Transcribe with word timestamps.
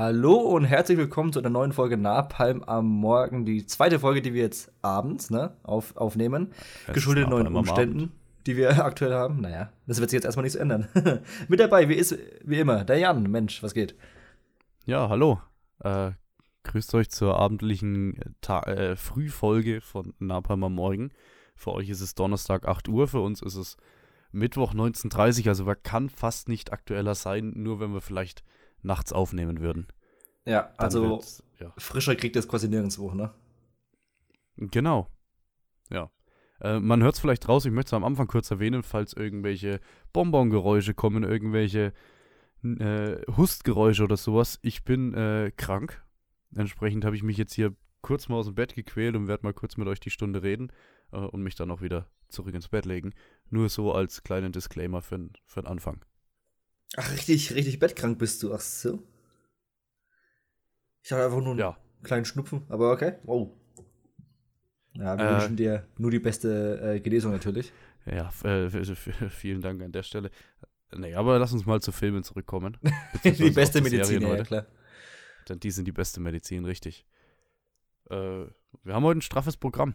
Hallo 0.00 0.36
und 0.36 0.62
herzlich 0.62 0.96
willkommen 0.96 1.32
zu 1.32 1.40
einer 1.40 1.50
neuen 1.50 1.72
Folge 1.72 1.96
Napalm 1.96 2.62
am 2.62 2.86
Morgen. 2.86 3.44
Die 3.44 3.66
zweite 3.66 3.98
Folge, 3.98 4.22
die 4.22 4.32
wir 4.32 4.42
jetzt 4.42 4.70
abends 4.80 5.28
ne, 5.28 5.56
auf, 5.64 5.96
aufnehmen. 5.96 6.52
Es 6.86 6.94
geschuldet 6.94 7.28
neuen 7.28 7.48
Umständen, 7.48 8.12
die 8.46 8.56
wir 8.56 8.70
aktuell 8.84 9.12
haben. 9.12 9.40
Naja, 9.40 9.72
das 9.88 9.98
wird 9.98 10.10
sich 10.10 10.18
jetzt 10.18 10.24
erstmal 10.24 10.44
nichts 10.44 10.54
ändern. 10.54 10.86
Mit 11.48 11.58
dabei, 11.58 11.88
wie, 11.88 11.94
ist, 11.94 12.16
wie 12.44 12.60
immer, 12.60 12.84
der 12.84 12.98
Jan. 12.98 13.24
Mensch, 13.24 13.60
was 13.64 13.74
geht? 13.74 13.96
Ja, 14.86 15.08
hallo. 15.08 15.40
Äh, 15.80 16.12
grüßt 16.62 16.94
euch 16.94 17.10
zur 17.10 17.36
abendlichen 17.36 18.36
Ta 18.40 18.62
äh, 18.62 18.94
Frühfolge 18.94 19.80
von 19.80 20.14
Napalm 20.20 20.62
am 20.62 20.76
Morgen. 20.76 21.10
Für 21.56 21.72
euch 21.72 21.88
ist 21.88 22.02
es 22.02 22.14
Donnerstag 22.14 22.68
8 22.68 22.86
Uhr, 22.88 23.08
für 23.08 23.20
uns 23.20 23.42
ist 23.42 23.56
es 23.56 23.76
Mittwoch 24.30 24.74
19.30 24.74 25.40
Uhr, 25.40 25.48
also 25.48 25.64
man 25.64 25.82
kann 25.82 26.08
fast 26.08 26.48
nicht 26.48 26.72
aktueller 26.72 27.16
sein, 27.16 27.52
nur 27.56 27.80
wenn 27.80 27.92
wir 27.92 28.00
vielleicht 28.00 28.44
nachts 28.82 29.12
aufnehmen 29.12 29.60
würden. 29.60 29.86
Ja, 30.44 30.72
also 30.76 31.20
ja. 31.58 31.72
frischer 31.76 32.16
kriegt 32.16 32.36
das 32.36 32.48
quasi 32.48 32.68
nirgendwo, 32.68 33.12
ne? 33.12 33.32
Genau. 34.56 35.08
Ja. 35.90 36.10
Äh, 36.60 36.80
man 36.80 37.02
hört 37.02 37.14
es 37.14 37.20
vielleicht 37.20 37.48
raus, 37.48 37.64
ich 37.64 37.72
möchte 37.72 37.90
es 37.90 37.92
am 37.94 38.04
Anfang 38.04 38.26
kurz 38.26 38.50
erwähnen, 38.50 38.82
falls 38.82 39.12
irgendwelche 39.12 39.80
Bonbongeräusche 40.12 40.94
kommen, 40.94 41.22
irgendwelche 41.22 41.92
äh, 42.64 43.16
Hustgeräusche 43.36 44.04
oder 44.04 44.16
sowas. 44.16 44.58
Ich 44.62 44.84
bin 44.84 45.14
äh, 45.14 45.52
krank. 45.56 46.04
Entsprechend 46.54 47.04
habe 47.04 47.14
ich 47.14 47.22
mich 47.22 47.36
jetzt 47.36 47.54
hier 47.54 47.74
kurz 48.00 48.28
mal 48.28 48.36
aus 48.36 48.46
dem 48.46 48.54
Bett 48.54 48.74
gequält 48.74 49.16
und 49.16 49.28
werde 49.28 49.44
mal 49.44 49.52
kurz 49.52 49.76
mit 49.76 49.86
euch 49.88 50.00
die 50.00 50.10
Stunde 50.10 50.42
reden 50.42 50.72
äh, 51.12 51.18
und 51.18 51.42
mich 51.42 51.54
dann 51.54 51.70
auch 51.70 51.82
wieder 51.82 52.06
zurück 52.28 52.54
ins 52.54 52.68
Bett 52.68 52.84
legen. 52.84 53.14
Nur 53.50 53.68
so 53.68 53.92
als 53.92 54.22
kleinen 54.22 54.52
Disclaimer 54.52 55.02
für 55.02 55.18
den 55.18 55.66
Anfang. 55.66 56.04
Ach, 56.96 57.12
richtig, 57.12 57.54
richtig 57.54 57.78
bettkrank 57.78 58.18
bist 58.18 58.42
du. 58.42 58.54
Ach 58.54 58.60
so. 58.60 59.02
Ich 61.02 61.12
hatte 61.12 61.24
einfach 61.24 61.38
nur 61.38 61.50
einen 61.50 61.58
Ja. 61.58 61.76
kleinen 62.02 62.24
Schnupfen, 62.24 62.62
aber 62.68 62.92
okay. 62.92 63.14
Wow. 63.24 63.50
Ja, 64.94 65.16
wir 65.16 65.24
Äh. 65.26 65.32
wünschen 65.40 65.56
dir 65.56 65.86
nur 65.96 66.10
die 66.10 66.18
beste 66.18 66.80
äh, 66.96 67.00
Genesung 67.00 67.32
natürlich. 67.32 67.72
Ja, 68.06 68.30
äh, 68.44 68.70
vielen 69.30 69.60
Dank 69.60 69.82
an 69.82 69.92
der 69.92 70.02
Stelle. 70.02 70.30
Nee, 70.96 71.14
aber 71.14 71.38
lass 71.38 71.52
uns 71.52 71.66
mal 71.66 71.80
zu 71.80 71.92
Filmen 71.92 72.22
zurückkommen. 72.24 72.78
die 73.24 73.50
beste 73.50 73.82
Medizin, 73.82 74.20
Serien 74.20 74.36
ja 74.38 74.42
klar. 74.44 74.66
Denn 75.48 75.60
die 75.60 75.70
sind 75.70 75.84
die 75.86 75.92
beste 75.92 76.20
Medizin, 76.20 76.64
richtig. 76.64 77.06
Äh, 78.10 78.14
wir 78.84 78.94
haben 78.94 79.04
heute 79.04 79.18
ein 79.18 79.22
straffes 79.22 79.56
Programm. 79.56 79.94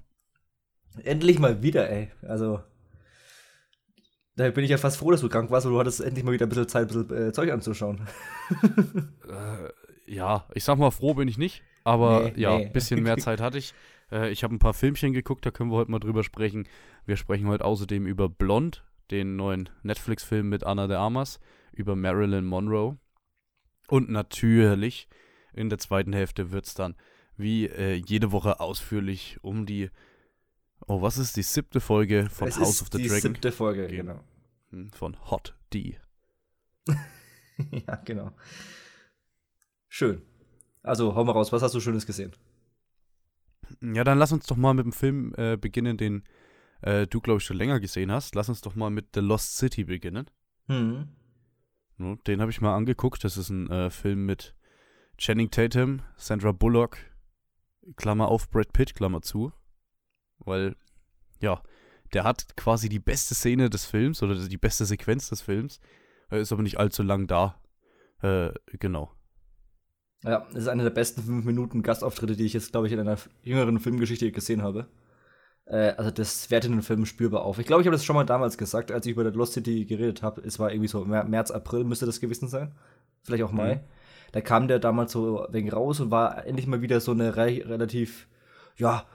Endlich 1.04 1.40
mal 1.40 1.64
wieder, 1.64 1.90
ey. 1.90 2.12
Also, 2.22 2.62
da 4.36 4.50
bin 4.50 4.64
ich 4.64 4.72
ja 4.72 4.78
fast 4.78 4.98
froh, 4.98 5.12
dass 5.12 5.22
du 5.22 5.30
krank 5.30 5.52
warst, 5.52 5.66
weil 5.66 5.74
du 5.74 5.80
hattest 5.80 6.02
endlich 6.02 6.24
mal 6.24 6.32
wieder 6.32 6.46
ein 6.46 6.50
bisschen 6.50 6.68
Zeit, 6.68 6.92
ein 6.92 7.06
bisschen 7.06 7.28
äh, 7.28 7.32
Zeug 7.34 7.52
anzuschauen. 7.52 8.02
Äh, 9.28 10.14
ja, 10.14 10.46
ich 10.54 10.64
sag 10.64 10.78
mal, 10.78 10.92
froh 10.92 11.14
bin 11.14 11.28
ich 11.28 11.38
nicht. 11.38 11.64
Aber 11.84 12.32
Nee, 12.36 12.42
ja, 12.42 12.58
nee. 12.58 12.66
ein 12.66 12.74
bisschen 12.74 13.02
mehr 13.02 13.18
Zeit 13.20 13.42
hatte 13.42 13.58
ich. 13.58 13.74
Äh, 14.12 14.30
ich 14.32 14.44
habe 14.44 14.54
ein 14.54 14.60
paar 14.60 14.74
Filmchen 14.74 15.14
geguckt, 15.14 15.46
da 15.46 15.52
können 15.52 15.72
wir 15.72 15.78
heute 15.78 15.92
mal 15.92 16.00
drüber 16.00 16.24
sprechen. 16.24 16.68
Wir 17.06 17.18
sprechen 17.18 17.48
heute 17.48 17.66
außerdem 17.66 18.06
über 18.06 18.30
Blond, 18.30 18.84
den 19.12 19.36
neuen 19.36 19.70
Netflix-Film 19.84 20.50
mit 20.50 20.64
Anna 20.66 20.88
de 20.88 20.98
Armas, 20.98 21.40
über 21.72 21.96
Marilyn 21.96 22.46
Monroe. 22.46 22.98
Und 23.88 24.10
natürlich, 24.10 25.08
in 25.54 25.70
der 25.70 25.80
zweiten 25.80 26.14
Hälfte 26.14 26.52
wird 26.52 26.66
es 26.66 26.74
dann 26.74 26.96
wie 27.36 27.66
äh, 27.68 27.94
jede 27.94 28.32
Woche 28.32 28.60
ausführlich 28.60 29.38
um 29.42 29.66
die, 29.66 29.90
oh, 30.88 31.02
was 31.02 31.18
ist 31.18 31.36
die 31.38 31.44
siebte 31.44 31.80
Folge 31.80 32.30
von 32.30 32.48
Es 32.48 32.58
House 32.58 32.82
of 32.82 32.90
the 32.92 32.98
die 32.98 33.08
Dragon? 33.08 33.22
siebte 33.22 33.52
Folge, 33.52 33.88
genau. 33.88 34.20
Hm, 34.70 34.92
Von 34.92 35.18
Hot 35.30 35.56
D. 35.74 35.98
ja, 36.88 37.96
genau. 38.06 38.32
Schön. 39.88 40.22
Also, 40.82 41.16
hau 41.16 41.24
mal 41.24 41.32
raus, 41.32 41.52
was 41.52 41.62
hast 41.62 41.76
du 41.76 41.80
Schönes 41.80 42.06
gesehen? 42.06 42.34
Ja, 43.82 44.04
dann 44.04 44.18
lass 44.18 44.32
uns 44.32 44.46
doch 44.46 44.58
mal 44.58 44.74
mit 44.74 44.86
dem 44.86 44.92
Film 44.92 45.34
äh, 45.38 45.58
beginnen, 45.58 45.98
den 45.98 46.24
äh, 46.82 47.08
du, 47.08 47.22
glaube 47.22 47.38
ich, 47.38 47.46
schon 47.46 47.58
länger 47.58 47.80
gesehen 47.80 48.12
hast. 48.12 48.36
Lass 48.36 48.50
uns 48.50 48.62
doch 48.62 48.76
mal 48.76 48.90
mit 48.90 49.10
The 49.14 49.22
Lost 49.22 49.58
City 49.58 49.86
beginnen. 49.86 50.30
Hm. 50.68 51.08
Ja, 52.00 52.16
den 52.28 52.42
habe 52.42 52.52
ich 52.52 52.60
mal 52.62 52.76
angeguckt. 52.76 53.24
Das 53.24 53.38
ist 53.38 53.50
ein 53.50 53.70
äh, 53.70 53.90
Film 53.90 54.26
mit 54.26 54.56
Channing 55.18 55.50
Tatum, 55.52 56.02
Sandra 56.18 56.52
Bullock, 56.52 56.98
Klammer 57.96 58.28
auf, 58.28 58.50
Brad 58.50 58.74
Pitt, 58.74 58.96
Klammer 58.96 59.22
zu. 59.22 59.54
Weil, 60.46 60.76
ja, 61.42 61.62
der 62.14 62.24
hat 62.24 62.56
quasi 62.56 62.90
die 62.90 63.00
beste 63.00 63.36
Szene 63.36 63.70
des 63.70 63.86
Films 63.86 64.22
oder 64.22 64.36
die 64.36 64.58
beste 64.58 64.86
Sequenz 64.86 65.30
des 65.30 65.42
Films. 65.42 65.80
Er 66.30 66.40
ist 66.40 66.52
aber 66.52 66.64
nicht 66.64 66.80
allzu 66.80 67.04
lang 67.04 67.28
da. 67.28 67.60
Äh, 68.22 68.52
genau. 68.80 69.12
Ja, 70.24 70.48
das 70.54 70.64
ist 70.64 70.68
einer 70.70 70.84
der 70.84 70.90
besten 70.90 71.22
5 71.22 71.46
Minuten 71.46 71.84
Gastauftritte, 71.84 72.36
die 72.36 72.46
ich 72.46 72.54
jetzt, 72.54 72.72
glaube 72.72 72.88
ich, 72.88 72.94
in 72.94 73.00
einer 73.00 73.18
jüngeren 73.42 73.80
Filmgeschichte 73.80 74.32
gesehen 74.32 74.62
habe. 74.62 74.88
Äh, 75.66 75.94
also, 75.98 76.12
das 76.12 76.50
wertet 76.50 76.72
den 76.72 76.82
Film 76.82 77.06
spürbar 77.06 77.44
auf. 77.44 77.60
Ich 77.60 77.66
glaube, 77.66 77.82
ich 77.82 77.88
habe 77.88 77.96
das 77.96 78.06
schon 78.06 78.16
mal 78.16 78.24
damals 78.24 78.58
gesagt, 78.58 78.92
als 78.92 79.06
ich 79.06 79.14
über 79.14 79.30
The 79.30 79.38
Lost 79.38 79.54
City 79.54 79.86
geredet 79.86 80.22
habe. 80.22 80.42
Es 80.42 80.60
war 80.60 80.72
irgendwie 80.72 80.88
so 80.88 81.04
März, 81.04 81.52
April 81.52 81.84
müsste 81.84 82.06
das 82.06 82.22
gewesen 82.22 82.48
sein. 82.48 82.74
Vielleicht 83.24 83.44
auch 83.44 83.52
Mai. 83.52 83.76
Mhm. 83.76 83.80
Da 84.32 84.42
kam 84.42 84.68
der 84.68 84.80
damals 84.80 85.12
so 85.12 85.46
wegen 85.52 85.72
raus 85.72 86.00
und 86.00 86.10
war 86.10 86.46
endlich 86.46 86.68
mal 86.68 86.82
wieder 86.82 87.00
so 87.00 87.12
eine 87.12 87.36
re 87.36 87.64
relativ, 87.66 88.28
ja, 88.78 89.06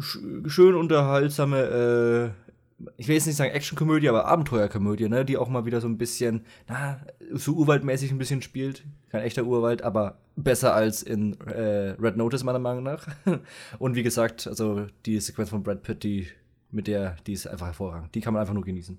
schön 0.00 0.74
unterhaltsame, 0.74 2.34
äh, 2.36 2.48
ich 2.96 3.08
will 3.08 3.16
jetzt 3.16 3.26
nicht 3.26 3.36
sagen 3.36 3.52
Actionkomödie, 3.52 4.08
aber 4.08 4.26
Abenteuerkomödie, 4.26 5.08
ne, 5.08 5.24
die 5.24 5.36
auch 5.36 5.48
mal 5.48 5.64
wieder 5.64 5.80
so 5.80 5.88
ein 5.88 5.98
bisschen, 5.98 6.44
na, 6.68 7.00
so 7.32 7.54
urwaldmäßig 7.54 8.10
ein 8.12 8.18
bisschen 8.18 8.42
spielt. 8.42 8.84
Kein 9.10 9.22
echter 9.22 9.44
Urwald, 9.44 9.82
aber 9.82 10.18
besser 10.36 10.74
als 10.74 11.02
in 11.02 11.40
äh, 11.40 11.96
Red 12.00 12.16
Notice, 12.16 12.44
meiner 12.44 12.58
Meinung 12.58 12.84
nach. 12.84 13.06
Und 13.78 13.96
wie 13.96 14.02
gesagt, 14.02 14.46
also 14.46 14.86
die 15.06 15.18
Sequenz 15.18 15.50
von 15.50 15.62
Brad 15.62 15.82
Pitt, 15.82 16.04
die 16.04 16.28
mit 16.70 16.86
der, 16.86 17.16
die 17.26 17.32
ist 17.32 17.46
einfach 17.46 17.66
hervorragend. 17.66 18.14
Die 18.14 18.20
kann 18.20 18.34
man 18.34 18.42
einfach 18.42 18.54
nur 18.54 18.64
genießen. 18.64 18.98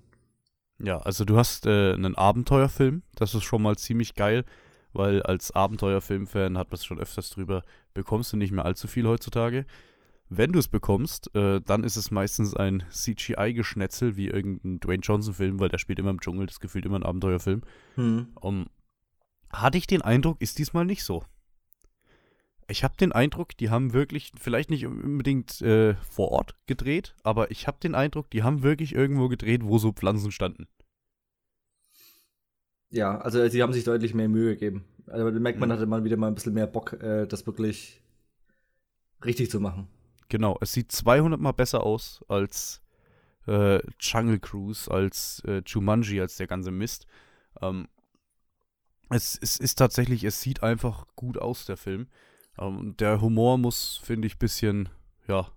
Ja, 0.82 0.98
also 0.98 1.24
du 1.24 1.36
hast 1.36 1.66
äh, 1.66 1.92
einen 1.92 2.16
Abenteuerfilm, 2.16 3.02
das 3.14 3.34
ist 3.34 3.44
schon 3.44 3.62
mal 3.62 3.76
ziemlich 3.76 4.14
geil, 4.14 4.44
weil 4.92 5.22
als 5.22 5.52
Abenteuerfilm-Fan 5.52 6.58
hat 6.58 6.70
man 6.70 6.74
es 6.74 6.84
schon 6.84 6.98
öfters 6.98 7.30
drüber, 7.30 7.62
bekommst 7.94 8.32
du 8.32 8.36
nicht 8.36 8.50
mehr 8.50 8.64
allzu 8.64 8.88
viel 8.88 9.06
heutzutage. 9.06 9.66
Wenn 10.32 10.52
du 10.52 10.60
es 10.60 10.68
bekommst, 10.68 11.34
äh, 11.34 11.60
dann 11.60 11.82
ist 11.82 11.96
es 11.96 12.12
meistens 12.12 12.54
ein 12.54 12.84
CGI-Geschnetzel 12.88 14.16
wie 14.16 14.28
irgendein 14.28 14.78
Dwayne 14.78 15.02
Johnson-Film, 15.02 15.58
weil 15.58 15.68
der 15.68 15.78
spielt 15.78 15.98
immer 15.98 16.10
im 16.10 16.20
Dschungel, 16.20 16.46
das 16.46 16.60
gefühlt 16.60 16.86
immer 16.86 17.00
ein 17.00 17.02
Abenteuerfilm. 17.02 17.62
Hm. 17.96 18.28
Um, 18.36 18.66
hatte 19.52 19.76
ich 19.76 19.88
den 19.88 20.02
Eindruck, 20.02 20.40
ist 20.40 20.58
diesmal 20.58 20.84
nicht 20.84 21.02
so. 21.02 21.24
Ich 22.68 22.84
habe 22.84 22.94
den 22.96 23.10
Eindruck, 23.10 23.56
die 23.56 23.70
haben 23.70 23.92
wirklich, 23.92 24.30
vielleicht 24.38 24.70
nicht 24.70 24.86
unbedingt 24.86 25.60
äh, 25.62 25.96
vor 26.08 26.30
Ort 26.30 26.54
gedreht, 26.66 27.16
aber 27.24 27.50
ich 27.50 27.66
habe 27.66 27.78
den 27.82 27.96
Eindruck, 27.96 28.30
die 28.30 28.44
haben 28.44 28.62
wirklich 28.62 28.94
irgendwo 28.94 29.28
gedreht, 29.28 29.64
wo 29.64 29.78
so 29.78 29.90
Pflanzen 29.92 30.30
standen. 30.30 30.68
Ja, 32.90 33.18
also 33.18 33.48
sie 33.48 33.62
haben 33.62 33.72
sich 33.72 33.82
deutlich 33.82 34.14
mehr 34.14 34.28
Mühe 34.28 34.54
gegeben. 34.54 34.84
Also 35.08 35.28
merkt 35.40 35.58
man, 35.58 35.68
Mhm. 35.68 35.72
hatte 35.72 35.86
mal 35.86 36.04
wieder 36.04 36.16
mal 36.16 36.28
ein 36.28 36.34
bisschen 36.36 36.54
mehr 36.54 36.68
Bock, 36.68 36.92
äh, 37.02 37.26
das 37.26 37.46
wirklich 37.46 38.00
richtig 39.24 39.50
zu 39.50 39.58
machen. 39.58 39.88
Genau, 40.30 40.56
es 40.60 40.72
sieht 40.72 40.92
200 40.92 41.40
Mal 41.40 41.52
besser 41.52 41.82
aus 41.82 42.24
als 42.28 42.80
äh, 43.48 43.80
Jungle 43.98 44.38
Cruise, 44.38 44.88
als 44.88 45.42
äh, 45.44 45.60
Jumanji, 45.66 46.20
als 46.20 46.36
der 46.36 46.46
ganze 46.46 46.70
Mist. 46.70 47.06
Ähm, 47.60 47.88
es, 49.10 49.36
es 49.42 49.58
ist 49.58 49.74
tatsächlich, 49.74 50.22
es 50.22 50.40
sieht 50.40 50.62
einfach 50.62 51.06
gut 51.16 51.36
aus, 51.36 51.66
der 51.66 51.76
Film. 51.76 52.06
Ähm, 52.58 52.96
der 52.96 53.20
Humor 53.20 53.58
muss, 53.58 54.00
finde 54.04 54.28
ich, 54.28 54.38
bisschen, 54.38 54.88
ja, 55.26 55.50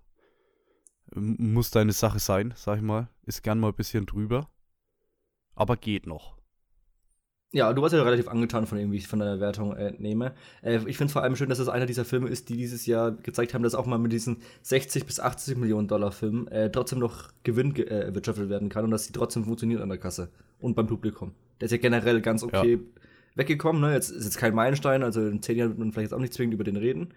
muss 1.14 1.70
deine 1.70 1.92
Sache 1.92 2.18
sein, 2.18 2.52
sag 2.56 2.78
ich 2.78 2.82
mal. 2.82 3.08
Ist 3.22 3.44
gern 3.44 3.60
mal 3.60 3.68
ein 3.68 3.76
bisschen 3.76 4.06
drüber. 4.06 4.50
Aber 5.54 5.76
geht 5.76 6.06
noch. 6.08 6.36
Ja, 7.54 7.72
du 7.72 7.82
warst 7.82 7.94
ja 7.94 8.02
relativ 8.02 8.26
angetan 8.26 8.66
von 8.66 8.76
dem, 8.76 8.90
wie 8.90 8.96
ich 8.96 9.06
von 9.06 9.20
deiner 9.20 9.38
Wertung 9.38 9.76
äh, 9.76 9.86
entnehme. 9.86 10.32
Äh, 10.60 10.80
ich 10.86 10.96
finde 10.98 11.06
es 11.06 11.12
vor 11.12 11.22
allem 11.22 11.36
schön, 11.36 11.48
dass 11.48 11.60
es 11.60 11.68
einer 11.68 11.86
dieser 11.86 12.04
Filme 12.04 12.28
ist, 12.28 12.48
die 12.48 12.56
dieses 12.56 12.84
Jahr 12.84 13.12
gezeigt 13.12 13.54
haben, 13.54 13.62
dass 13.62 13.76
auch 13.76 13.86
mal 13.86 13.96
mit 13.98 14.12
diesen 14.12 14.38
60 14.62 15.06
bis 15.06 15.20
80 15.20 15.56
Millionen 15.56 15.86
Dollar 15.86 16.10
Filmen 16.10 16.48
äh, 16.48 16.70
trotzdem 16.70 16.98
noch 16.98 17.30
Gewinn 17.44 17.72
ge- 17.72 17.86
äh, 17.86 18.06
erwirtschaftet 18.06 18.48
werden 18.48 18.68
kann 18.70 18.84
und 18.84 18.90
dass 18.90 19.04
sie 19.04 19.12
trotzdem 19.12 19.44
funktioniert 19.44 19.80
an 19.80 19.88
der 19.88 19.98
Kasse 19.98 20.30
und 20.58 20.74
beim 20.74 20.88
Publikum. 20.88 21.30
Der 21.60 21.66
ist 21.66 21.72
ja 21.72 21.78
generell 21.78 22.20
ganz 22.20 22.42
okay 22.42 22.80
weggekommen. 23.36 23.80
Ne? 23.82 23.92
Jetzt 23.94 24.10
ist 24.10 24.24
jetzt 24.24 24.36
kein 24.38 24.54
Meilenstein, 24.54 25.02
also 25.04 25.20
in 25.24 25.40
zehn 25.40 25.56
Jahren 25.56 25.70
wird 25.70 25.78
man 25.78 25.92
vielleicht 25.92 26.06
jetzt 26.10 26.14
auch 26.14 26.20
nicht 26.20 26.34
zwingend 26.34 26.54
über 26.54 26.64
den 26.64 26.76
reden. 26.76 27.08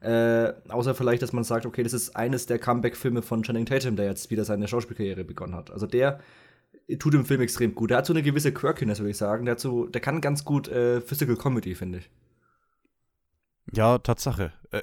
Äh, 0.00 0.52
außer 0.68 0.94
vielleicht, 0.94 1.22
dass 1.22 1.32
man 1.32 1.42
sagt, 1.42 1.64
okay, 1.64 1.82
das 1.82 1.94
ist 1.94 2.14
eines 2.16 2.44
der 2.44 2.58
Comeback-Filme 2.58 3.22
von 3.22 3.42
Channing 3.42 3.64
Tatum, 3.64 3.96
der 3.96 4.04
jetzt 4.06 4.30
wieder 4.30 4.44
seine 4.44 4.68
Schauspielkarriere 4.68 5.24
begonnen 5.24 5.54
hat. 5.54 5.70
Also 5.70 5.86
der 5.86 6.20
tut 6.98 7.14
im 7.14 7.24
Film 7.24 7.40
extrem 7.40 7.74
gut. 7.74 7.90
Der 7.90 7.98
hat 7.98 8.06
so 8.06 8.12
eine 8.12 8.22
gewisse 8.22 8.52
Quirkiness, 8.52 9.00
würde 9.00 9.10
ich 9.10 9.16
sagen. 9.16 9.44
Der, 9.44 9.58
so, 9.58 9.86
der 9.86 10.00
kann 10.00 10.20
ganz 10.20 10.44
gut 10.44 10.68
äh, 10.68 11.00
Physical 11.00 11.36
Comedy, 11.36 11.74
finde 11.74 11.98
ich. 11.98 12.10
Ja, 13.72 13.98
Tatsache. 13.98 14.52
Äh, 14.70 14.82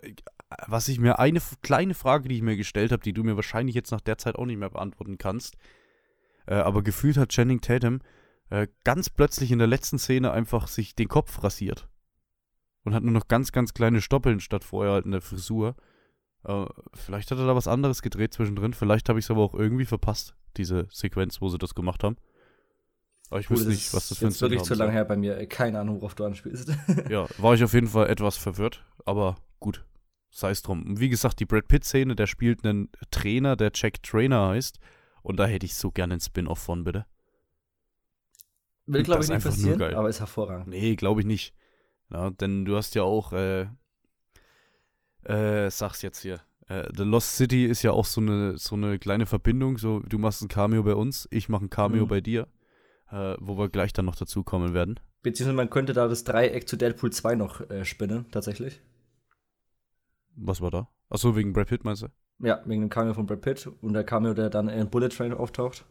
was 0.67 0.87
ich 0.87 0.99
mir, 0.99 1.19
eine 1.19 1.41
kleine 1.61 1.93
Frage, 1.93 2.27
die 2.27 2.35
ich 2.35 2.41
mir 2.41 2.57
gestellt 2.57 2.91
habe, 2.91 3.01
die 3.01 3.13
du 3.13 3.23
mir 3.23 3.35
wahrscheinlich 3.35 3.75
jetzt 3.75 3.91
nach 3.91 4.01
der 4.01 4.17
Zeit 4.17 4.35
auch 4.35 4.45
nicht 4.45 4.59
mehr 4.59 4.69
beantworten 4.69 5.17
kannst, 5.17 5.55
äh, 6.45 6.55
aber 6.55 6.83
gefühlt 6.83 7.17
hat 7.17 7.29
Channing 7.29 7.61
Tatum 7.61 8.01
äh, 8.49 8.67
ganz 8.83 9.09
plötzlich 9.09 9.51
in 9.51 9.59
der 9.59 9.67
letzten 9.67 9.97
Szene 9.97 10.31
einfach 10.31 10.67
sich 10.67 10.95
den 10.95 11.07
Kopf 11.07 11.43
rasiert. 11.43 11.87
und 12.83 12.93
hat 12.93 13.03
nur 13.03 13.13
noch 13.13 13.29
ganz, 13.29 13.53
ganz 13.53 13.73
kleine 13.73 14.01
Stoppeln 14.01 14.41
statt 14.41 14.63
vorher 14.63 14.93
halt 14.93 15.05
eine 15.05 15.21
Frisur. 15.21 15.75
Äh, 16.45 16.65
vielleicht 16.93 17.31
hat 17.31 17.37
er 17.37 17.47
da 17.47 17.55
was 17.55 17.67
anderes 17.67 18.01
gedreht 18.01 18.33
zwischendrin. 18.33 18.73
Vielleicht 18.73 19.09
habe 19.09 19.19
ich 19.19 19.25
es 19.25 19.31
aber 19.31 19.41
auch 19.41 19.53
irgendwie 19.53 19.85
verpasst, 19.85 20.35
diese 20.57 20.87
Sequenz, 20.91 21.41
wo 21.41 21.49
sie 21.49 21.57
das 21.57 21.75
gemacht 21.75 22.03
haben. 22.03 22.17
Aber 23.29 23.39
ich 23.39 23.49
wusste 23.49 23.69
nicht, 23.69 23.93
was 23.93 24.09
das 24.09 24.19
für 24.19 24.25
ein 24.25 24.29
ist 24.29 24.41
wirklich 24.41 24.61
zu 24.63 24.75
lange 24.75 24.91
her 24.91 25.05
bei 25.05 25.15
mir. 25.15 25.45
Keine 25.47 25.79
Ahnung, 25.79 26.01
worauf 26.01 26.13
du 26.13 26.25
anspielst. 26.25 26.69
ja, 27.09 27.27
war 27.37 27.55
ich 27.55 27.63
auf 27.63 27.73
jeden 27.73 27.87
Fall 27.87 28.09
etwas 28.09 28.37
verwirrt, 28.37 28.85
aber 29.05 29.37
gut, 29.59 29.85
sei 30.29 30.51
es 30.51 30.61
drum. 30.61 30.99
Wie 30.99 31.09
gesagt, 31.09 31.39
die 31.39 31.45
Brad 31.45 31.67
Pitt-Szene, 31.67 32.15
der 32.15 32.27
spielt 32.27 32.63
einen 32.63 32.89
Trainer, 33.09 33.55
der 33.55 33.71
Jack 33.73 34.03
Trainer 34.03 34.49
heißt. 34.49 34.79
Und 35.23 35.37
da 35.37 35.45
hätte 35.45 35.65
ich 35.65 35.75
so 35.75 35.89
gerne 35.89 36.13
einen 36.13 36.21
Spin-off 36.21 36.59
von, 36.59 36.83
bitte. 36.83 37.05
Will, 38.85 39.03
glaube 39.03 39.23
ich, 39.23 39.29
nicht 39.29 39.43
passieren, 39.43 39.81
aber 39.81 40.09
ist 40.09 40.19
hervorragend. 40.19 40.67
Nee, 40.67 40.95
glaube 40.95 41.21
ich 41.21 41.25
nicht. 41.25 41.55
Ja, 42.11 42.29
denn 42.29 42.65
du 42.65 42.75
hast 42.75 42.95
ja 42.95 43.03
auch, 43.03 43.31
äh, 43.31 43.67
äh, 45.25 45.69
sag's 45.69 46.01
jetzt 46.01 46.21
hier. 46.21 46.39
Äh, 46.67 46.89
The 46.95 47.03
Lost 47.03 47.35
City 47.35 47.65
ist 47.65 47.83
ja 47.83 47.91
auch 47.91 48.05
so 48.05 48.21
eine, 48.21 48.57
so 48.57 48.75
eine 48.75 48.99
kleine 48.99 49.25
Verbindung. 49.25 49.77
So, 49.77 49.99
du 49.99 50.17
machst 50.17 50.41
ein 50.41 50.47
Cameo 50.47 50.83
bei 50.83 50.95
uns, 50.95 51.27
ich 51.31 51.49
mache 51.49 51.65
ein 51.65 51.69
Cameo 51.69 52.05
mhm. 52.05 52.09
bei 52.09 52.21
dir. 52.21 52.47
Äh, 53.13 53.35
wo 53.39 53.59
wir 53.59 53.69
gleich 53.69 53.93
dann 53.93 54.05
noch 54.05 54.15
dazu 54.15 54.43
kommen 54.43 54.73
werden. 54.73 54.99
Beziehungsweise 55.21 55.55
man 55.55 55.69
könnte 55.69 55.93
da 55.93 56.07
das 56.07 56.23
Dreieck 56.23 56.67
zu 56.67 56.77
Deadpool 56.77 57.11
2 57.11 57.35
noch 57.35 57.69
äh, 57.69 57.85
spinnen, 57.85 58.25
tatsächlich. 58.31 58.81
Was 60.35 60.61
war 60.61 60.71
da? 60.71 60.87
Achso, 61.09 61.35
wegen 61.35 61.53
Brad 61.53 61.67
Pitt 61.67 61.83
meinst 61.83 62.01
du? 62.01 62.07
Ja, 62.39 62.63
wegen 62.65 62.81
dem 62.81 62.89
Cameo 62.89 63.13
von 63.13 63.27
Brad 63.27 63.41
Pitt 63.41 63.69
und 63.81 63.93
der 63.93 64.03
Cameo, 64.03 64.33
der 64.33 64.49
dann 64.49 64.67
in 64.67 64.89
Bullet 64.89 65.09
Train 65.09 65.31
auftaucht. 65.31 65.85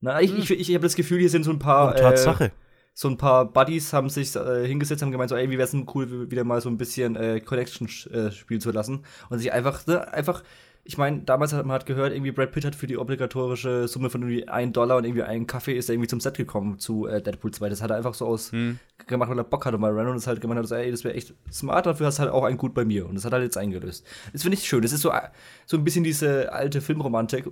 Na, 0.00 0.20
ich, 0.20 0.32
hm. 0.32 0.38
ich, 0.38 0.50
ich 0.50 0.74
habe 0.74 0.82
das 0.82 0.96
Gefühl, 0.96 1.20
hier 1.20 1.30
sind 1.30 1.44
so 1.44 1.52
ein 1.52 1.60
paar. 1.60 1.94
Oh, 1.94 1.96
Tatsache. 1.96 2.50
Äh, 2.94 2.96
so 2.96 3.08
ein 3.08 3.18
paar 3.18 3.44
Buddies 3.46 3.92
haben 3.92 4.08
sich 4.08 4.34
äh, 4.36 4.66
hingesetzt, 4.66 5.02
haben 5.02 5.10
gemeint, 5.10 5.30
so, 5.30 5.36
ey, 5.36 5.50
wie 5.50 5.58
wär's 5.58 5.72
denn 5.72 5.86
cool, 5.94 6.30
wieder 6.30 6.44
mal 6.44 6.60
so 6.60 6.68
ein 6.68 6.78
bisschen 6.78 7.16
äh, 7.16 7.40
Connection 7.40 7.88
äh, 8.12 8.30
spielen 8.30 8.60
zu 8.60 8.70
lassen. 8.70 9.04
Und 9.30 9.38
sich 9.40 9.52
einfach, 9.52 9.86
ne, 9.86 10.12
einfach, 10.12 10.44
ich 10.84 10.96
meine, 10.96 11.22
damals 11.22 11.52
hat 11.52 11.66
man 11.66 11.74
hat 11.74 11.86
gehört, 11.86 12.12
irgendwie 12.12 12.30
Brad 12.30 12.52
Pitt 12.52 12.64
hat 12.64 12.76
für 12.76 12.86
die 12.86 12.98
obligatorische 12.98 13.88
Summe 13.88 14.10
von 14.10 14.22
irgendwie 14.22 14.46
1 14.46 14.72
Dollar 14.74 14.98
und 14.98 15.04
irgendwie 15.04 15.22
einen 15.22 15.46
Kaffee 15.46 15.76
ist 15.76 15.88
er 15.88 15.94
irgendwie 15.94 16.08
zum 16.08 16.20
Set 16.20 16.36
gekommen 16.36 16.78
zu 16.78 17.06
äh, 17.06 17.20
Deadpool 17.20 17.52
2. 17.52 17.68
Das 17.68 17.82
hat 17.82 17.90
er 17.90 17.96
einfach 17.96 18.14
so 18.14 18.26
aus 18.26 18.52
hm. 18.52 18.78
gemacht, 19.06 19.30
weil 19.30 19.38
er 19.38 19.44
Bock 19.44 19.66
hatte 19.66 19.78
mal 19.78 19.92
Rennen 19.92 20.10
und 20.10 20.16
das 20.16 20.26
halt 20.26 20.40
gemeint 20.40 20.60
hat, 20.60 20.68
so, 20.68 20.74
ey, 20.76 20.90
das 20.90 21.02
wäre 21.02 21.14
echt 21.14 21.34
smart, 21.50 21.86
dafür 21.86 22.06
hast 22.06 22.18
du 22.18 22.22
halt 22.22 22.32
auch 22.32 22.44
ein 22.44 22.58
Gut 22.58 22.74
bei 22.74 22.84
mir. 22.84 23.06
Und 23.08 23.16
das 23.16 23.24
hat 23.24 23.32
er 23.32 23.36
halt 23.36 23.44
jetzt 23.44 23.56
eingelöst. 23.56 24.06
Das 24.32 24.42
finde 24.42 24.56
ich 24.56 24.68
schön. 24.68 24.82
Das 24.82 24.92
ist 24.92 25.00
so, 25.00 25.10
so 25.66 25.76
ein 25.76 25.84
bisschen 25.84 26.04
diese 26.04 26.52
alte 26.52 26.80
Filmromantik, 26.80 27.46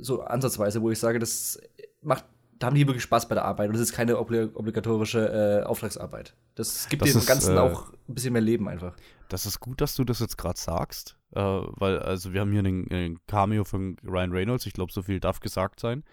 so 0.00 0.20
ansatzweise, 0.20 0.82
wo 0.82 0.90
ich 0.90 0.98
sage, 0.98 1.18
das 1.18 1.58
macht 2.02 2.26
da 2.58 2.68
haben 2.68 2.74
die 2.74 2.86
wirklich 2.86 3.02
Spaß 3.02 3.28
bei 3.28 3.34
der 3.34 3.44
Arbeit 3.44 3.68
und 3.68 3.74
das 3.74 3.82
ist 3.82 3.92
keine 3.92 4.18
obligatorische 4.18 5.62
äh, 5.62 5.66
Auftragsarbeit. 5.66 6.34
Das 6.54 6.88
gibt 6.88 7.02
das 7.02 7.12
dem 7.12 7.18
ist, 7.18 7.26
Ganzen 7.26 7.56
äh, 7.56 7.60
auch 7.60 7.92
ein 8.08 8.14
bisschen 8.14 8.32
mehr 8.32 8.42
Leben 8.42 8.68
einfach. 8.68 8.96
Das 9.28 9.46
ist 9.46 9.60
gut, 9.60 9.80
dass 9.80 9.94
du 9.94 10.04
das 10.04 10.20
jetzt 10.20 10.38
gerade 10.38 10.58
sagst, 10.58 11.18
äh, 11.32 11.40
weil 11.40 11.98
also 11.98 12.32
wir 12.32 12.40
haben 12.40 12.52
hier 12.52 12.60
einen, 12.60 12.90
einen 12.90 13.26
Cameo 13.26 13.64
von 13.64 13.96
Ryan 14.04 14.32
Reynolds, 14.32 14.66
ich 14.66 14.72
glaube, 14.72 14.92
so 14.92 15.02
viel 15.02 15.20
darf 15.20 15.40
gesagt 15.40 15.80
sein. 15.80 16.04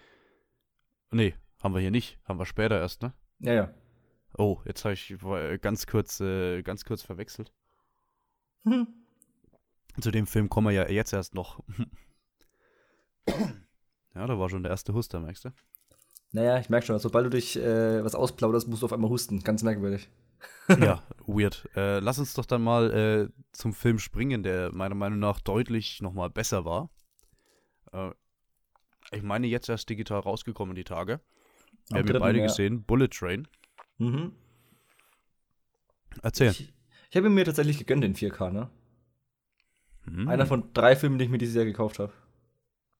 Nee, 1.10 1.34
haben 1.62 1.74
wir 1.74 1.80
hier 1.80 1.90
nicht, 1.90 2.18
haben 2.24 2.38
wir 2.38 2.46
später 2.46 2.78
erst, 2.78 3.02
ne? 3.02 3.12
Ja, 3.40 3.52
ja. 3.52 3.74
Oh, 4.38 4.60
jetzt 4.64 4.84
habe 4.84 4.94
ich 4.94 5.14
ganz 5.60 5.86
kurz, 5.86 6.20
äh, 6.20 6.62
ganz 6.62 6.84
kurz 6.84 7.02
verwechselt. 7.02 7.52
Hm. 8.64 8.86
Zu 10.00 10.10
dem 10.10 10.26
Film 10.26 10.48
kommen 10.48 10.68
wir 10.68 10.72
ja 10.72 10.88
jetzt 10.88 11.12
erst 11.12 11.34
noch. 11.34 11.62
ja, 13.26 14.26
da 14.26 14.38
war 14.38 14.48
schon 14.48 14.62
der 14.62 14.70
erste 14.70 14.94
Huster, 14.94 15.20
merkst 15.20 15.44
du? 15.44 15.50
Naja, 16.32 16.58
ich 16.58 16.70
merke 16.70 16.86
schon, 16.86 16.98
sobald 16.98 17.26
du 17.26 17.30
dich 17.30 17.58
äh, 17.58 18.02
was 18.02 18.14
ausplauderst, 18.14 18.66
musst 18.66 18.82
du 18.82 18.86
auf 18.86 18.92
einmal 18.92 19.10
husten. 19.10 19.40
Ganz 19.40 19.62
merkwürdig. 19.62 20.08
ja, 20.68 21.02
weird. 21.26 21.68
Äh, 21.76 22.00
lass 22.00 22.18
uns 22.18 22.32
doch 22.34 22.46
dann 22.46 22.62
mal 22.62 22.90
äh, 22.90 23.42
zum 23.52 23.74
Film 23.74 23.98
springen, 23.98 24.42
der 24.42 24.72
meiner 24.72 24.94
Meinung 24.94 25.18
nach 25.18 25.40
deutlich 25.40 26.00
nochmal 26.00 26.30
besser 26.30 26.64
war. 26.64 26.90
Äh, 27.92 28.10
ich 29.10 29.22
meine, 29.22 29.46
jetzt 29.46 29.68
erst 29.68 29.90
digital 29.90 30.20
rausgekommen 30.20 30.74
die 30.74 30.84
Tage. 30.84 31.20
Wir 31.90 31.98
haben 31.98 32.08
wir 32.08 32.20
beide 32.20 32.38
ja. 32.38 32.46
gesehen. 32.46 32.82
Bullet 32.84 33.08
Train. 33.08 33.46
Mhm. 33.98 34.32
Erzähl. 36.22 36.50
Ich, 36.50 36.72
ich 37.10 37.16
habe 37.16 37.28
mir 37.28 37.44
tatsächlich 37.44 37.78
gegönnt 37.78 38.04
in 38.04 38.14
4K, 38.14 38.50
ne? 38.50 38.70
Mhm. 40.06 40.28
Einer 40.28 40.46
von 40.46 40.72
drei 40.72 40.96
Filmen, 40.96 41.18
die 41.18 41.26
ich 41.26 41.30
mir 41.30 41.38
dieses 41.38 41.54
Jahr 41.54 41.64
gekauft 41.64 41.98
habe. 41.98 42.12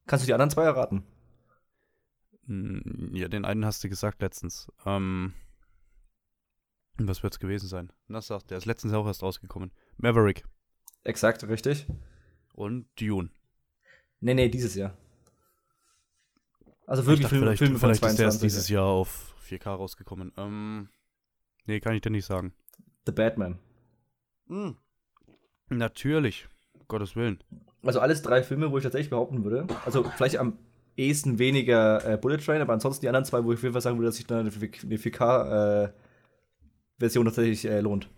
Kannst 0.06 0.24
du 0.24 0.26
die 0.26 0.34
anderen 0.34 0.50
zwei 0.50 0.64
erraten? 0.64 1.04
Hm, 2.46 3.10
ja, 3.14 3.28
den 3.28 3.44
einen 3.44 3.64
hast 3.64 3.82
du 3.84 3.88
gesagt 3.88 4.22
letztens. 4.22 4.70
Ähm, 4.84 5.34
was 6.98 7.22
wird 7.22 7.34
es 7.34 7.38
gewesen 7.38 7.68
sein? 7.68 7.92
Na, 8.08 8.20
sagt, 8.20 8.50
der 8.50 8.58
ist 8.58 8.66
letztens 8.66 8.92
auch 8.92 9.06
erst 9.06 9.22
rausgekommen. 9.22 9.72
Maverick. 9.96 10.44
Exakt, 11.04 11.42
richtig. 11.44 11.86
Und 12.54 12.86
Dune. 13.00 13.30
Nee, 14.20 14.34
nee, 14.34 14.48
dieses 14.48 14.74
Jahr. 14.74 14.96
Also 16.86 17.06
wirklich 17.06 17.28
Film, 17.28 17.42
vielleicht, 17.42 17.58
Film 17.58 17.78
vielleicht 17.78 18.00
von 18.00 18.10
22. 18.10 18.12
ist 18.12 18.18
der 18.18 18.26
erst 18.26 18.42
dieses 18.42 18.68
Jahr 18.68 18.84
auf 18.84 19.34
4K 19.48 19.70
rausgekommen. 19.70 20.32
Ähm, 20.36 20.88
nee, 21.66 21.80
kann 21.80 21.94
ich 21.94 22.02
dir 22.02 22.10
nicht 22.10 22.26
sagen. 22.26 22.52
The 23.06 23.12
Batman. 23.12 23.58
Hm. 24.48 24.76
Natürlich. 25.70 26.48
Gottes 26.88 27.16
Willen. 27.16 27.42
Also 27.82 28.00
alles 28.00 28.22
drei 28.22 28.42
Filme, 28.42 28.70
wo 28.70 28.76
ich 28.76 28.82
tatsächlich 28.82 29.10
behaupten 29.10 29.44
würde. 29.44 29.66
Also 29.84 30.04
vielleicht 30.04 30.36
am 30.36 30.58
ehesten 30.96 31.38
weniger 31.38 32.04
äh, 32.06 32.16
Bullet 32.16 32.38
Train, 32.38 32.60
aber 32.60 32.72
ansonsten 32.72 33.02
die 33.02 33.08
anderen 33.08 33.24
zwei, 33.24 33.44
wo 33.44 33.52
ich 33.52 33.58
auf 33.58 33.62
jeden 33.62 33.72
Fall 33.72 33.82
sagen 33.82 33.98
würde, 33.98 34.08
dass 34.08 34.16
sich 34.16 34.28
eine, 34.30 34.40
eine 34.40 34.50
4K-Version 34.50 35.92
äh, 37.26 37.28
tatsächlich 37.28 37.64
äh, 37.64 37.80
lohnt. 37.80 38.08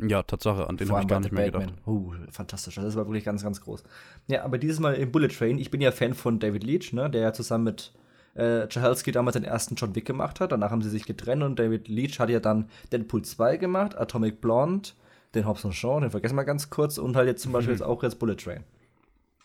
Ja, 0.00 0.22
Tatsache, 0.22 0.68
an 0.68 0.76
den 0.76 0.90
habe 0.90 1.02
ich 1.02 1.08
gar 1.08 1.20
nicht 1.20 1.32
mehr 1.32 1.50
Batman. 1.50 1.68
gedacht. 1.68 1.86
Uh, 1.86 2.14
fantastisch, 2.30 2.74
das 2.74 2.96
war 2.96 3.06
wirklich 3.06 3.24
ganz, 3.24 3.42
ganz 3.42 3.60
groß. 3.60 3.84
Ja, 4.26 4.44
aber 4.44 4.58
dieses 4.58 4.80
Mal 4.80 4.94
im 4.94 5.12
Bullet 5.12 5.28
Train, 5.28 5.58
ich 5.58 5.70
bin 5.70 5.80
ja 5.80 5.92
Fan 5.92 6.14
von 6.14 6.40
David 6.40 6.64
Leach, 6.64 6.92
ne, 6.92 7.08
der 7.08 7.22
ja 7.22 7.32
zusammen 7.32 7.64
mit 7.64 7.92
äh, 8.34 8.66
Chahalski 8.68 9.12
damals 9.12 9.34
den 9.34 9.44
ersten 9.44 9.76
John 9.76 9.94
Wick 9.94 10.04
gemacht 10.04 10.40
hat. 10.40 10.52
Danach 10.52 10.70
haben 10.70 10.82
sie 10.82 10.90
sich 10.90 11.06
getrennt 11.06 11.42
und 11.42 11.58
David 11.58 11.88
Leach 11.88 12.18
hat 12.18 12.30
ja 12.30 12.40
dann 12.40 12.68
Deadpool 12.92 13.22
2 13.22 13.56
gemacht, 13.56 13.96
Atomic 13.96 14.40
Blonde, 14.40 14.90
den 15.34 15.46
Hobbs 15.46 15.66
Shaw, 15.70 16.00
den 16.00 16.10
vergessen 16.10 16.36
wir 16.36 16.44
ganz 16.44 16.70
kurz, 16.70 16.98
und 16.98 17.16
halt 17.16 17.28
jetzt 17.28 17.42
zum 17.42 17.52
Beispiel 17.52 17.74
mhm. 17.74 17.78
jetzt 17.78 17.86
auch 17.86 18.02
jetzt 18.02 18.18
Bullet 18.18 18.36
Train. 18.36 18.64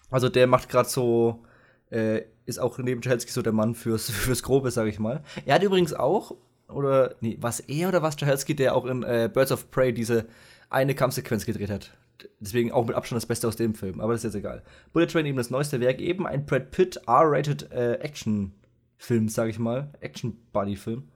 Also 0.10 0.30
der 0.30 0.48
macht 0.48 0.70
gerade 0.70 0.90
so, 0.90 1.44
äh, 1.92 2.22
ist 2.46 2.60
auch 2.60 2.78
neben 2.78 3.02
Chelski 3.02 3.32
so 3.32 3.42
der 3.42 3.54
Mann 3.54 3.76
fürs, 3.76 4.10
fürs 4.10 4.44
Grobe, 4.44 4.72
sag 4.72 4.88
ich 4.88 5.00
mal. 5.00 5.24
Er 5.46 5.56
hat 5.56 5.64
übrigens 5.64 5.94
auch, 5.94 6.36
oder, 6.68 7.16
nee, 7.22 7.38
was 7.40 7.60
er 7.62 7.90
oder 7.90 8.02
was 8.02 8.16
Chelski, 8.16 8.56
der 8.56 8.76
auch 8.76 8.86
in 8.86 9.04
äh, 9.04 9.30
Birds 9.32 9.52
of 9.52 9.72
Prey 9.72 9.94
diese 9.94 10.26
eine 10.70 10.96
Kampfsequenz 10.96 11.46
gedreht 11.46 11.70
hat. 11.70 11.92
Deswegen 12.40 12.72
auch 12.72 12.86
mit 12.86 12.96
Abstand 12.96 13.18
das 13.18 13.26
Beste 13.26 13.48
aus 13.48 13.56
dem 13.56 13.76
Film, 13.76 14.02
aber 14.02 14.14
das 14.14 14.24
ist 14.24 14.34
jetzt 14.34 14.40
egal. 14.40 14.62
Bullet 14.92 15.08
Train 15.08 15.26
eben 15.26 15.38
das 15.38 15.50
neueste 15.50 15.80
Werk, 15.80 16.02
eben 16.02 16.28
ein 16.28 16.46
Brad 16.46 16.72
Pitt 16.72 16.98
R-rated 17.08 17.72
äh, 17.72 17.94
Action-Film, 17.94 19.30
sag 19.30 19.50
ich 19.50 19.58
mal. 19.58 19.92
Action-Buddy-Film. 20.02 21.10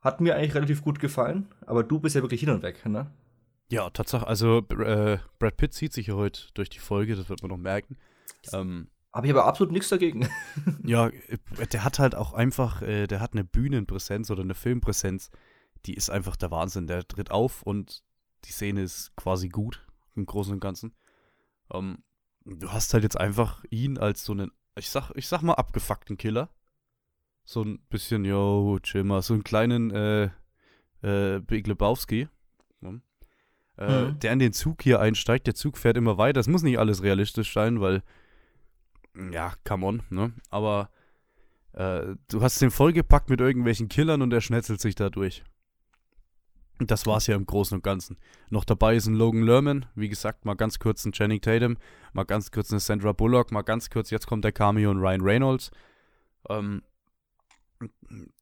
Hat 0.00 0.20
mir 0.20 0.36
eigentlich 0.36 0.54
relativ 0.54 0.82
gut 0.82 0.98
gefallen, 0.98 1.48
aber 1.66 1.82
du 1.82 1.98
bist 1.98 2.14
ja 2.14 2.22
wirklich 2.22 2.40
hin 2.40 2.50
und 2.50 2.62
weg, 2.62 2.86
ne? 2.86 3.10
Ja, 3.70 3.90
Tatsache. 3.90 4.26
Also, 4.26 4.58
äh, 4.58 5.18
Brad 5.38 5.56
Pitt 5.56 5.74
zieht 5.74 5.92
sich 5.92 6.08
ja 6.08 6.14
heute 6.14 6.42
durch 6.54 6.70
die 6.70 6.78
Folge, 6.78 7.16
das 7.16 7.28
wird 7.28 7.42
man 7.42 7.50
noch 7.50 7.56
merken. 7.56 7.96
Ähm, 8.52 8.88
habe 9.12 9.26
ich 9.26 9.32
aber 9.32 9.46
absolut 9.46 9.72
nichts 9.72 9.88
dagegen. 9.88 10.28
ja, 10.84 11.08
äh, 11.08 11.66
der 11.72 11.84
hat 11.84 11.98
halt 11.98 12.14
auch 12.14 12.32
einfach, 12.32 12.82
äh, 12.82 13.06
der 13.06 13.20
hat 13.20 13.32
eine 13.32 13.44
Bühnenpräsenz 13.44 14.30
oder 14.30 14.42
eine 14.42 14.54
Filmpräsenz, 14.54 15.30
die 15.86 15.94
ist 15.94 16.10
einfach 16.10 16.36
der 16.36 16.50
Wahnsinn. 16.50 16.86
Der 16.86 17.06
tritt 17.06 17.30
auf 17.30 17.62
und 17.62 18.04
die 18.44 18.52
Szene 18.52 18.82
ist 18.82 19.14
quasi 19.16 19.48
gut 19.48 19.86
im 20.14 20.26
Großen 20.26 20.52
und 20.52 20.60
Ganzen. 20.60 20.94
Ähm, 21.72 22.02
du 22.44 22.72
hast 22.72 22.94
halt 22.94 23.02
jetzt 23.02 23.18
einfach 23.18 23.64
ihn 23.70 23.98
als 23.98 24.24
so 24.24 24.32
einen, 24.32 24.52
ich 24.76 24.90
sag, 24.90 25.10
ich 25.14 25.26
sag 25.28 25.42
mal, 25.42 25.54
abgefuckten 25.54 26.16
Killer. 26.16 26.50
So 27.44 27.62
ein 27.62 27.80
bisschen, 27.88 28.24
yo, 28.24 28.78
chill 28.82 29.02
mal, 29.02 29.22
so 29.22 29.34
einen 29.34 29.44
kleinen 29.44 29.90
äh, 29.90 30.30
äh, 31.02 31.40
Big 31.40 31.66
Lebowski. 31.66 32.28
Äh, 33.80 34.04
mhm. 34.04 34.18
der 34.18 34.32
in 34.34 34.38
den 34.38 34.52
Zug 34.52 34.82
hier 34.82 35.00
einsteigt. 35.00 35.46
Der 35.46 35.54
Zug 35.54 35.78
fährt 35.78 35.96
immer 35.96 36.18
weiter. 36.18 36.34
Das 36.34 36.48
muss 36.48 36.62
nicht 36.62 36.78
alles 36.78 37.02
realistisch 37.02 37.54
sein, 37.54 37.80
weil 37.80 38.02
ja, 39.32 39.54
come 39.64 39.86
on, 39.86 40.02
ne? 40.10 40.32
Aber 40.50 40.90
äh, 41.72 42.14
du 42.28 42.42
hast 42.42 42.60
den 42.60 42.70
vollgepackt 42.70 43.30
mit 43.30 43.40
irgendwelchen 43.40 43.88
Killern 43.88 44.22
und 44.22 44.32
er 44.32 44.40
schnetzelt 44.40 44.80
sich 44.80 44.94
da 44.94 45.10
durch. 45.10 45.42
Das 46.78 47.04
war's 47.06 47.26
ja 47.26 47.36
im 47.36 47.44
Großen 47.44 47.76
und 47.76 47.84
Ganzen. 47.84 48.16
Noch 48.48 48.64
dabei 48.64 48.96
ist 48.96 49.06
ein 49.06 49.14
Logan 49.14 49.42
Lerman, 49.42 49.86
wie 49.94 50.08
gesagt, 50.08 50.46
mal 50.46 50.54
ganz 50.54 50.78
kurz 50.78 51.04
ein 51.04 51.12
Channing 51.12 51.40
Tatum, 51.40 51.76
mal 52.14 52.24
ganz 52.24 52.50
kurz 52.50 52.70
eine 52.70 52.80
Sandra 52.80 53.12
Bullock, 53.12 53.52
mal 53.52 53.62
ganz 53.62 53.90
kurz, 53.90 54.10
jetzt 54.10 54.26
kommt 54.26 54.44
der 54.44 54.52
Cameo 54.52 54.90
und 54.90 54.98
Ryan 54.98 55.20
Reynolds. 55.20 55.70
Ähm, 56.48 56.82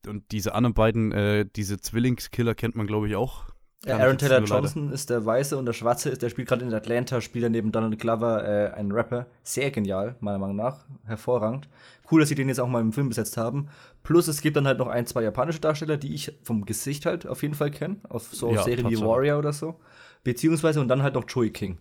und 0.06 0.30
diese 0.30 0.54
anderen 0.54 0.74
beiden, 0.74 1.12
äh, 1.12 1.46
diese 1.56 1.80
Zwillingskiller 1.80 2.54
kennt 2.54 2.76
man, 2.76 2.86
glaube 2.86 3.08
ich, 3.08 3.16
auch 3.16 3.50
Ja, 3.86 3.98
Aaron 3.98 4.18
Taylor 4.18 4.42
Johnson 4.42 4.92
ist 4.92 5.08
der 5.08 5.24
Weiße 5.24 5.56
und 5.56 5.64
der 5.64 5.72
Schwarze 5.72 6.10
ist, 6.10 6.22
der 6.22 6.30
spielt 6.30 6.48
gerade 6.48 6.64
in 6.64 6.74
Atlanta, 6.74 7.20
spielt 7.20 7.44
er 7.44 7.50
neben 7.50 7.70
Donald 7.70 7.96
Glover 7.98 8.44
äh, 8.44 8.72
einen 8.72 8.90
Rapper. 8.90 9.26
Sehr 9.44 9.70
genial, 9.70 10.16
meiner 10.18 10.38
Meinung 10.38 10.56
nach. 10.56 10.84
Hervorragend. 11.04 11.68
Cool, 12.10 12.20
dass 12.20 12.28
sie 12.28 12.34
den 12.34 12.48
jetzt 12.48 12.58
auch 12.58 12.66
mal 12.66 12.80
im 12.80 12.92
Film 12.92 13.08
besetzt 13.08 13.36
haben. 13.36 13.68
Plus 14.02 14.26
es 14.26 14.40
gibt 14.40 14.56
dann 14.56 14.66
halt 14.66 14.78
noch 14.78 14.88
ein, 14.88 15.06
zwei 15.06 15.22
japanische 15.22 15.60
Darsteller, 15.60 15.96
die 15.96 16.12
ich 16.12 16.32
vom 16.42 16.64
Gesicht 16.64 17.06
halt 17.06 17.26
auf 17.26 17.42
jeden 17.42 17.54
Fall 17.54 17.70
kenne. 17.70 17.98
Auf 18.08 18.28
so 18.32 18.52
ja, 18.52 18.62
Serien 18.64 18.90
wie 18.90 18.98
Warrior 19.00 19.38
oder 19.38 19.52
so. 19.52 19.78
Beziehungsweise 20.24 20.80
und 20.80 20.88
dann 20.88 21.02
halt 21.02 21.14
noch 21.14 21.24
Joey 21.28 21.50
King. 21.50 21.78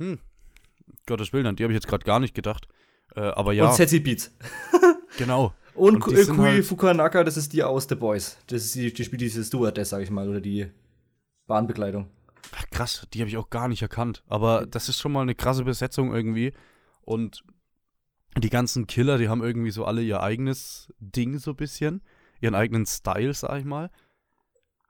Hm. 0.00 0.18
Gottes 1.06 1.32
Willen, 1.32 1.46
an 1.46 1.56
die 1.56 1.62
habe 1.62 1.72
ich 1.72 1.76
jetzt 1.76 1.88
gerade 1.88 2.04
gar 2.04 2.20
nicht 2.20 2.34
gedacht. 2.34 2.68
Äh, 3.16 3.20
aber 3.20 3.54
ja. 3.54 3.68
Und 3.68 3.74
Setzi 3.74 4.00
Beats. 4.00 4.32
genau. 5.16 5.54
Und, 5.74 5.94
und 5.94 6.00
Kui 6.00 6.24
halt 6.36 6.64
Fukuhanaka, 6.66 7.24
das 7.24 7.38
ist 7.38 7.54
die 7.54 7.62
aus 7.62 7.86
The 7.88 7.94
Boys. 7.94 8.36
Das 8.48 8.64
ist 8.64 8.74
die, 8.74 8.92
die 8.92 9.04
spielt 9.04 9.22
diese 9.22 9.42
Stewardess, 9.42 9.90
sag 9.90 10.02
ich 10.02 10.10
mal, 10.10 10.28
oder 10.28 10.40
die 10.40 10.70
Bahnbekleidung. 11.50 12.08
Ach, 12.52 12.64
krass, 12.70 13.06
die 13.12 13.20
habe 13.20 13.28
ich 13.28 13.36
auch 13.36 13.50
gar 13.50 13.68
nicht 13.68 13.82
erkannt. 13.82 14.22
Aber 14.28 14.66
das 14.66 14.88
ist 14.88 14.98
schon 14.98 15.12
mal 15.12 15.22
eine 15.22 15.34
krasse 15.34 15.64
Besetzung 15.64 16.14
irgendwie. 16.14 16.52
Und 17.02 17.44
die 18.38 18.50
ganzen 18.50 18.86
Killer, 18.86 19.18
die 19.18 19.28
haben 19.28 19.42
irgendwie 19.42 19.72
so 19.72 19.84
alle 19.84 20.02
ihr 20.02 20.22
eigenes 20.22 20.92
Ding 21.00 21.38
so 21.38 21.50
ein 21.50 21.56
bisschen. 21.56 22.02
Ihren 22.40 22.54
eigenen 22.54 22.86
Style, 22.86 23.34
sag 23.34 23.58
ich 23.58 23.64
mal. 23.64 23.90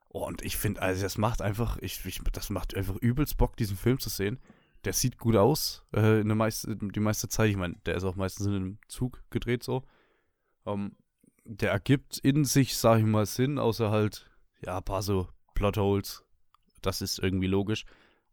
Und 0.09 0.43
ich 0.43 0.57
finde, 0.57 0.83
also 0.83 1.03
das 1.03 1.19
macht 1.19 1.41
einfach, 1.41 1.79
ich, 1.79 2.05
ich, 2.05 2.21
das 2.33 2.51
macht 2.51 2.77
einfach 2.77 2.97
übelst 2.97 3.39
Bock, 3.39 3.57
diesen 3.57 3.77
Film 3.77 3.99
zu 3.99 4.11
sehen. 4.11 4.39
Der 4.85 4.93
sieht 4.93 5.19
gut 5.19 5.37
aus, 5.37 5.85
äh, 5.95 6.21
in 6.21 6.29
der 6.29 6.37
meiste, 6.37 6.77
die 6.77 7.01
meiste 7.01 7.29
Zeit. 7.29 7.51
Ich 7.51 7.57
meine, 7.57 7.77
der 7.87 7.95
ist 7.95 8.05
auch 8.05 8.17
meistens 8.17 8.47
in 8.47 8.55
einem 8.55 8.79
Zug 8.89 9.23
gedreht 9.31 9.63
so. 9.63 9.85
Ähm, 10.67 10.97
der 11.45 11.71
ergibt 11.71 12.19
in 12.19 12.45
sich, 12.45 12.77
sag 12.77 12.99
ich 12.99 13.05
mal, 13.05 13.27
Sinn, 13.27 13.59
außer 13.59 13.91
halt, 13.91 14.31
ja, 14.65 14.79
ein 14.79 14.85
paar 14.85 15.03
so 15.03 15.29
Plotholes, 15.55 16.25
das 16.83 17.01
ist 17.01 17.19
irgendwie 17.19 17.47
logisch. 17.47 17.85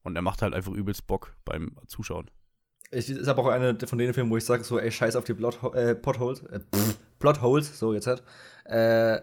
Und 0.04 0.16
er 0.16 0.22
macht 0.22 0.42
halt 0.42 0.54
einfach 0.54 0.72
übelst 0.72 1.08
Bock 1.08 1.36
beim 1.44 1.76
Zuschauen. 1.88 2.30
Ich 2.92 3.10
ist 3.10 3.28
aber 3.28 3.44
auch 3.44 3.48
einer 3.48 3.78
von 3.86 3.98
den 3.98 4.14
Filmen, 4.14 4.32
wo 4.32 4.38
ich 4.38 4.46
sage, 4.46 4.64
so, 4.64 4.80
ey, 4.80 4.92
scheiß 4.92 5.16
auf 5.16 5.26
die 5.26 5.34
Plot, 5.34 5.60
äh, 5.74 5.94
Potholes, 5.96 6.44
äh, 6.44 6.62
Plotholes, 7.20 7.78
so 7.78 7.94
jetzt 7.94 8.08
halt. 8.08 8.24
Äh, 8.64 9.22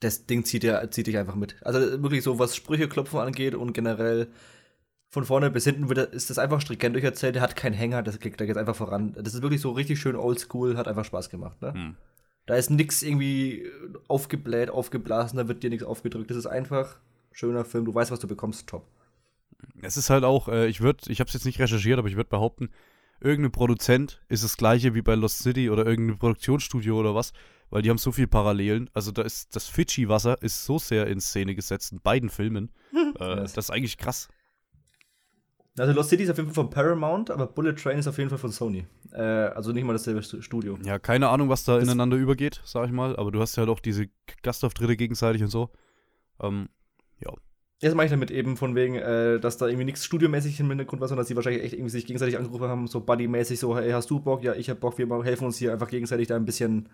das 0.00 0.26
Ding 0.26 0.44
zieht, 0.44 0.64
ja, 0.64 0.90
zieht 0.90 1.06
dich 1.06 1.16
einfach 1.16 1.36
mit. 1.36 1.54
Also 1.62 2.02
wirklich 2.02 2.24
so, 2.24 2.38
was 2.38 2.56
Sprüche 2.56 2.88
klopfen 2.88 3.20
angeht 3.20 3.54
und 3.54 3.72
generell 3.72 4.26
von 5.08 5.24
vorne 5.24 5.50
bis 5.50 5.64
hinten 5.64 5.88
wird, 5.88 6.12
ist 6.12 6.30
das 6.30 6.38
einfach 6.38 6.60
stringent 6.60 6.96
durcherzählt. 6.96 7.36
Der 7.36 7.42
hat 7.42 7.54
keinen 7.54 7.74
Hänger, 7.74 8.02
das 8.02 8.18
geht, 8.18 8.40
da 8.40 8.46
geht 8.46 8.56
einfach 8.56 8.74
voran. 8.74 9.14
Das 9.16 9.34
ist 9.34 9.42
wirklich 9.42 9.60
so 9.60 9.70
richtig 9.70 10.00
schön 10.00 10.16
oldschool, 10.16 10.76
hat 10.76 10.88
einfach 10.88 11.04
Spaß 11.04 11.30
gemacht. 11.30 11.60
Ne? 11.62 11.74
Hm. 11.74 11.96
Da 12.46 12.56
ist 12.56 12.70
nichts 12.70 13.02
irgendwie 13.02 13.70
aufgebläht, 14.08 14.70
aufgeblasen, 14.70 15.36
da 15.36 15.46
wird 15.46 15.62
dir 15.62 15.70
nichts 15.70 15.84
aufgedrückt. 15.84 16.30
Das 16.30 16.38
ist 16.38 16.46
einfach 16.46 16.96
schöner 17.32 17.64
Film, 17.64 17.84
du 17.84 17.94
weißt, 17.94 18.10
was 18.10 18.20
du 18.20 18.28
bekommst, 18.28 18.68
top. 18.68 18.86
Es 19.80 19.96
ist 19.96 20.10
halt 20.10 20.24
auch, 20.24 20.48
äh, 20.48 20.66
ich 20.68 20.80
würde, 20.80 21.10
ich 21.10 21.20
habe 21.20 21.28
es 21.28 21.34
jetzt 21.34 21.44
nicht 21.44 21.58
recherchiert, 21.58 21.98
aber 21.98 22.08
ich 22.08 22.16
würde 22.16 22.30
behaupten, 22.30 22.70
irgendein 23.20 23.52
Produzent 23.52 24.20
ist 24.28 24.44
das 24.44 24.56
gleiche 24.56 24.94
wie 24.94 25.02
bei 25.02 25.14
Lost 25.14 25.38
City 25.38 25.70
oder 25.70 25.86
irgendein 25.86 26.18
Produktionsstudio 26.18 26.98
oder 26.98 27.14
was, 27.14 27.32
weil 27.70 27.82
die 27.82 27.90
haben 27.90 27.98
so 27.98 28.12
viel 28.12 28.26
Parallelen. 28.26 28.90
Also 28.92 29.12
da 29.12 29.22
ist 29.22 29.54
das 29.56 29.68
Fidschi-Wasser 29.68 30.42
ist 30.42 30.64
so 30.64 30.78
sehr 30.78 31.06
in 31.06 31.20
Szene 31.20 31.54
gesetzt 31.54 31.92
in 31.92 32.00
beiden 32.00 32.28
Filmen. 32.28 32.70
äh, 33.18 33.36
das 33.36 33.56
ist 33.56 33.70
eigentlich 33.70 33.98
krass. 33.98 34.28
Also 35.78 35.94
Lost 35.94 36.10
City 36.10 36.24
ist 36.24 36.30
auf 36.30 36.36
jeden 36.36 36.50
Fall 36.50 36.64
von 36.64 36.70
Paramount, 36.70 37.30
aber 37.30 37.46
Bullet 37.46 37.72
Train 37.72 37.98
ist 37.98 38.06
auf 38.06 38.18
jeden 38.18 38.28
Fall 38.28 38.38
von 38.38 38.52
Sony. 38.52 38.86
Äh, 39.12 39.22
also 39.22 39.72
nicht 39.72 39.84
mal 39.84 39.94
dasselbe 39.94 40.22
Studio. 40.22 40.78
Ja, 40.84 40.98
keine 40.98 41.30
Ahnung, 41.30 41.48
was 41.48 41.64
da 41.64 41.76
das 41.76 41.84
ineinander 41.84 42.18
übergeht, 42.18 42.60
sag 42.64 42.86
ich 42.86 42.92
mal. 42.92 43.16
Aber 43.16 43.30
du 43.30 43.40
hast 43.40 43.56
ja 43.56 43.62
halt 43.62 43.70
auch 43.70 43.80
diese 43.80 44.08
Gastauftritte 44.42 44.96
gegenseitig 44.96 45.42
und 45.42 45.48
so. 45.48 45.70
Ähm, 46.40 46.68
ja. 47.24 47.32
Jetzt 47.80 47.96
mache 47.96 48.06
ich 48.06 48.12
damit 48.12 48.30
eben 48.30 48.56
von 48.56 48.76
wegen, 48.76 48.94
äh, 48.94 49.40
dass 49.40 49.56
da 49.56 49.66
irgendwie 49.66 49.84
nichts 49.84 50.04
studiomäßig 50.04 50.60
im 50.60 50.68
Hintergrund 50.68 51.00
war, 51.00 51.08
sondern 51.08 51.22
dass 51.22 51.28
sie 51.28 51.34
wahrscheinlich 51.34 51.64
echt 51.64 51.74
irgendwie 51.74 51.90
sich 51.90 52.06
gegenseitig 52.06 52.38
angerufen 52.38 52.68
haben, 52.68 52.86
so 52.86 53.00
buddymäßig, 53.00 53.58
so, 53.58 53.76
hey, 53.76 53.90
hast 53.90 54.08
du 54.08 54.20
Bock? 54.20 54.44
Ja, 54.44 54.54
ich 54.54 54.70
hab 54.70 54.78
Bock, 54.78 54.98
wir 54.98 55.08
helfen 55.24 55.46
uns 55.46 55.58
hier 55.58 55.72
einfach 55.72 55.88
gegenseitig 55.88 56.28
da 56.28 56.36
ein 56.36 56.44
bisschen 56.44 56.88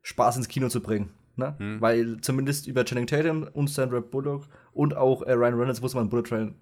Spaß 0.00 0.38
ins 0.38 0.48
Kino 0.48 0.68
zu 0.68 0.80
bringen. 0.80 1.10
Ne? 1.36 1.54
Hm. 1.58 1.80
Weil 1.80 2.20
zumindest 2.20 2.66
über 2.66 2.84
Channing 2.84 3.06
Tatum 3.06 3.46
und 3.52 3.68
Sandra 3.68 4.00
Bullock 4.00 4.48
und 4.72 4.96
auch 4.96 5.22
äh, 5.22 5.32
Ryan 5.32 5.54
Reynolds 5.54 5.82
wusste 5.82 5.98
man 5.98 6.08
Bullet 6.08 6.22
Train 6.22 6.54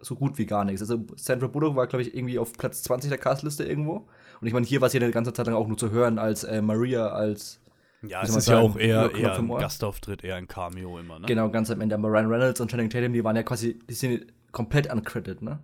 so 0.00 0.14
gut 0.14 0.38
wie 0.38 0.46
gar 0.46 0.64
nichts. 0.64 0.82
Also 0.82 1.04
Sandra 1.16 1.46
Bullock 1.46 1.76
war, 1.76 1.86
glaube 1.86 2.02
ich, 2.02 2.14
irgendwie 2.14 2.38
auf 2.38 2.52
Platz 2.52 2.82
20 2.84 3.10
der 3.10 3.18
Castliste 3.18 3.64
irgendwo. 3.64 4.08
Und 4.40 4.46
ich 4.46 4.52
meine, 4.52 4.66
hier 4.66 4.80
war 4.80 4.88
sie 4.88 4.98
eine 4.98 5.10
ganze 5.10 5.32
Zeit 5.32 5.46
lang 5.46 5.56
auch 5.56 5.66
nur 5.66 5.76
zu 5.76 5.90
hören 5.90 6.18
als 6.18 6.44
äh, 6.44 6.62
Maria, 6.62 7.08
als 7.08 7.60
ja, 8.08 8.22
es 8.22 8.34
ist 8.34 8.44
sagen, 8.46 8.62
ja 8.62 8.70
auch 8.70 8.76
eher, 8.76 9.14
eher 9.14 9.34
ein 9.36 9.48
Gastauftritt, 9.48 10.24
eher 10.24 10.36
ein 10.36 10.48
Cameo 10.48 10.98
immer, 10.98 11.18
ne? 11.18 11.26
Genau, 11.26 11.50
ganz 11.50 11.70
am 11.70 11.80
Ende. 11.80 11.94
Aber 11.94 12.08
Ryan 12.08 12.26
Reynolds 12.26 12.60
und 12.60 12.70
Channing 12.70 12.90
Tatum, 12.90 13.12
die 13.12 13.24
waren 13.24 13.36
ja 13.36 13.42
quasi, 13.42 13.78
die 13.88 13.94
sind 13.94 14.26
komplett 14.52 14.92
uncredited, 14.92 15.42
ne? 15.42 15.60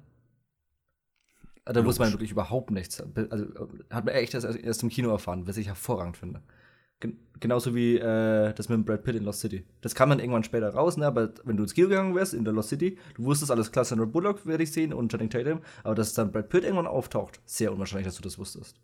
Da 1.64 1.84
wusste 1.84 2.02
man 2.02 2.12
wirklich 2.12 2.32
überhaupt 2.32 2.70
nichts. 2.70 3.02
Also 3.30 3.46
hat 3.90 4.04
man 4.04 4.14
echt 4.14 4.34
erst, 4.34 4.46
erst 4.56 4.82
im 4.82 4.88
Kino 4.88 5.10
erfahren, 5.10 5.46
was 5.46 5.56
ich 5.56 5.68
hervorragend 5.68 6.16
finde. 6.16 6.42
Genauso 7.38 7.74
wie 7.74 7.96
äh, 7.96 8.52
das 8.52 8.68
mit 8.68 8.84
Brad 8.84 9.04
Pitt 9.04 9.16
in 9.16 9.24
Lost 9.24 9.40
City. 9.40 9.64
Das 9.80 9.94
kam 9.94 10.10
dann 10.10 10.18
irgendwann 10.18 10.44
später 10.44 10.68
raus, 10.68 10.98
ne? 10.98 11.06
aber 11.06 11.32
wenn 11.44 11.56
du 11.56 11.62
ins 11.62 11.72
Kino 11.72 11.88
gegangen 11.88 12.14
wärst 12.14 12.34
in 12.34 12.44
der 12.44 12.52
Lost 12.52 12.68
City, 12.68 12.98
du 13.14 13.24
wusstest 13.24 13.50
alles 13.50 13.72
klar, 13.72 13.86
Sandra 13.86 14.04
Bullock 14.04 14.44
werde 14.44 14.62
ich 14.62 14.72
sehen 14.72 14.92
und 14.92 15.10
Channing 15.10 15.30
Tatum, 15.30 15.60
aber 15.82 15.94
dass 15.94 16.12
dann 16.12 16.30
Brad 16.32 16.50
Pitt 16.50 16.64
irgendwann 16.64 16.86
auftaucht, 16.86 17.40
sehr 17.46 17.72
unwahrscheinlich, 17.72 18.06
dass 18.06 18.16
du 18.16 18.22
das 18.22 18.38
wusstest. 18.38 18.76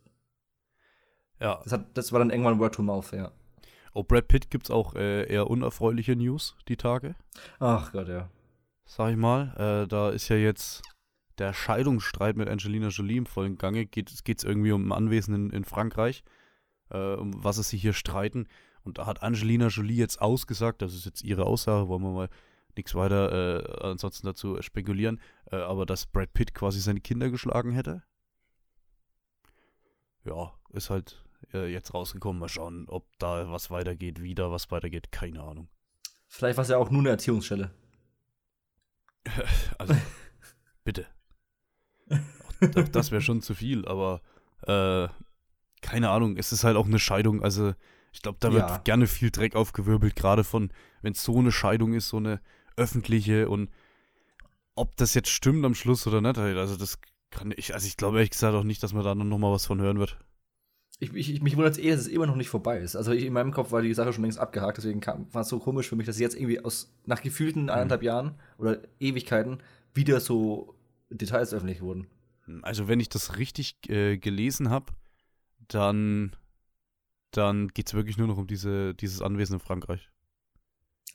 Ja. 1.41 1.61
Das, 1.65 1.73
hat, 1.75 1.87
das 1.93 2.13
war 2.13 2.21
dann 2.21 2.31
irgendwann 2.31 2.59
Word 2.59 2.75
to 2.75 2.83
Mouth, 2.83 3.13
ja. 3.13 3.33
Oh, 3.97 4.05
Brad 4.05 4.29
Pitt 4.29 4.51
gibt's 4.51 4.71
auch 4.71 4.95
äh, 4.95 5.27
eher 5.27 5.49
unerfreuliche 5.49 6.17
News 6.17 6.57
die 6.69 6.77
Tage. 6.77 7.15
Ach 7.59 7.93
Gott, 7.93 8.09
ja. 8.09 8.29
Sag 8.85 9.11
ich 9.11 9.17
mal, 9.17 9.55
äh, 9.57 9.89
da 9.89 10.11
ist 10.11 10.29
ja 10.29 10.37
jetzt 10.37 10.83
der 11.39 11.53
Scheidungsstreit 11.53 12.37
mit 12.37 12.49
Angelina 12.49 12.89
Jolie 12.89 13.19
im 13.19 13.27
vollen 13.27 13.59
Gange. 13.59 13.87
Geht 13.87 14.11
es 14.11 14.45
irgendwie 14.45 14.73
um 14.73 14.89
ein 14.89 14.93
Anwesen 14.93 15.35
in, 15.35 15.51
in 15.51 15.65
Frankreich 15.65 16.23
äh, 16.91 17.15
um 17.15 17.33
was 17.43 17.59
es 17.59 17.71
sich 17.71 17.83
hier 17.83 17.93
streiten. 17.93 18.49
Und 18.83 18.99
da 18.99 19.07
hat 19.07 19.23
Angelina 19.23 19.69
Jolie 19.69 19.97
jetzt 19.97 20.21
ausgesagt, 20.21 20.83
das 20.83 20.95
ist 20.95 21.07
jetzt 21.07 21.25
ihre 21.25 21.45
Aussage, 21.45 21.89
wollen 21.89 22.03
wir 22.03 22.13
mal 22.13 22.29
nichts 22.77 22.95
weiter 22.95 23.65
äh, 23.65 23.87
ansonsten 23.87 24.27
dazu 24.27 24.61
spekulieren, 24.63 25.21
äh, 25.51 25.57
aber 25.57 25.87
dass 25.87 26.07
Brad 26.07 26.33
Pitt 26.35 26.55
quasi 26.55 26.81
seine 26.81 27.01
Kinder 27.01 27.31
geschlagen 27.31 27.73
hätte. 27.73 28.03
Ja, 30.25 30.53
ist 30.71 30.91
halt 30.91 31.25
äh, 31.53 31.71
jetzt 31.73 31.95
rausgekommen. 31.95 32.41
Mal 32.41 32.49
schauen, 32.49 32.87
ob 32.89 33.07
da 33.19 33.51
was 33.51 33.71
weitergeht, 33.71 34.23
wieder 34.23 34.51
was 34.51 34.71
weitergeht, 34.71 35.13
keine 35.13 35.43
Ahnung. 35.43 35.69
Vielleicht 36.29 36.57
war 36.57 36.63
es 36.63 36.69
ja 36.69 36.79
auch 36.79 36.91
nur 36.91 37.01
eine 37.01 37.11
Erziehungsstelle. 37.11 37.71
also, 39.79 39.95
bitte. 40.85 41.07
das 42.93 43.11
wäre 43.11 43.23
schon 43.23 43.43
zu 43.43 43.55
viel, 43.55 43.87
aber 43.87 44.21
äh, 44.63 45.09
keine 45.83 46.11
Ahnung, 46.11 46.37
es 46.37 46.53
ist 46.53 46.65
halt 46.65 46.77
auch 46.77 46.87
eine 46.87 46.99
Scheidung. 46.99 47.43
Also, 47.43 47.75
ich 48.13 48.23
glaube, 48.23 48.39
da 48.41 48.53
wird 48.53 48.69
ja. 48.69 48.79
gerne 48.79 49.07
viel 49.07 49.31
Dreck 49.31 49.55
aufgewirbelt, 49.55 50.17
gerade 50.17 50.45
von, 50.45 50.73
wenn 51.03 51.13
es 51.13 51.23
so 51.23 51.39
eine 51.39 51.53
Scheidung 51.53 51.95
ist, 51.95 52.09
so 52.09 52.17
eine 52.17 52.41
öffentliche 52.77 53.49
und 53.49 53.71
ob 54.75 54.97
das 54.97 55.15
jetzt 55.15 55.31
stimmt 55.31 55.65
am 55.65 55.75
Schluss 55.75 56.07
oder 56.07 56.21
nicht, 56.21 56.39
also 56.39 56.77
das 56.77 56.99
kann 57.31 57.53
ich, 57.57 57.75
also 57.75 57.87
ich 57.87 57.97
glaube 57.97 58.19
ehrlich 58.19 58.31
gesagt 58.31 58.55
auch 58.55 58.63
nicht, 58.63 58.83
dass 58.83 58.93
man 58.93 59.05
da 59.05 59.15
noch 59.15 59.39
mal 59.39 59.53
was 59.53 59.67
von 59.67 59.81
hören 59.81 59.99
wird. 59.99 60.19
Ich, 60.99 61.15
ich, 61.15 61.43
mich 61.43 61.57
wundert 61.57 61.75
es 61.75 61.79
eh, 61.79 61.91
dass 61.91 62.01
es 62.01 62.09
immer 62.09 62.27
noch 62.27 62.37
nicht 62.37 62.49
vorbei 62.49 62.79
ist. 62.79 62.97
Also 62.97 63.13
ich, 63.13 63.25
in 63.25 63.33
meinem 63.33 63.53
Kopf 63.53 63.71
war 63.71 63.83
die 63.83 63.93
Sache 63.93 64.13
schon 64.13 64.25
längst 64.25 64.39
abgehakt, 64.39 64.79
deswegen 64.79 65.01
war 65.05 65.43
es 65.43 65.49
so 65.49 65.59
komisch 65.59 65.89
für 65.89 65.97
mich, 65.97 66.07
dass 66.07 66.17
sie 66.17 66.23
jetzt 66.23 66.35
irgendwie 66.35 66.61
aus 66.61 66.91
nach 67.05 67.23
gefühlten 67.23 67.69
eineinhalb 67.69 68.01
mhm. 68.01 68.07
Jahren 68.07 68.35
oder 68.57 68.81
Ewigkeiten 68.99 69.59
wieder 69.93 70.21
so 70.21 70.75
Details 71.11 71.53
öffentlich 71.53 71.83
wurden. 71.83 72.07
Also 72.63 72.89
wenn 72.89 73.01
ich 73.01 73.09
das 73.09 73.37
richtig 73.37 73.77
äh, 73.89 74.17
gelesen 74.17 74.71
habe, 74.71 74.93
dann, 75.69 76.35
dann 77.31 77.69
geht 77.69 77.89
es 77.89 77.95
wirklich 77.95 78.17
nur 78.17 78.29
noch 78.29 78.39
um 78.39 78.47
diese, 78.47 78.95
dieses 78.95 79.21
Anwesen 79.21 79.55
in 79.55 79.61
Frankreich. 79.61 80.09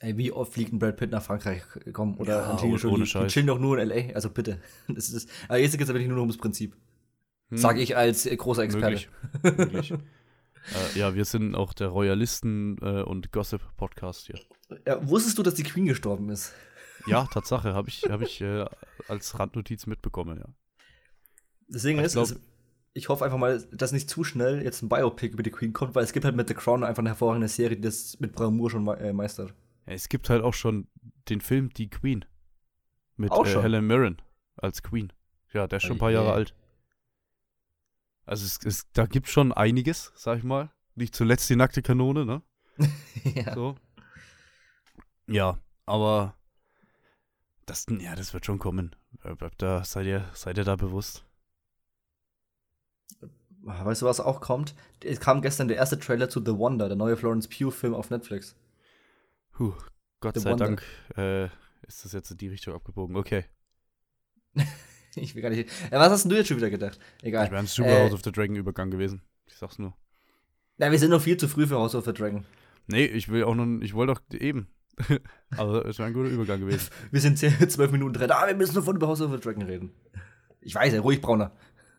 Ey, 0.00 0.16
wie 0.16 0.32
oft 0.32 0.52
fliegt 0.52 0.72
ein 0.72 0.78
Brad 0.78 0.96
Pitt 0.96 1.12
nach 1.12 1.22
Frankreich 1.22 1.62
kommen 1.92 2.16
oder 2.16 2.38
ja, 2.38 2.50
Angelina 2.50 2.76
Jolie? 2.76 3.04
Die 3.04 3.26
chillen 3.28 3.46
doch 3.46 3.58
nur 3.58 3.78
in 3.78 3.90
L.A., 3.90 4.14
also 4.14 4.30
bitte. 4.30 4.60
Das 4.88 5.10
ist, 5.10 5.30
aber 5.48 5.58
jetzt 5.58 5.72
geht 5.72 5.82
es 5.82 5.88
wirklich 5.88 6.08
nur 6.08 6.16
noch 6.16 6.22
ums 6.22 6.38
Prinzip. 6.38 6.76
Hm. 7.52 7.58
Sag 7.58 7.76
ich 7.76 7.96
als 7.96 8.24
äh, 8.24 8.34
großer 8.34 8.62
Experte. 8.62 9.06
Möglich. 9.42 9.58
Möglich. 9.58 9.92
äh, 10.94 10.98
ja, 10.98 11.14
wir 11.14 11.26
sind 11.26 11.54
auch 11.54 11.74
der 11.74 11.88
Royalisten- 11.88 12.78
äh, 12.80 13.02
und 13.02 13.30
Gossip-Podcast 13.30 14.26
hier. 14.26 14.40
Ja, 14.86 15.06
wusstest 15.06 15.36
du, 15.36 15.42
dass 15.42 15.52
die 15.52 15.62
Queen 15.62 15.84
gestorben 15.84 16.30
ist? 16.30 16.54
Ja, 17.06 17.26
Tatsache, 17.26 17.74
habe 17.74 17.90
ich, 17.90 18.04
hab 18.08 18.22
ich 18.22 18.40
äh, 18.40 18.64
als 19.06 19.38
Randnotiz 19.38 19.86
mitbekommen, 19.86 20.38
ja. 20.38 20.48
Deswegen 21.68 21.98
ich 21.98 22.06
ist 22.06 22.12
glaub, 22.14 22.24
es 22.24 22.40
ich 22.94 23.08
hoffe 23.08 23.24
einfach 23.24 23.38
mal, 23.38 23.62
dass 23.72 23.92
nicht 23.92 24.08
zu 24.08 24.24
schnell 24.24 24.62
jetzt 24.62 24.82
ein 24.82 24.88
Biopic 24.88 25.32
über 25.32 25.42
die 25.42 25.50
Queen 25.50 25.72
kommt, 25.74 25.94
weil 25.94 26.04
es 26.04 26.12
gibt 26.12 26.24
halt 26.24 26.36
mit 26.36 26.48
The 26.48 26.54
Crown 26.54 26.84
einfach 26.84 27.00
eine 27.00 27.10
hervorragende 27.10 27.48
Serie, 27.48 27.76
die 27.76 27.82
das 27.82 28.18
mit 28.20 28.32
Bravour 28.32 28.70
schon 28.70 28.86
äh, 28.88 29.12
meistert. 29.12 29.54
Ja, 29.86 29.92
es 29.92 30.08
gibt 30.08 30.30
halt 30.30 30.42
auch 30.42 30.54
schon 30.54 30.88
den 31.28 31.40
Film 31.40 31.70
Die 31.70 31.90
Queen 31.90 32.24
mit 33.16 33.32
äh, 33.32 33.62
Helen 33.62 33.86
Mirren 33.86 34.22
als 34.56 34.82
Queen. 34.82 35.12
Ja, 35.52 35.66
der 35.66 35.78
ist 35.78 35.82
schon 35.82 35.96
ein 35.96 35.98
paar 35.98 36.10
Jahre 36.10 36.32
alt. 36.32 36.54
Also 38.24 38.46
es, 38.46 38.58
es, 38.64 38.90
da 38.92 39.06
gibt 39.06 39.28
schon 39.28 39.52
einiges, 39.52 40.12
sag 40.14 40.38
ich 40.38 40.44
mal. 40.44 40.70
Nicht 40.94 41.14
zuletzt 41.14 41.48
die 41.50 41.56
nackte 41.56 41.82
Kanone, 41.82 42.24
ne? 42.24 42.42
ja. 43.24 43.54
So. 43.54 43.76
Ja, 45.26 45.58
aber 45.86 46.34
Das, 47.66 47.86
ja, 47.88 48.14
das 48.14 48.34
wird 48.34 48.44
schon 48.44 48.58
kommen. 48.58 48.94
Da, 49.58 49.84
seid, 49.84 50.06
ihr, 50.06 50.28
seid 50.34 50.58
ihr 50.58 50.64
da 50.64 50.76
bewusst? 50.76 51.24
Weißt 53.62 54.02
du, 54.02 54.06
was 54.06 54.18
auch 54.18 54.40
kommt? 54.40 54.74
Es 55.04 55.20
kam 55.20 55.40
gestern 55.40 55.68
der 55.68 55.76
erste 55.76 55.98
Trailer 55.98 56.28
zu 56.28 56.40
The 56.44 56.56
Wonder, 56.58 56.88
der 56.88 56.96
neue 56.96 57.16
Florence 57.16 57.46
Pugh-Film 57.48 57.94
auf 57.94 58.10
Netflix. 58.10 58.56
Puh, 59.52 59.74
Gott 60.20 60.34
The 60.34 60.40
sei 60.40 60.50
Wonder. 60.50 60.66
Dank 60.66 60.82
äh, 61.16 61.44
ist 61.86 62.04
das 62.04 62.12
jetzt 62.12 62.30
in 62.32 62.38
die 62.38 62.48
Richtung 62.48 62.74
abgebogen. 62.74 63.16
Okay. 63.16 63.44
ich 65.16 65.34
will 65.34 65.42
gar 65.42 65.50
nicht. 65.50 65.68
Ja, 65.90 66.00
was 66.00 66.10
hast 66.10 66.30
du 66.30 66.34
jetzt 66.34 66.48
schon 66.48 66.56
wieder 66.56 66.70
gedacht? 66.70 66.98
Egal. 67.22 67.46
Ich 67.46 67.50
wäre 67.50 67.60
ein 67.60 67.66
super 67.66 67.88
äh, 67.88 68.02
House 68.04 68.12
of 68.12 68.22
the 68.24 68.32
Dragon 68.32 68.56
Übergang 68.56 68.90
gewesen. 68.90 69.22
Ich 69.46 69.54
sag's 69.54 69.78
nur. 69.78 69.94
Na, 70.78 70.90
wir 70.90 70.98
sind 70.98 71.10
noch 71.10 71.22
viel 71.22 71.36
zu 71.36 71.48
früh 71.48 71.66
für 71.66 71.76
House 71.76 71.94
of 71.94 72.04
the 72.04 72.12
Dragon. 72.12 72.44
Nee, 72.86 73.04
ich 73.04 73.28
will 73.28 73.44
auch 73.44 73.54
noch, 73.54 73.80
ich 73.82 73.94
wollte 73.94 74.14
doch 74.14 74.40
eben. 74.40 74.68
also, 75.56 75.82
es 75.84 75.98
wäre 75.98 76.08
ein 76.08 76.14
guter 76.14 76.28
Übergang 76.28 76.60
gewesen. 76.60 76.88
wir 77.10 77.20
sind 77.20 77.38
zwölf 77.38 77.90
Minuten 77.92 78.14
drin. 78.14 78.30
Ah, 78.30 78.46
wir 78.46 78.54
müssen 78.54 78.74
noch 78.74 78.84
von 78.84 78.96
über 78.96 79.08
House 79.08 79.20
of 79.20 79.32
the 79.32 79.40
Dragon 79.40 79.62
reden. 79.62 79.92
Ich 80.60 80.74
weiß, 80.74 80.92
ja, 80.92 81.00
ruhig, 81.00 81.20
Brauner. 81.20 81.52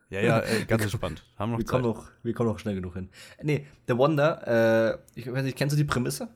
Ja, 0.09 0.21
ja, 0.21 0.39
äh, 0.41 0.65
ganz 0.65 0.83
entspannt. 0.83 1.25
Haben 1.37 1.53
noch 1.53 1.57
wir, 1.57 1.65
Kommen 1.65 1.83
noch, 1.83 2.07
wir 2.21 2.33
kommen 2.33 2.49
noch 2.49 2.59
schnell 2.59 2.75
genug 2.75 2.93
hin. 2.93 3.09
Nee, 3.41 3.65
The 3.87 3.97
Wonder, 3.97 4.99
äh, 5.15 5.19
ich 5.19 5.31
weiß 5.31 5.43
nicht, 5.43 5.57
kennst 5.57 5.73
du 5.73 5.77
die 5.77 5.85
Prämisse? 5.85 6.29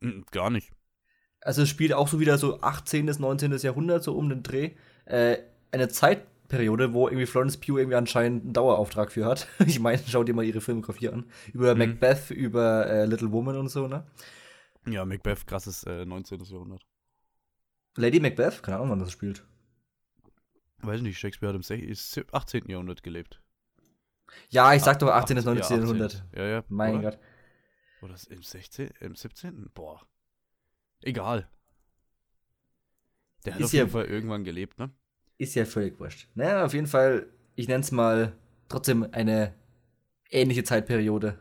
Hm, 0.00 0.24
gar 0.30 0.50
nicht. 0.50 0.70
Also 1.40 1.62
es 1.62 1.68
spielt 1.68 1.94
auch 1.94 2.08
so 2.08 2.20
wieder 2.20 2.36
so 2.36 2.60
18. 2.60 3.06
bis 3.06 3.18
19. 3.18 3.56
Jahrhundert, 3.58 4.02
so 4.02 4.16
um 4.16 4.28
den 4.28 4.42
Dreh. 4.42 4.72
Äh, 5.06 5.38
eine 5.76 5.88
Zeitperiode, 5.88 6.92
wo 6.92 7.08
irgendwie 7.08 7.26
Florence 7.26 7.58
Pugh 7.58 7.78
irgendwie 7.78 7.96
anscheinend 7.96 8.44
einen 8.44 8.52
Dauerauftrag 8.52 9.12
für 9.12 9.24
hat. 9.24 9.48
ich 9.66 9.78
meine, 9.80 10.02
schau 10.06 10.24
dir 10.24 10.34
mal 10.34 10.44
ihre 10.44 10.60
Filmografie 10.60 11.08
an. 11.08 11.26
Über 11.52 11.74
mhm. 11.74 11.80
Macbeth, 11.80 12.30
über 12.30 12.86
äh, 12.86 13.06
Little 13.06 13.32
Woman 13.32 13.56
und 13.56 13.68
so, 13.68 13.86
ne? 13.86 14.06
Ja, 14.86 15.04
Macbeth, 15.04 15.46
krasses 15.46 15.84
äh, 15.84 16.04
19. 16.04 16.42
Jahrhundert. 16.44 16.86
Lady 17.96 18.20
Macbeth? 18.20 18.62
Keine 18.62 18.76
Ahnung, 18.78 18.90
wann 18.90 18.98
das 19.00 19.10
spielt. 19.10 19.44
Weiß 20.78 21.00
nicht, 21.00 21.18
Shakespeare 21.18 21.52
hat 21.52 21.70
im 21.70 22.24
18. 22.32 22.68
Jahrhundert 22.68 23.02
gelebt. 23.02 23.40
Ja, 24.50 24.74
ich 24.74 24.82
sag 24.82 24.98
doch 24.98 25.08
18. 25.08 25.36
bis 25.36 25.44
19. 25.44 25.80
Jahrhundert. 25.80 26.24
Ja, 26.34 26.44
ja. 26.46 26.64
Mein? 26.68 27.02
Gott. 27.02 27.18
Oder 28.02 28.14
im 28.28 28.42
16. 28.42 28.90
im 29.00 29.14
17. 29.14 29.70
Boah. 29.74 30.06
Egal. 31.02 31.48
Der 33.44 33.54
hat 33.54 33.60
ist 33.60 33.66
auf 33.66 33.72
jeden 33.72 33.90
Fall 33.90 34.04
irgendwann 34.04 34.44
gelebt, 34.44 34.78
ne? 34.78 34.90
Ist 35.38 35.54
ja 35.54 35.64
völlig 35.64 35.98
wurscht. 36.00 36.28
Naja, 36.34 36.64
auf 36.64 36.74
jeden 36.74 36.86
Fall, 36.86 37.26
ich 37.54 37.68
nenne 37.68 37.80
es 37.80 37.92
mal 37.92 38.32
trotzdem 38.68 39.06
eine 39.12 39.52
ähnliche 40.30 40.64
Zeitperiode. 40.64 41.38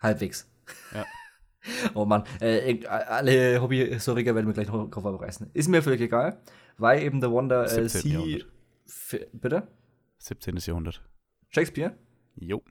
Halbwegs. 0.00 0.48
Ja. 0.94 1.04
oh 1.94 2.04
Mann, 2.04 2.24
äh, 2.40 2.86
alle 2.86 3.60
Hobbyhistoriker 3.60 4.34
werden 4.34 4.46
mir 4.46 4.54
gleich 4.54 4.68
noch 4.68 4.90
drauf 4.90 5.06
abreißen. 5.06 5.50
Ist 5.52 5.68
mir 5.68 5.82
völlig 5.82 6.00
egal, 6.00 6.40
weil 6.78 7.02
eben 7.02 7.20
The 7.20 7.30
Wonder 7.30 7.64
äh, 7.64 7.88
sie. 7.88 8.44
Bitte? 9.32 9.66
17. 10.18 10.56
Jahrhundert. 10.56 11.02
Shakespeare? 11.50 11.96
Jo. 12.36 12.62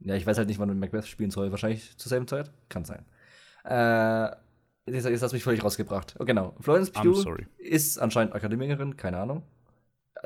Ja, 0.00 0.14
ich 0.14 0.26
weiß 0.26 0.38
halt 0.38 0.48
nicht, 0.48 0.58
wann 0.58 0.68
man 0.68 0.78
Macbeth 0.78 1.06
spielen 1.06 1.30
soll. 1.30 1.50
Wahrscheinlich 1.50 1.96
zur 1.96 2.08
selben 2.08 2.28
Zeit? 2.28 2.50
Kann 2.68 2.84
sein. 2.84 3.04
Äh, 3.64 4.36
Jetzt, 4.86 5.06
jetzt 5.06 5.22
hast 5.22 5.32
du 5.32 5.36
mich 5.36 5.44
völlig 5.44 5.64
rausgebracht. 5.64 6.14
Oh, 6.18 6.24
genau. 6.24 6.54
Florence 6.60 6.90
Pugh 6.90 7.36
ist 7.58 7.98
anscheinend 7.98 8.34
Akademikerin, 8.34 8.96
keine 8.96 9.18
Ahnung. 9.18 9.42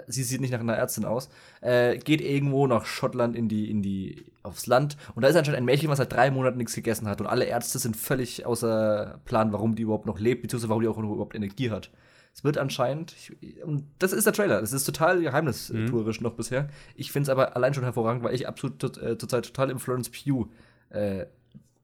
Sie 0.06 0.22
sieht 0.22 0.40
nicht 0.40 0.52
nach 0.52 0.60
einer 0.60 0.76
Ärztin 0.76 1.04
aus. 1.04 1.28
Äh, 1.60 1.98
geht 1.98 2.20
irgendwo 2.20 2.66
nach 2.66 2.84
Schottland 2.84 3.34
in 3.36 3.48
die, 3.48 3.70
in 3.70 3.82
die, 3.82 4.26
aufs 4.42 4.66
Land. 4.66 4.96
Und 5.14 5.22
da 5.22 5.28
ist 5.28 5.36
anscheinend 5.36 5.58
ein 5.58 5.64
Mädchen, 5.64 5.88
was 5.88 5.98
seit 5.98 6.12
drei 6.12 6.30
Monaten 6.30 6.58
nichts 6.58 6.74
gegessen 6.74 7.08
hat. 7.08 7.20
Und 7.20 7.26
alle 7.26 7.46
Ärzte 7.46 7.78
sind 7.78 7.96
völlig 7.96 8.46
außer 8.46 9.20
Plan, 9.24 9.52
warum 9.52 9.74
die 9.74 9.82
überhaupt 9.82 10.06
noch 10.06 10.20
lebt, 10.20 10.42
beziehungsweise 10.42 10.68
warum 10.68 10.82
die 10.82 10.88
auch 10.88 10.98
überhaupt 10.98 11.34
Energie 11.34 11.70
hat. 11.70 11.90
Es 12.32 12.44
wird 12.44 12.58
anscheinend, 12.58 13.14
ich, 13.40 13.62
und 13.64 13.84
das 13.98 14.12
ist 14.12 14.24
der 14.24 14.32
Trailer, 14.32 14.60
das 14.60 14.72
ist 14.72 14.84
total 14.84 15.20
geheimnistuerisch 15.20 16.20
mhm. 16.20 16.24
noch 16.24 16.34
bisher. 16.34 16.68
Ich 16.94 17.10
finde 17.10 17.24
es 17.24 17.28
aber 17.28 17.56
allein 17.56 17.74
schon 17.74 17.82
hervorragend, 17.82 18.22
weil 18.22 18.34
ich 18.34 18.46
absolut 18.46 18.82
äh, 18.98 19.18
zurzeit 19.18 19.46
total 19.46 19.70
im 19.70 19.80
Florence 19.80 20.10
Pugh 20.10 20.48
äh, 20.90 21.26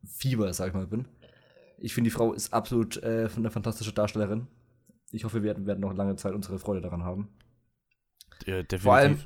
Fieber, 0.04 0.52
sag 0.52 0.68
ich 0.68 0.74
mal, 0.74 0.86
bin. 0.86 1.06
Ich 1.86 1.94
finde, 1.94 2.10
die 2.10 2.16
Frau 2.16 2.32
ist 2.32 2.52
absolut 2.52 2.96
äh, 3.04 3.28
eine 3.36 3.48
fantastische 3.48 3.92
Darstellerin. 3.92 4.48
Ich 5.12 5.22
hoffe, 5.22 5.44
wir 5.44 5.66
werden, 5.66 5.80
noch 5.80 5.94
lange 5.94 6.16
Zeit 6.16 6.34
unsere 6.34 6.58
Freude 6.58 6.80
daran 6.80 7.04
haben. 7.04 7.28
Ja, 8.44 8.56
definitiv. 8.64 8.82
Vor 8.82 8.94
allem, 8.96 9.18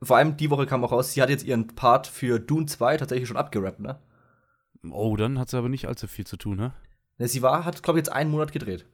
vor 0.00 0.16
allem 0.16 0.36
die 0.38 0.48
Woche 0.48 0.64
kam 0.64 0.82
auch 0.82 0.92
raus, 0.92 1.12
sie 1.12 1.20
hat 1.20 1.28
jetzt 1.28 1.44
ihren 1.44 1.66
Part 1.66 2.06
für 2.06 2.38
Dune 2.38 2.64
2 2.64 2.96
tatsächlich 2.96 3.28
schon 3.28 3.36
abgerappt, 3.36 3.80
ne? 3.80 4.00
Oh, 4.90 5.14
dann 5.16 5.38
hat 5.38 5.50
sie 5.50 5.58
aber 5.58 5.68
nicht 5.68 5.88
allzu 5.88 6.06
viel 6.06 6.26
zu 6.26 6.38
tun, 6.38 6.56
ne? 6.56 6.72
ne 7.18 7.28
sie 7.28 7.42
war, 7.42 7.66
hat, 7.66 7.82
glaube 7.82 7.98
ich, 7.98 8.06
jetzt 8.06 8.14
einen 8.14 8.30
Monat 8.30 8.50
gedreht. 8.50 8.86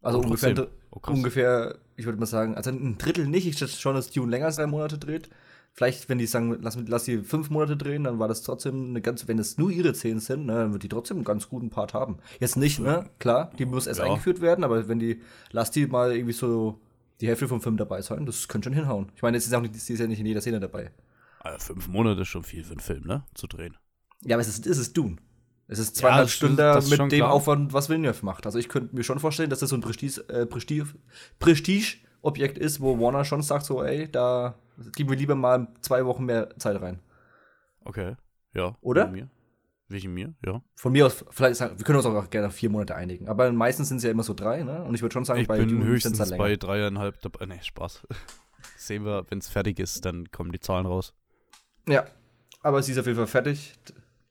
Also 0.00 0.20
oh, 0.20 0.22
ungefähr, 0.22 0.68
oh, 0.92 1.00
ungefähr, 1.08 1.80
ich 1.96 2.04
würde 2.04 2.20
mal 2.20 2.26
sagen, 2.26 2.54
also 2.54 2.70
ein 2.70 2.98
Drittel 2.98 3.26
nicht. 3.26 3.48
Ich 3.48 3.58
schätze 3.58 3.80
schon, 3.80 3.96
dass 3.96 4.12
Dune 4.12 4.30
länger 4.30 4.46
als 4.46 4.56
drei 4.56 4.68
Monate 4.68 4.96
dreht. 4.96 5.28
Vielleicht, 5.76 6.08
wenn 6.08 6.18
die 6.18 6.26
sagen, 6.26 6.56
lass, 6.60 6.78
lass 6.86 7.02
die 7.02 7.18
fünf 7.18 7.50
Monate 7.50 7.76
drehen, 7.76 8.04
dann 8.04 8.20
war 8.20 8.28
das 8.28 8.42
trotzdem 8.42 8.90
eine 8.90 9.00
ganz, 9.00 9.26
wenn 9.26 9.40
es 9.40 9.58
nur 9.58 9.72
ihre 9.72 9.92
zehn 9.92 10.20
sind, 10.20 10.46
ne, 10.46 10.54
dann 10.54 10.72
wird 10.72 10.84
die 10.84 10.88
trotzdem 10.88 11.16
einen 11.16 11.24
ganz 11.24 11.48
guten 11.48 11.68
Part 11.68 11.94
haben. 11.94 12.18
Jetzt 12.38 12.56
nicht, 12.56 12.78
ne, 12.78 13.10
klar, 13.18 13.50
die 13.58 13.66
muss 13.66 13.88
erst 13.88 13.98
ja. 13.98 14.06
eingeführt 14.06 14.40
werden, 14.40 14.62
aber 14.62 14.86
wenn 14.86 15.00
die, 15.00 15.20
lass 15.50 15.72
die 15.72 15.88
mal 15.88 16.14
irgendwie 16.14 16.32
so 16.32 16.80
die 17.20 17.26
Hälfte 17.26 17.48
vom 17.48 17.60
Film 17.60 17.76
dabei 17.76 18.02
sein, 18.02 18.24
das 18.24 18.46
könnte 18.46 18.66
schon 18.66 18.72
hinhauen. 18.72 19.10
Ich 19.16 19.22
meine, 19.22 19.40
sie 19.40 19.48
ist, 19.48 19.54
auch 19.54 19.62
nicht, 19.62 19.74
ist 19.74 19.88
ja 19.88 20.06
nicht 20.06 20.20
in 20.20 20.26
jeder 20.26 20.40
Szene 20.40 20.60
dabei. 20.60 20.92
Also 21.40 21.74
fünf 21.74 21.88
Monate 21.88 22.22
ist 22.22 22.28
schon 22.28 22.44
viel 22.44 22.62
für 22.62 22.72
einen 22.72 22.80
Film, 22.80 23.04
ne, 23.04 23.24
zu 23.34 23.48
drehen. 23.48 23.76
Ja, 24.22 24.36
aber 24.36 24.42
es 24.42 24.48
ist, 24.48 24.68
es 24.68 24.78
ist 24.78 24.96
Dune. 24.96 25.16
Es 25.66 25.80
ist 25.80 25.96
200 25.96 26.20
ja, 26.20 26.28
Stunden 26.28 26.90
mit 26.90 27.00
dem 27.00 27.08
klar. 27.08 27.32
Aufwand, 27.32 27.72
was 27.72 27.88
Villeneuve 27.88 28.24
macht. 28.24 28.46
Also 28.46 28.58
ich 28.58 28.68
könnte 28.68 28.94
mir 28.94 29.02
schon 29.02 29.18
vorstellen, 29.18 29.50
dass 29.50 29.58
das 29.58 29.70
so 29.70 29.76
ein 29.76 29.80
Prestige, 29.80 30.20
äh, 30.28 30.46
Prestige, 30.46 31.96
Prestige-Objekt 32.24 32.58
ist, 32.58 32.80
wo 32.80 32.98
Warner 32.98 33.24
schon 33.24 33.42
sagt 33.42 33.66
so, 33.66 33.82
ey, 33.82 34.10
da 34.10 34.54
geben 34.96 35.10
wir 35.10 35.16
lieber 35.16 35.34
mal 35.34 35.68
zwei 35.80 36.04
Wochen 36.04 36.24
mehr 36.24 36.56
Zeit 36.58 36.80
rein. 36.80 37.00
Okay, 37.84 38.16
ja. 38.54 38.76
Oder? 38.80 39.06
Wegen 39.06 39.12
mir. 39.12 39.30
Wegen 39.88 40.14
mir, 40.14 40.34
ja. 40.44 40.62
Von 40.74 40.92
mir 40.92 41.06
aus, 41.06 41.24
vielleicht 41.30 41.56
sagen, 41.56 41.78
wir 41.78 41.84
können 41.84 41.98
uns 41.98 42.06
auch 42.06 42.30
gerne 42.30 42.48
auf 42.48 42.54
vier 42.54 42.70
Monate 42.70 42.94
einigen. 42.94 43.28
Aber 43.28 43.52
meistens 43.52 43.88
sind 43.88 43.98
es 43.98 44.02
ja 44.02 44.10
immer 44.10 44.22
so 44.22 44.32
drei, 44.32 44.62
ne? 44.62 44.82
Und 44.82 44.94
ich 44.94 45.02
würde 45.02 45.12
schon 45.12 45.24
sagen, 45.24 45.40
ich 45.40 45.46
bei 45.46 45.58
bin 45.58 45.84
höchstens 45.84 46.18
halt 46.18 46.36
bei 46.38 46.56
dreieinhalb 46.56 47.20
dabei. 47.20 47.46
Ne, 47.46 47.62
Spaß. 47.62 48.06
Sehen 48.78 49.04
wir, 49.04 49.26
wenn 49.28 49.38
es 49.38 49.48
fertig 49.48 49.78
ist, 49.78 50.04
dann 50.06 50.30
kommen 50.30 50.52
die 50.52 50.60
Zahlen 50.60 50.86
raus. 50.86 51.12
Ja, 51.86 52.06
aber 52.62 52.82
sie 52.82 52.92
ist 52.92 52.98
auf 52.98 53.06
jeden 53.06 53.18
Fall 53.18 53.26
fertig. 53.26 53.74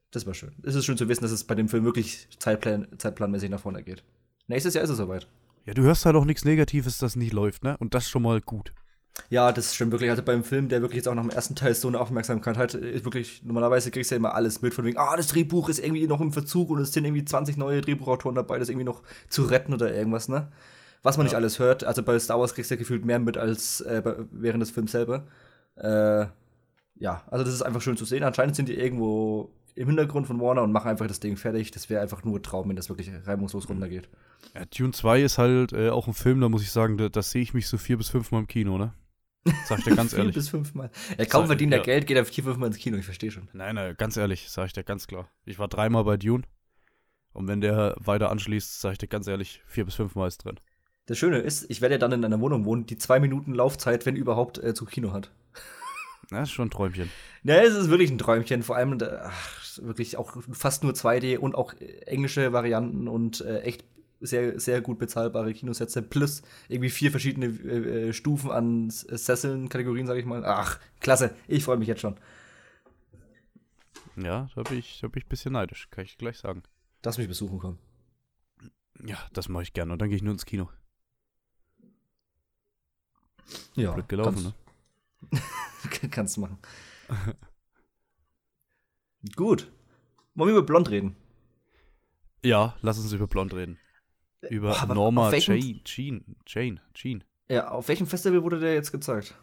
Das 0.10 0.26
war 0.26 0.34
schön. 0.34 0.54
Es 0.64 0.74
ist 0.74 0.86
schön 0.86 0.98
zu 0.98 1.08
wissen, 1.08 1.22
dass 1.22 1.32
es 1.32 1.44
bei 1.44 1.56
dem 1.56 1.70
Film 1.70 1.86
wirklich 1.86 2.28
Zeitplan 2.40 2.88
zeitplanmäßig 2.98 3.52
nach 3.52 3.60
vorne 3.60 3.84
geht. 3.84 4.04
Nächstes 4.48 4.74
Jahr 4.74 4.84
ist 4.84 4.90
es 4.90 4.98
soweit. 4.98 5.28
Ja, 5.66 5.74
du 5.74 5.84
hörst 5.84 6.06
halt 6.06 6.16
auch 6.16 6.26
nichts 6.26 6.44
Negatives, 6.46 6.98
dass 6.98 7.16
nicht 7.16 7.34
läuft, 7.34 7.64
ne? 7.64 7.78
Und 7.78 7.94
das 7.94 8.10
schon 8.10 8.24
mal 8.24 8.42
gut. 8.42 8.74
Ja, 9.30 9.52
das 9.52 9.76
stimmt 9.76 9.92
wirklich. 9.92 10.10
Also 10.10 10.24
beim 10.24 10.44
Film, 10.44 10.70
der 10.70 10.82
wirklich 10.82 10.98
jetzt 10.98 11.08
auch 11.08 11.16
nach 11.16 11.24
dem 11.24 11.30
ersten 11.30 11.56
Teil 11.56 11.74
so 11.76 11.88
eine 11.88 12.00
Aufmerksamkeit 12.00 12.58
hat, 12.58 12.74
ist 12.74 13.06
wirklich, 13.06 13.44
normalerweise 13.44 13.92
kriegst 13.92 14.12
du 14.12 14.16
ja 14.16 14.18
immer 14.18 14.34
alles 14.34 14.62
mit, 14.62 14.74
von 14.74 14.86
wegen, 14.86 14.98
ah, 14.98 15.16
das 15.16 15.28
Drehbuch 15.28 15.70
ist 15.70 15.80
irgendwie 15.80 16.08
noch 16.08 16.20
im 16.20 16.34
Verzug 16.34 16.70
und 16.70 16.80
es 16.80 16.92
sind 16.92 17.06
irgendwie 17.06 17.24
20 17.24 17.58
neue 17.58 17.82
Drehbuchautoren 17.82 18.36
dabei, 18.36 18.60
das 18.60 18.70
irgendwie 18.70 18.86
noch 18.86 19.04
zu 19.30 19.44
retten 19.44 19.74
oder 19.74 19.94
irgendwas, 19.94 20.30
ne? 20.30 20.52
Was 21.04 21.18
man 21.18 21.26
ja. 21.26 21.32
nicht 21.32 21.36
alles 21.36 21.60
hört. 21.60 21.84
Also 21.84 22.02
bei 22.02 22.18
Star 22.18 22.40
Wars 22.40 22.56
kriegst 22.56 22.72
du 22.72 22.76
ja 22.76 22.80
gefühlt 22.80 23.06
mehr 23.06 23.20
mit 23.20 23.38
als 23.38 23.82
äh, 23.82 24.02
während 24.32 24.62
des 24.62 24.72
Films 24.72 24.92
selber. 24.92 25.28
Äh, 25.76 26.26
ja, 26.96 27.24
also 27.30 27.44
das 27.44 27.54
ist 27.54 27.62
einfach 27.62 27.82
schön 27.82 27.98
zu 27.98 28.06
sehen. 28.06 28.24
Anscheinend 28.24 28.56
sind 28.56 28.70
die 28.70 28.80
irgendwo 28.80 29.52
im 29.76 29.88
Hintergrund 29.88 30.28
von 30.28 30.40
Warner 30.40 30.64
und 30.64 30.72
machen 30.72 30.90
einfach 30.90 31.08
das 31.08 31.20
Ding 31.20 31.38
fertig. 31.38 31.72
Das 31.72 31.90
wäre 31.90 32.02
einfach 32.02 32.24
nur 32.24 32.42
Traum, 32.42 32.70
wenn 32.70 32.76
das 32.76 32.90
wirklich 32.90 33.10
reibungslos 33.26 33.70
runtergeht. 33.70 34.10
Ja, 34.54 34.66
Dune 34.66 34.92
2 34.92 35.22
ist 35.22 35.38
halt 35.38 35.74
äh, 35.74 35.90
auch 35.90 36.08
ein 36.08 36.14
Film, 36.14 36.42
da 36.42 36.50
muss 36.50 36.62
ich 36.62 36.72
sagen, 36.72 36.98
da, 36.98 37.10
da 37.10 37.22
sehe 37.22 37.42
ich 37.42 37.54
mich 37.54 37.68
so 37.68 37.78
vier 37.78 37.98
bis 37.98 38.10
fünf 38.10 38.32
Mal 38.32 38.40
im 38.40 38.48
Kino, 38.48 38.78
ne? 38.78 38.94
Sag 39.66 39.80
ich 39.80 39.86
dir 39.86 39.96
ganz 39.96 40.14
ehrlich. 40.14 40.34
vier 40.34 40.42
bis 40.42 40.50
fünfmal. 40.50 40.90
Er 41.18 41.26
kaum 41.26 41.48
verdient 41.48 41.74
er 41.74 41.80
ja. 41.80 41.84
Geld, 41.84 42.08
geht 42.08 42.18
er 42.18 42.26
vier, 42.26 42.44
fünfmal 42.44 42.68
ins 42.68 42.78
Kino, 42.78 42.98
ich 42.98 43.06
verstehe 43.06 43.32
schon. 43.32 43.50
Nein, 43.54 43.76
nein, 43.76 43.96
ganz 43.98 44.18
ehrlich, 44.18 44.50
sag 44.50 44.68
ich 44.68 44.74
dir 44.74 44.84
ganz 44.84 45.08
klar. 45.08 45.30
Ich 45.46 45.60
war 45.60 45.68
dreimal 45.68 46.04
bei 46.04 46.18
Dune. 46.18 46.44
Und 47.34 47.48
wenn 47.48 47.62
der 47.62 47.96
weiter 48.00 48.30
anschließt, 48.30 48.80
sag 48.80 48.94
ich 48.94 48.98
dir 49.00 49.08
ganz 49.08 49.28
ehrlich, 49.28 49.62
vier 49.66 49.86
bis 49.86 49.96
fünfmal 49.96 50.28
ist 50.28 50.40
drin. 50.46 50.60
Das 51.08 51.18
Schöne 51.18 51.40
ist, 51.40 51.70
ich 51.70 51.82
werde 51.82 51.96
ja 51.96 52.00
dann 52.00 52.14
in 52.14 52.24
einer 52.24 52.40
Wohnung 52.40 52.64
wohnen, 52.64 52.86
die 52.86 52.98
zwei 52.98 53.20
Minuten 53.20 53.54
Laufzeit, 53.54 54.06
wenn 54.06 54.16
überhaupt, 54.16 54.60
äh, 54.60 54.74
zu 54.74 54.86
Kino 54.86 55.12
hat. 55.12 55.32
Das 56.30 56.50
ist 56.50 56.52
schon 56.52 56.68
ein 56.68 56.72
Träumchen. 56.72 57.10
Ja, 57.44 57.56
es 57.56 57.76
ist 57.76 57.90
wirklich 57.90 58.10
ein 58.12 58.18
Träumchen. 58.18 58.64
Vor 58.64 58.76
allem 58.76 58.98
ach, 59.02 59.78
wirklich 59.82 60.18
auch 60.18 60.38
fast 60.52 60.84
nur 60.84 60.94
2D 60.94 61.38
und 61.38 61.56
auch 61.56 61.74
englische 62.06 62.54
Varianten 62.54 63.08
und 63.08 63.42
äh, 63.42 63.62
echt 63.62 63.84
sehr, 64.20 64.60
sehr 64.60 64.82
gut 64.82 65.00
bezahlbare 65.00 65.54
Kinosätze 65.54 66.02
plus 66.02 66.44
irgendwie 66.70 66.90
vier 66.90 67.12
verschiedene 67.12 67.48
äh, 67.48 68.10
äh 68.10 68.14
Stufen 68.14 68.52
an 68.52 68.90
Sesseln, 68.90 69.70
Kategorien, 69.70 70.08
sage 70.08 70.20
ich 70.20 70.26
mal. 70.26 70.46
Ach, 70.46 70.80
klasse. 71.02 71.36
Ich 71.48 71.66
freue 71.66 71.78
mich 71.78 71.88
jetzt 71.88 72.02
schon. 72.02 72.16
Ja, 74.16 74.48
da 74.56 74.64
bin 74.64 74.78
ich, 74.78 75.00
da 75.02 75.08
bin 75.08 75.20
ich 75.20 75.26
ein 75.26 75.30
bisschen 75.30 75.54
neidisch, 75.54 75.90
kann 75.90 76.06
ich 76.06 76.18
gleich 76.18 76.38
sagen. 76.38 76.64
Lass 77.04 77.18
mich 77.18 77.28
besuchen 77.28 77.60
kommen. 77.60 77.80
Ja, 79.04 79.18
das 79.34 79.50
mache 79.50 79.64
ich 79.64 79.74
gerne 79.74 79.92
und 79.92 80.02
dann 80.02 80.10
gehe 80.10 80.16
ich 80.16 80.24
nur 80.24 80.34
ins 80.34 80.46
Kino. 80.46 80.70
Ja. 83.76 83.92
Blöd 83.92 84.08
gelaufen, 84.08 84.36
kannst, 84.36 84.46
ne? 84.46 84.63
kannst 86.12 86.38
du 86.38 86.42
machen. 86.42 86.58
Gut. 89.36 89.72
Wollen 90.36 90.50
wir 90.52 90.58
über 90.58 90.66
Blond 90.66 90.90
reden? 90.90 91.16
Ja, 92.44 92.76
lass 92.82 92.98
uns 93.00 93.12
über 93.14 93.28
Blond 93.28 93.54
reden. 93.54 93.78
Über 94.50 94.80
Aber 94.82 94.96
Norma 94.96 95.32
Jane, 95.32 95.82
Jean, 95.86 96.36
Jane, 96.46 96.82
Jean. 96.94 97.24
Ja, 97.50 97.70
auf 97.70 97.88
welchem 97.88 98.08
Festival 98.08 98.44
wurde 98.44 98.60
der 98.60 98.74
jetzt 98.74 98.92
gezeigt? 98.92 99.36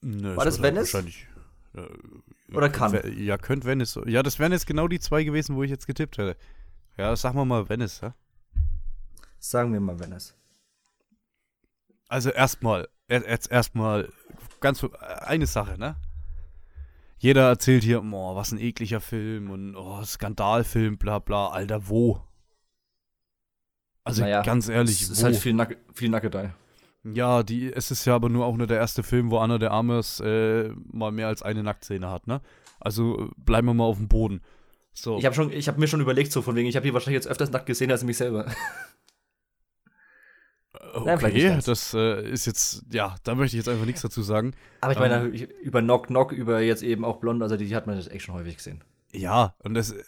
Nö, 0.00 0.34
War 0.36 0.44
das 0.44 0.60
Venice? 0.60 0.92
Wahrscheinlich. 0.94 1.28
Äh, 1.74 2.54
Oder? 2.56 2.72
Ve- 2.92 3.08
Ja, 3.12 3.38
könnte 3.38 3.66
Venice. 3.66 4.00
Ja, 4.06 4.22
das 4.22 4.38
wären 4.38 4.50
jetzt 4.52 4.66
genau 4.66 4.88
die 4.88 4.98
zwei 4.98 5.22
gewesen, 5.22 5.54
wo 5.54 5.62
ich 5.62 5.70
jetzt 5.70 5.86
getippt 5.86 6.18
hätte. 6.18 6.36
Ja, 6.96 7.14
sagen 7.14 7.36
wir 7.36 7.44
mal 7.44 7.68
Venice, 7.68 8.00
ja? 8.00 8.14
Sagen 9.38 9.72
wir 9.72 9.80
mal 9.80 10.00
Venice. 10.00 10.34
Also 12.08 12.30
erstmal, 12.30 12.84
er- 12.84 12.88
jetzt 13.08 13.50
erstmal 13.50 14.12
ganz 14.60 14.82
äh, 14.82 14.88
eine 15.26 15.46
Sache, 15.46 15.78
ne? 15.78 15.96
Jeder 17.18 17.48
erzählt 17.48 17.82
hier, 17.82 18.00
boah, 18.00 18.36
was 18.36 18.52
ein 18.52 18.60
ekliger 18.60 19.00
Film 19.00 19.50
und 19.50 19.74
oh, 19.74 20.02
Skandalfilm, 20.04 20.98
bla 20.98 21.18
bla. 21.18 21.48
Alter, 21.48 21.88
wo? 21.88 22.22
Also 24.04 24.22
Naja, 24.22 24.42
ganz 24.42 24.68
ehrlich, 24.68 25.02
Es 25.02 25.08
wo? 25.08 25.12
ist 25.12 25.22
halt 25.24 25.36
viel, 25.36 25.52
Nack 25.52 25.76
viel 25.92 26.10
Nackedei. 26.10 26.54
Ja, 27.04 27.42
die, 27.42 27.72
es 27.72 27.90
ist 27.90 28.04
ja 28.04 28.14
aber 28.14 28.28
nur 28.28 28.44
auch 28.44 28.56
nur 28.56 28.66
der 28.66 28.78
erste 28.78 29.02
Film, 29.02 29.30
wo 29.30 29.38
Anna 29.38 29.58
de 29.58 29.68
Armas 29.68 30.20
äh, 30.20 30.70
mal 30.92 31.10
mehr 31.10 31.28
als 31.28 31.42
eine 31.42 31.62
Nacktszene 31.62 32.08
hat, 32.08 32.26
ne? 32.26 32.40
Also 32.80 33.30
bleiben 33.36 33.66
wir 33.66 33.74
mal 33.74 33.84
auf 33.84 33.96
dem 33.96 34.08
Boden. 34.08 34.40
So. 34.92 35.18
Ich 35.18 35.24
habe 35.24 35.36
habe 35.36 35.80
mir 35.80 35.88
schon 35.88 36.00
überlegt, 36.00 36.32
so 36.32 36.42
von 36.42 36.54
wegen, 36.56 36.68
ich 36.68 36.76
habe 36.76 36.86
die 36.86 36.94
wahrscheinlich 36.94 37.22
jetzt 37.22 37.28
öfters 37.28 37.50
nackt 37.50 37.66
gesehen 37.66 37.90
als 37.90 38.04
mich 38.04 38.16
selber. 38.16 38.46
Nicht 40.74 41.24
okay, 41.24 41.58
das 41.64 41.94
äh, 41.94 42.28
ist 42.30 42.46
jetzt, 42.46 42.84
ja, 42.90 43.16
da 43.24 43.34
möchte 43.34 43.56
ich 43.56 43.60
jetzt 43.64 43.68
einfach 43.68 43.86
nichts 43.86 44.02
dazu 44.02 44.22
sagen. 44.22 44.52
Aber 44.80 44.92
ich 44.92 44.98
Ähm. 44.98 45.02
meine, 45.08 45.28
ich- 45.30 45.48
über 45.62 45.80
Knock 45.80 46.08
Knock, 46.08 46.32
über 46.32 46.60
jetzt 46.60 46.82
eben 46.82 47.04
auch 47.04 47.16
Blond, 47.20 47.42
also 47.42 47.56
die 47.56 47.74
hat 47.74 47.86
man 47.86 47.96
das 47.96 48.08
echt 48.08 48.24
schon 48.26 48.34
häufig 48.34 48.56
gesehen. 48.56 48.84
Ja, 49.12 49.54
und 49.64 49.74
das, 49.74 49.92
äh, 49.92 50.02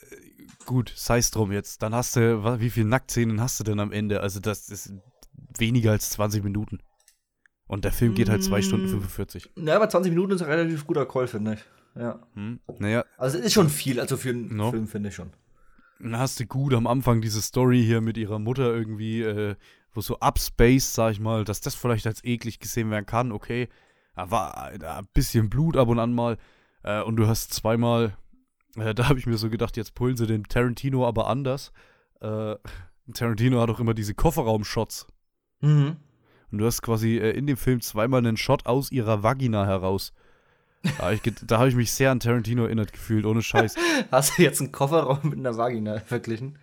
gut, 0.67 0.93
sei 0.95 1.19
es 1.19 1.31
drum 1.31 1.51
jetzt. 1.53 1.83
Dann 1.83 1.95
hast 1.95 2.17
du, 2.17 2.61
wie 2.61 2.71
viele 2.71 2.87
Nacktszenen 2.87 3.41
hast 3.41 3.59
du 3.59 3.65
denn 3.65 3.81
am 3.81 3.91
Ende? 3.93 4.21
Also 4.21 4.39
das 4.41 4.69
ist 4.69 4.93
weniger 5.59 5.93
als 5.93 6.11
20 6.11 6.45
Minuten. 6.45 6.79
Und 7.67 7.85
der 7.85 7.93
Film 7.93 8.15
geht 8.15 8.29
halt 8.29 8.43
2 8.43 8.63
Stunden 8.63 8.87
Mm. 8.87 8.91
45. 8.91 9.51
Ja, 9.57 9.77
aber 9.77 9.89
20 9.89 10.11
Minuten 10.11 10.33
ist 10.33 10.43
ein 10.43 10.51
relativ 10.51 10.87
guter 10.87 11.07
Call, 11.07 11.27
finde 11.29 11.55
ich. 11.55 11.65
Ja. 12.01 12.21
Hm? 12.35 12.61
Naja, 12.79 13.05
Also 13.17 13.39
es 13.39 13.47
ist 13.47 13.53
schon 13.55 13.69
viel, 13.69 13.99
also 14.01 14.17
für 14.17 14.31
einen 14.31 14.55
No. 14.57 14.71
Film 14.71 14.87
finde 14.87 15.09
ich 15.09 15.15
schon. 15.15 15.31
dann 16.01 16.19
hast 16.19 16.41
du 16.41 16.47
gut 16.47 16.73
am 16.75 16.87
Anfang 16.87 17.21
diese 17.21 17.43
Story 17.43 17.83
hier 17.85 18.01
mit 18.01 18.17
ihrer 18.17 18.39
Mutter 18.39 18.75
irgendwie, 18.75 19.23
äh, 19.23 19.55
wo 19.93 20.01
so 20.01 20.19
upspaced, 20.21 20.95
sag 20.95 21.13
ich 21.13 21.21
mal, 21.21 21.45
dass 21.45 21.61
das 21.61 21.75
vielleicht 21.75 22.07
als 22.07 22.25
eklig 22.25 22.59
gesehen 22.59 22.91
werden 22.91 23.07
kann, 23.07 23.33
okay. 23.33 23.69
Da 24.15 24.31
war 24.31 24.65
ein 24.65 25.09
bisschen 25.15 25.49
Blut 25.49 25.77
ab 25.77 25.89
und 25.89 25.99
an 25.99 26.15
mal. 26.15 26.37
Äh, 26.83 27.03
und 27.03 27.17
du 27.17 27.27
hast 27.27 27.55
zweimal, 27.55 28.17
äh, 28.77 28.95
da 28.95 29.09
habe 29.09 29.19
ich 29.19 29.27
mir 29.27 29.39
so 29.39 29.51
gedacht, 29.51 29.77
jetzt 29.77 29.95
pullen 29.95 30.17
sie 30.17 30.27
den 30.27 30.45
Tarantino 30.45 31.07
aber 31.07 31.29
anders. 31.29 31.73
Äh, 32.21 32.57
Tarantino 33.15 33.61
hat 33.61 33.71
auch 33.71 33.81
immer 33.81 33.95
diese 33.95 34.15
Kofferraum-Shots. 34.15 35.07
Mhm. 35.61 35.97
Und 36.53 36.59
du 36.59 36.67
hast 36.67 36.83
quasi 36.83 37.19
äh, 37.19 37.31
in 37.31 37.47
dem 37.47 37.57
Film 37.57 37.81
zweimal 37.81 38.19
einen 38.19 38.37
Shot 38.37 38.67
aus 38.67 38.93
ihrer 38.93 39.23
Vagina 39.23 39.67
heraus. 39.67 40.13
Da 40.83 41.11
habe 41.11 41.21
da 41.43 41.59
hab 41.59 41.69
ich 41.69 41.75
mich 41.75 41.93
sehr 41.93 42.11
an 42.11 42.21
Tarantino 42.21 42.65
erinnert 42.65 42.93
gefühlt, 42.93 43.27
ohne 43.27 43.43
Scheiß. 43.43 43.77
Hast 44.11 44.39
du 44.39 44.43
jetzt 44.43 44.61
einen 44.61 44.73
Kofferraum 44.73 45.19
mit 45.25 45.39
einer 45.39 45.57
Vagina 45.57 46.01
verglichen? 46.01 46.59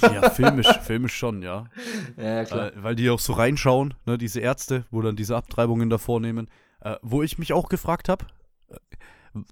Ja, 0.00 0.30
filmisch, 0.30 0.68
filmisch 0.82 1.14
schon, 1.14 1.42
ja. 1.42 1.66
Ja, 2.16 2.44
klar. 2.44 2.72
Äh, 2.72 2.82
weil 2.82 2.96
die 2.96 3.10
auch 3.10 3.18
so 3.18 3.34
reinschauen, 3.34 3.94
ne, 4.06 4.18
diese 4.18 4.40
Ärzte, 4.40 4.86
wo 4.90 5.02
dann 5.02 5.16
diese 5.16 5.36
Abtreibungen 5.36 5.90
da 5.90 5.98
vornehmen. 5.98 6.48
Äh, 6.80 6.96
wo 7.02 7.22
ich 7.22 7.38
mich 7.38 7.52
auch 7.52 7.68
gefragt 7.68 8.08
habe, 8.08 8.26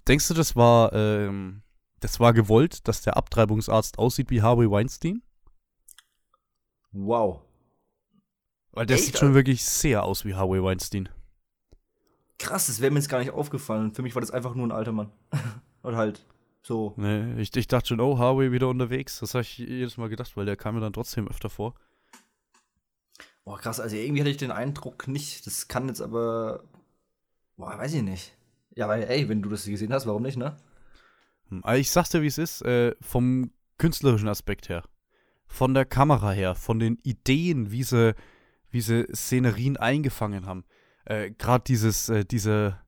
denkst 0.07 0.27
du, 0.27 0.33
das 0.33 0.55
war, 0.55 0.93
ähm, 0.93 1.61
das 1.99 2.19
war 2.19 2.33
gewollt, 2.33 2.87
dass 2.87 3.01
der 3.01 3.17
Abtreibungsarzt 3.17 3.99
aussieht 3.99 4.29
wie 4.29 4.41
Harvey 4.41 4.69
Weinstein? 4.69 5.21
wow. 6.91 7.41
Weil 8.71 8.85
der 8.85 8.95
Echt? 8.95 9.05
sieht 9.05 9.17
schon 9.17 9.33
wirklich 9.33 9.63
sehr 9.63 10.03
aus 10.03 10.25
wie 10.25 10.35
Harvey 10.35 10.61
Weinstein. 10.61 11.07
Krass, 12.39 12.67
das 12.67 12.81
wäre 12.81 12.91
mir 12.91 12.99
jetzt 12.99 13.07
gar 13.07 13.19
nicht 13.19 13.31
aufgefallen. 13.31 13.93
Für 13.93 14.01
mich 14.01 14.15
war 14.15 14.21
das 14.21 14.31
einfach 14.31 14.53
nur 14.53 14.67
ein 14.67 14.73
alter 14.73 14.91
Mann. 14.91 15.11
Oder 15.83 15.97
halt 15.97 16.25
so. 16.65 16.93
Ne, 16.97 17.39
ich, 17.39 17.55
ich 17.55 17.67
dachte 17.67 17.89
schon, 17.89 17.99
oh, 17.99 18.17
Harvey 18.17 18.51
wieder 18.51 18.67
unterwegs. 18.69 19.19
Das 19.19 19.35
habe 19.35 19.43
ich 19.43 19.59
jedes 19.59 19.97
Mal 19.97 20.09
gedacht, 20.09 20.35
weil 20.35 20.45
der 20.45 20.55
kam 20.55 20.75
mir 20.75 20.81
dann 20.81 20.93
trotzdem 20.93 21.27
öfter 21.27 21.49
vor. 21.49 21.75
Boah, 23.43 23.59
krass, 23.59 23.79
also 23.79 23.95
irgendwie 23.95 24.21
hatte 24.21 24.31
ich 24.31 24.37
den 24.37 24.51
Eindruck 24.51 25.07
nicht. 25.07 25.45
Das 25.45 25.67
kann 25.67 25.87
jetzt 25.87 26.01
aber. 26.01 26.63
Boah, 27.55 27.77
weiß 27.77 27.93
ich 27.93 28.01
nicht. 28.01 28.35
Ja, 28.75 28.87
weil, 28.87 29.03
ey, 29.03 29.29
wenn 29.29 29.43
du 29.43 29.49
das 29.49 29.65
gesehen 29.65 29.93
hast, 29.93 30.07
warum 30.07 30.23
nicht, 30.23 30.37
ne? 30.37 30.57
Hm, 31.49 31.63
aber 31.63 31.77
Ich 31.77 31.91
sag's 31.91 32.09
dir, 32.09 32.23
wie 32.23 32.27
es 32.27 32.39
ist, 32.39 32.63
äh, 32.63 32.95
vom 32.99 33.51
künstlerischen 33.77 34.27
Aspekt 34.27 34.67
her. 34.67 34.83
Von 35.45 35.75
der 35.75 35.85
Kamera 35.85 36.31
her, 36.31 36.55
von 36.55 36.79
den 36.79 36.97
Ideen, 37.03 37.71
wie 37.71 37.83
sie, 37.83 38.15
wie 38.71 38.81
sie 38.81 39.05
Szenerien 39.13 39.77
eingefangen 39.77 40.47
haben. 40.47 40.65
Äh, 41.05 41.29
Gerade 41.31 41.63
dieses, 41.63 42.09
äh, 42.09 42.25
diese, 42.25 42.79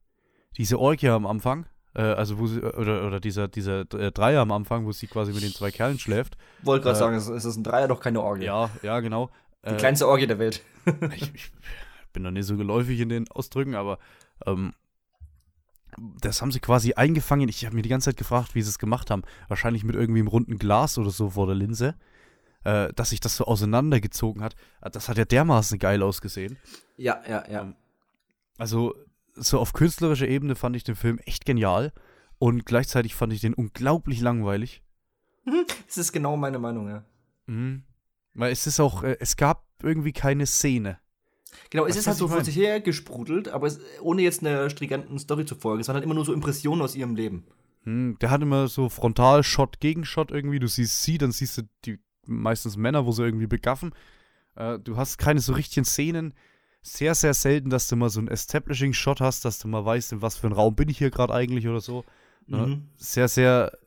diese 0.57 0.79
Orgie 0.79 1.09
am 1.09 1.27
Anfang, 1.27 1.67
äh, 1.97 2.01
also 2.01 2.37
wo 2.39 2.47
sie, 2.47 2.61
oder, 2.61 3.05
oder 3.05 3.19
dieser, 3.19 3.47
dieser 3.49 3.81
äh, 3.93 4.11
Dreier 4.11 4.41
am 4.41 4.51
Anfang, 4.51 4.85
wo 4.85 4.91
sie 4.93 5.07
quasi 5.07 5.33
mit 5.33 5.43
den 5.43 5.51
zwei 5.51 5.71
Kerlen 5.71 5.99
schläft. 5.99 6.37
Wollte 6.61 6.83
gerade 6.85 6.95
Äh, 6.97 6.99
sagen, 6.99 7.15
es 7.17 7.27
ist 7.27 7.57
ein 7.57 7.63
Dreier, 7.63 7.87
doch 7.87 7.99
keine 7.99 8.21
Orgie. 8.21 8.45
Ja, 8.45 8.69
ja, 8.83 8.99
genau. 9.01 9.29
Die 9.65 9.71
Äh, 9.73 9.77
kleinste 9.77 10.07
Orgie 10.07 10.27
der 10.27 10.39
Welt. 10.39 10.61
ich, 11.15 11.33
ich 11.33 11.51
bin 12.13 12.23
noch 12.23 12.31
nicht 12.31 12.45
so 12.45 12.55
geläufig 12.55 12.99
in 12.99 13.09
den 13.09 13.29
Ausdrücken, 13.31 13.75
aber 13.75 13.99
ähm, 14.45 14.73
das 16.21 16.41
haben 16.41 16.51
sie 16.51 16.59
quasi 16.59 16.93
eingefangen. 16.93 17.49
Ich 17.49 17.65
habe 17.65 17.75
mir 17.75 17.81
die 17.81 17.89
ganze 17.89 18.11
Zeit 18.11 18.17
gefragt, 18.17 18.53
wie 18.55 18.61
sie 18.61 18.69
es 18.69 18.77
gemacht 18.79 19.09
haben. 19.09 19.23
Wahrscheinlich 19.47 19.83
mit 19.83 19.95
irgendwie 19.95 20.19
einem 20.19 20.27
runden 20.27 20.57
Glas 20.59 20.97
oder 20.97 21.09
so 21.09 21.31
vor 21.31 21.47
der 21.47 21.55
Linse. 21.55 21.95
Äh, 22.63 22.93
dass 22.93 23.09
sich 23.11 23.19
das 23.19 23.35
so 23.35 23.45
auseinandergezogen 23.45 24.43
hat. 24.43 24.55
Das 24.81 25.09
hat 25.09 25.17
ja 25.17 25.25
dermaßen 25.25 25.79
geil 25.79 26.03
ausgesehen. 26.03 26.57
Ja, 26.97 27.21
ja, 27.27 27.43
ja. 27.49 27.61
Ähm, 27.61 27.75
Also, 28.57 28.93
so 29.39 29.59
auf 29.59 29.73
künstlerischer 29.73 30.27
Ebene 30.27 30.55
fand 30.55 30.75
ich 30.75 30.83
den 30.83 30.95
Film 30.95 31.19
echt 31.19 31.45
genial. 31.45 31.93
Und 32.39 32.65
gleichzeitig 32.65 33.15
fand 33.15 33.33
ich 33.33 33.41
den 33.41 33.53
unglaublich 33.53 34.21
langweilig. 34.21 34.83
Das 35.87 35.97
ist 35.97 36.11
genau 36.11 36.37
meine 36.37 36.59
Meinung, 36.59 36.89
ja. 36.89 37.03
Mhm. 37.47 37.83
Weil 38.33 38.51
es 38.51 38.67
ist 38.67 38.79
auch, 38.79 39.03
äh, 39.03 39.17
es 39.19 39.37
gab 39.37 39.65
irgendwie 39.81 40.11
keine 40.11 40.45
Szene. 40.45 40.99
Genau, 41.69 41.85
es 41.85 41.89
Weißt 41.89 41.99
ist 41.99 42.07
halt 42.07 42.15
was 42.15 42.19
so 42.19 42.27
vor 42.27 42.43
sich 42.43 42.55
her 42.55 42.81
gesprudelt, 42.81 43.47
aber 43.47 43.67
es, 43.67 43.79
ohne 44.01 44.21
jetzt 44.21 44.45
einer 44.45 44.69
stringenten 44.69 45.17
Story 45.17 45.45
zu 45.45 45.55
folgen. 45.55 45.81
Es 45.81 45.87
waren 45.87 45.95
halt 45.95 46.03
immer 46.03 46.13
nur 46.13 46.25
so 46.25 46.33
Impressionen 46.33 46.81
aus 46.81 46.95
ihrem 46.95 47.15
Leben. 47.15 47.45
Hm, 47.83 48.17
der 48.19 48.29
hat 48.29 48.41
immer 48.41 48.67
so 48.67 48.89
Frontal-Shot 48.89 49.79
gegen 49.79 50.05
Shot 50.05 50.31
irgendwie. 50.31 50.59
Du 50.59 50.67
siehst 50.67 51.03
sie, 51.03 51.17
dann 51.17 51.31
siehst 51.31 51.57
du 51.57 51.61
die 51.85 51.99
meistens 52.25 52.77
Männer, 52.77 53.05
wo 53.05 53.11
sie 53.11 53.23
irgendwie 53.23 53.47
begaffen. 53.47 53.93
Äh, 54.55 54.79
du 54.79 54.97
hast 54.97 55.17
keine 55.17 55.39
so 55.39 55.53
richtigen 55.53 55.85
Szenen. 55.85 56.33
Sehr, 56.87 57.15
sehr 57.15 57.33
selten, 57.33 57.69
dass 57.69 57.89
du 57.89 57.97
mal 57.97 58.09
so 58.09 58.19
einen 58.19 58.29
Establishing-Shot 58.29 59.19
hast, 59.19 59.43
dass 59.43 59.59
du 59.59 59.67
mal 59.67 59.83
weißt, 59.83 60.13
in 60.13 60.21
was 60.21 60.37
für 60.37 60.47
einem 60.47 60.55
Raum 60.55 60.73
bin 60.73 60.87
ich 60.87 60.97
hier 60.97 61.11
gerade 61.11 61.33
eigentlich 61.33 61.67
oder 61.67 61.81
so. 61.81 62.05
Ja. 62.47 62.65
Mhm. 62.65 62.87
Sehr, 62.95 63.27
sehr, 63.27 63.77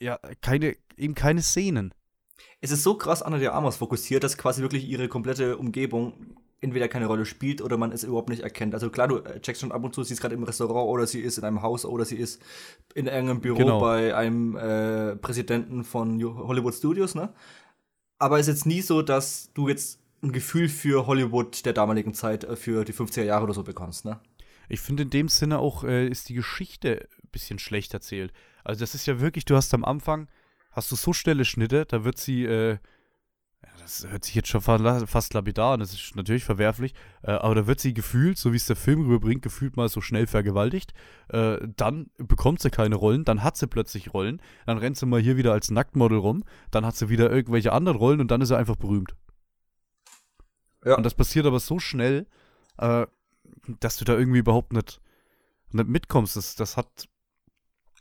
ja, 0.00 0.18
keine, 0.40 0.76
eben 0.96 1.14
keine 1.14 1.42
Szenen. 1.42 1.94
Es 2.60 2.72
ist 2.72 2.82
so 2.82 2.96
krass 2.96 3.22
Anna 3.22 3.38
de 3.38 3.46
Armas 3.48 3.76
fokussiert, 3.76 4.24
dass 4.24 4.36
quasi 4.36 4.62
wirklich 4.62 4.84
ihre 4.88 5.06
komplette 5.06 5.56
Umgebung 5.58 6.36
entweder 6.60 6.88
keine 6.88 7.06
Rolle 7.06 7.24
spielt 7.24 7.62
oder 7.62 7.76
man 7.76 7.92
es 7.92 8.02
überhaupt 8.02 8.30
nicht 8.30 8.42
erkennt. 8.42 8.74
Also 8.74 8.90
klar, 8.90 9.06
du 9.06 9.18
äh, 9.18 9.40
checkst 9.40 9.60
schon 9.60 9.70
ab 9.70 9.84
und 9.84 9.94
zu, 9.94 10.02
sie 10.02 10.14
ist 10.14 10.20
gerade 10.20 10.34
im 10.34 10.42
Restaurant 10.42 10.88
oder 10.88 11.06
sie 11.06 11.20
ist 11.20 11.38
in 11.38 11.44
einem 11.44 11.62
Haus 11.62 11.84
oder 11.84 12.04
sie 12.04 12.16
ist 12.16 12.42
in 12.94 13.06
irgendeinem 13.06 13.42
Büro 13.42 13.58
Genau. 13.58 13.80
bei 13.80 14.16
einem 14.16 14.56
äh, 14.56 15.14
Präsidenten 15.16 15.84
von 15.84 16.20
Hollywood 16.20 16.74
Studios, 16.74 17.14
ne? 17.14 17.32
Aber 18.18 18.40
es 18.40 18.48
ist 18.48 18.54
jetzt 18.54 18.66
nie 18.66 18.80
so, 18.80 19.02
dass 19.02 19.52
du 19.52 19.68
jetzt 19.68 20.00
ein 20.24 20.32
Gefühl 20.32 20.68
für 20.68 21.06
Hollywood 21.06 21.64
der 21.64 21.72
damaligen 21.72 22.14
Zeit, 22.14 22.44
äh, 22.44 22.56
für 22.56 22.84
die 22.84 22.92
50er 22.92 23.22
Jahre 23.24 23.44
oder 23.44 23.54
so 23.54 23.62
bekommst, 23.62 24.04
ne? 24.04 24.20
Ich 24.68 24.80
finde 24.80 25.02
in 25.02 25.10
dem 25.10 25.28
Sinne 25.28 25.58
auch, 25.58 25.84
äh, 25.84 26.08
ist 26.08 26.28
die 26.30 26.34
Geschichte 26.34 27.06
ein 27.22 27.28
bisschen 27.32 27.58
schlecht 27.58 27.92
erzählt. 27.92 28.32
Also 28.64 28.80
das 28.80 28.94
ist 28.94 29.06
ja 29.06 29.20
wirklich, 29.20 29.44
du 29.44 29.56
hast 29.56 29.74
am 29.74 29.84
Anfang, 29.84 30.28
hast 30.72 30.90
du 30.90 30.96
so 30.96 31.12
schnelle 31.12 31.44
Schnitte, 31.44 31.84
da 31.86 32.04
wird 32.04 32.16
sie, 32.18 32.44
äh, 32.46 32.78
das 33.78 34.06
hört 34.08 34.24
sich 34.24 34.34
jetzt 34.34 34.48
schon 34.48 34.62
fa- 34.62 35.06
fast 35.06 35.34
lapidar 35.34 35.74
an, 35.74 35.80
das 35.80 35.92
ist 35.92 36.16
natürlich 36.16 36.44
verwerflich, 36.44 36.94
äh, 37.22 37.32
aber 37.32 37.54
da 37.54 37.66
wird 37.66 37.80
sie 37.80 37.92
gefühlt, 37.92 38.38
so 38.38 38.52
wie 38.52 38.56
es 38.56 38.64
der 38.66 38.76
Film 38.76 39.02
rüberbringt, 39.02 39.42
gefühlt 39.42 39.76
mal 39.76 39.90
so 39.90 40.00
schnell 40.00 40.26
vergewaltigt. 40.26 40.94
Äh, 41.28 41.58
dann 41.76 42.06
bekommt 42.16 42.60
sie 42.60 42.70
keine 42.70 42.94
Rollen, 42.94 43.24
dann 43.24 43.42
hat 43.42 43.58
sie 43.58 43.66
plötzlich 43.66 44.14
Rollen, 44.14 44.40
dann 44.64 44.78
rennt 44.78 44.96
sie 44.96 45.04
mal 45.04 45.20
hier 45.20 45.36
wieder 45.36 45.52
als 45.52 45.70
Nacktmodel 45.70 46.18
rum, 46.18 46.44
dann 46.70 46.86
hat 46.86 46.96
sie 46.96 47.10
wieder 47.10 47.30
irgendwelche 47.30 47.72
anderen 47.72 47.98
Rollen 47.98 48.20
und 48.20 48.30
dann 48.30 48.40
ist 48.40 48.48
sie 48.48 48.56
einfach 48.56 48.76
berühmt. 48.76 49.14
Ja. 50.84 50.96
Und 50.96 51.04
das 51.04 51.14
passiert 51.14 51.46
aber 51.46 51.60
so 51.60 51.78
schnell, 51.78 52.26
äh, 52.78 53.06
dass 53.80 53.96
du 53.96 54.04
da 54.04 54.16
irgendwie 54.16 54.38
überhaupt 54.38 54.72
nicht, 54.72 55.00
nicht 55.72 55.88
mitkommst. 55.88 56.36
Das, 56.36 56.54
das 56.56 56.76
hat. 56.76 57.08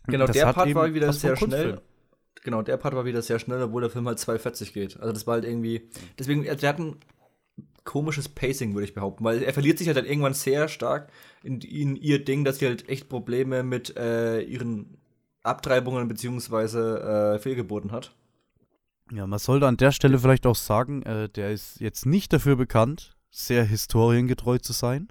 Genau, 0.07 0.25
das 0.25 0.35
der 0.35 0.47
hat 0.47 0.55
Part 0.55 0.75
war 0.75 0.93
wieder 0.93 1.13
sehr 1.13 1.35
schnell. 1.35 1.81
Genau, 2.43 2.61
der 2.61 2.75
Part 2.77 2.93
war 2.93 3.05
wieder 3.05 3.21
sehr 3.21 3.39
schnell, 3.39 3.61
obwohl 3.61 3.81
der 3.81 3.89
Film 3.89 4.05
halt 4.07 4.19
2,40 4.19 4.73
geht. 4.73 4.99
Also 4.99 5.13
das 5.13 5.25
war 5.25 5.35
halt 5.35 5.45
irgendwie. 5.45 5.89
Deswegen, 6.19 6.43
der 6.43 6.69
hat 6.69 6.79
ein 6.79 6.97
komisches 7.85 8.29
Pacing, 8.29 8.73
würde 8.73 8.85
ich 8.85 8.93
behaupten, 8.93 9.23
weil 9.23 9.43
er 9.43 9.53
verliert 9.53 9.77
sich 9.77 9.87
halt 9.87 9.97
dann 9.97 10.05
irgendwann 10.05 10.33
sehr 10.33 10.67
stark 10.67 11.09
in, 11.43 11.61
in 11.61 11.95
ihr 11.95 12.23
Ding, 12.23 12.43
dass 12.43 12.59
sie 12.59 12.65
halt 12.65 12.87
echt 12.89 13.09
Probleme 13.09 13.63
mit 13.63 13.95
äh, 13.97 14.41
ihren 14.41 14.97
Abtreibungen 15.43 16.07
beziehungsweise 16.07 17.35
äh, 17.35 17.39
Fehlgeburten 17.39 17.91
hat. 17.91 18.13
Ja, 19.13 19.27
man 19.27 19.37
sollte 19.37 19.67
an 19.67 19.77
der 19.77 19.91
Stelle 19.91 20.17
vielleicht 20.17 20.47
auch 20.47 20.55
sagen, 20.55 21.03
äh, 21.03 21.29
der 21.29 21.51
ist 21.51 21.79
jetzt 21.79 22.05
nicht 22.07 22.33
dafür 22.33 22.55
bekannt, 22.55 23.15
sehr 23.29 23.63
historiengetreu 23.63 24.57
zu 24.57 24.73
sein. 24.73 25.07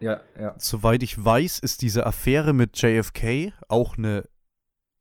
Ja, 0.00 0.22
ja. 0.38 0.54
Soweit 0.58 1.02
ich 1.02 1.22
weiß, 1.22 1.58
ist 1.58 1.82
diese 1.82 2.06
Affäre 2.06 2.54
mit 2.54 2.80
JFK 2.80 3.52
auch 3.68 3.98
eine, 3.98 4.28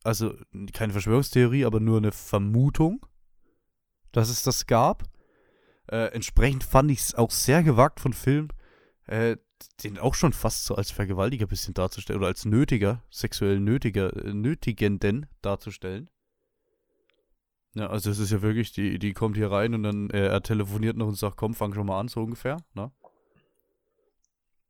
also 0.04 0.34
keine 0.74 0.92
Verschwörungstheorie, 0.92 1.64
aber 1.64 1.80
nur 1.80 1.98
eine 1.98 2.12
Vermutung, 2.12 3.06
dass 4.12 4.30
es 4.30 4.44
das 4.44 4.68
gab. 4.68 5.04
Äh, 5.88 6.08
entsprechend 6.14 6.66
fand 6.66 6.92
ich 6.92 7.00
es 7.00 7.16
auch 7.16 7.32
sehr 7.32 7.64
gewagt 7.64 8.02
von 8.02 8.12
Film, 8.12 8.50
äh, 9.06 9.38
den 9.84 10.00
auch 10.00 10.16
schon 10.16 10.34
fast 10.34 10.66
so 10.66 10.76
als 10.76 10.92
Vergewaltiger 10.92 11.46
ein 11.46 11.50
bisschen 11.50 11.74
darzustellen 11.74 12.20
oder 12.20 12.28
als 12.28 12.44
nötiger, 12.44 13.04
sexuell 13.10 13.60
nötiger, 13.60 14.16
äh, 14.18 14.34
nötigenden 14.34 15.28
darzustellen. 15.42 16.10
Ja, 17.74 17.88
also 17.88 18.10
es 18.10 18.20
ist 18.20 18.32
ja 18.32 18.42
wirklich, 18.42 18.74
die, 18.74 19.00
die 19.00 19.14
kommt 19.14 19.38
hier 19.38 19.50
rein 19.50 19.74
und 19.74 19.84
dann 19.84 20.10
äh, 20.10 20.28
er 20.28 20.42
telefoniert 20.42 20.98
noch 20.98 21.08
und 21.08 21.16
sagt, 21.16 21.38
komm, 21.38 21.54
fang 21.54 21.74
schon 21.74 21.88
mal 21.88 22.00
an, 22.00 22.10
so 22.10 22.22
ungefähr, 22.22 22.58
ne? 22.74 22.92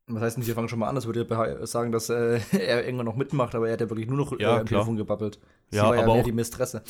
Was 0.06 0.22
heißt 0.22 0.38
nicht, 0.38 0.46
wir 0.46 0.54
fangen 0.54 0.68
schon 0.68 0.78
mal 0.78 0.88
an? 0.88 0.94
Das 0.94 1.06
würde 1.06 1.26
ja 1.28 1.66
sagen, 1.66 1.90
dass 1.90 2.10
äh, 2.10 2.40
er 2.52 2.84
irgendwann 2.84 3.06
noch 3.06 3.16
mitmacht, 3.16 3.54
aber 3.54 3.68
er 3.68 3.74
hat 3.74 3.80
ja 3.80 3.90
wirklich 3.90 4.08
nur 4.08 4.18
noch 4.18 4.38
ja, 4.38 4.56
äh, 4.56 4.60
am 4.60 4.66
Telefon 4.66 4.96
gebabbelt. 4.96 5.40
Sie 5.70 5.76
ja, 5.76 5.84
aber 5.84 5.96
ja 5.96 6.06
auch 6.06 6.22
die 6.22 6.32
Mistresse. 6.32 6.82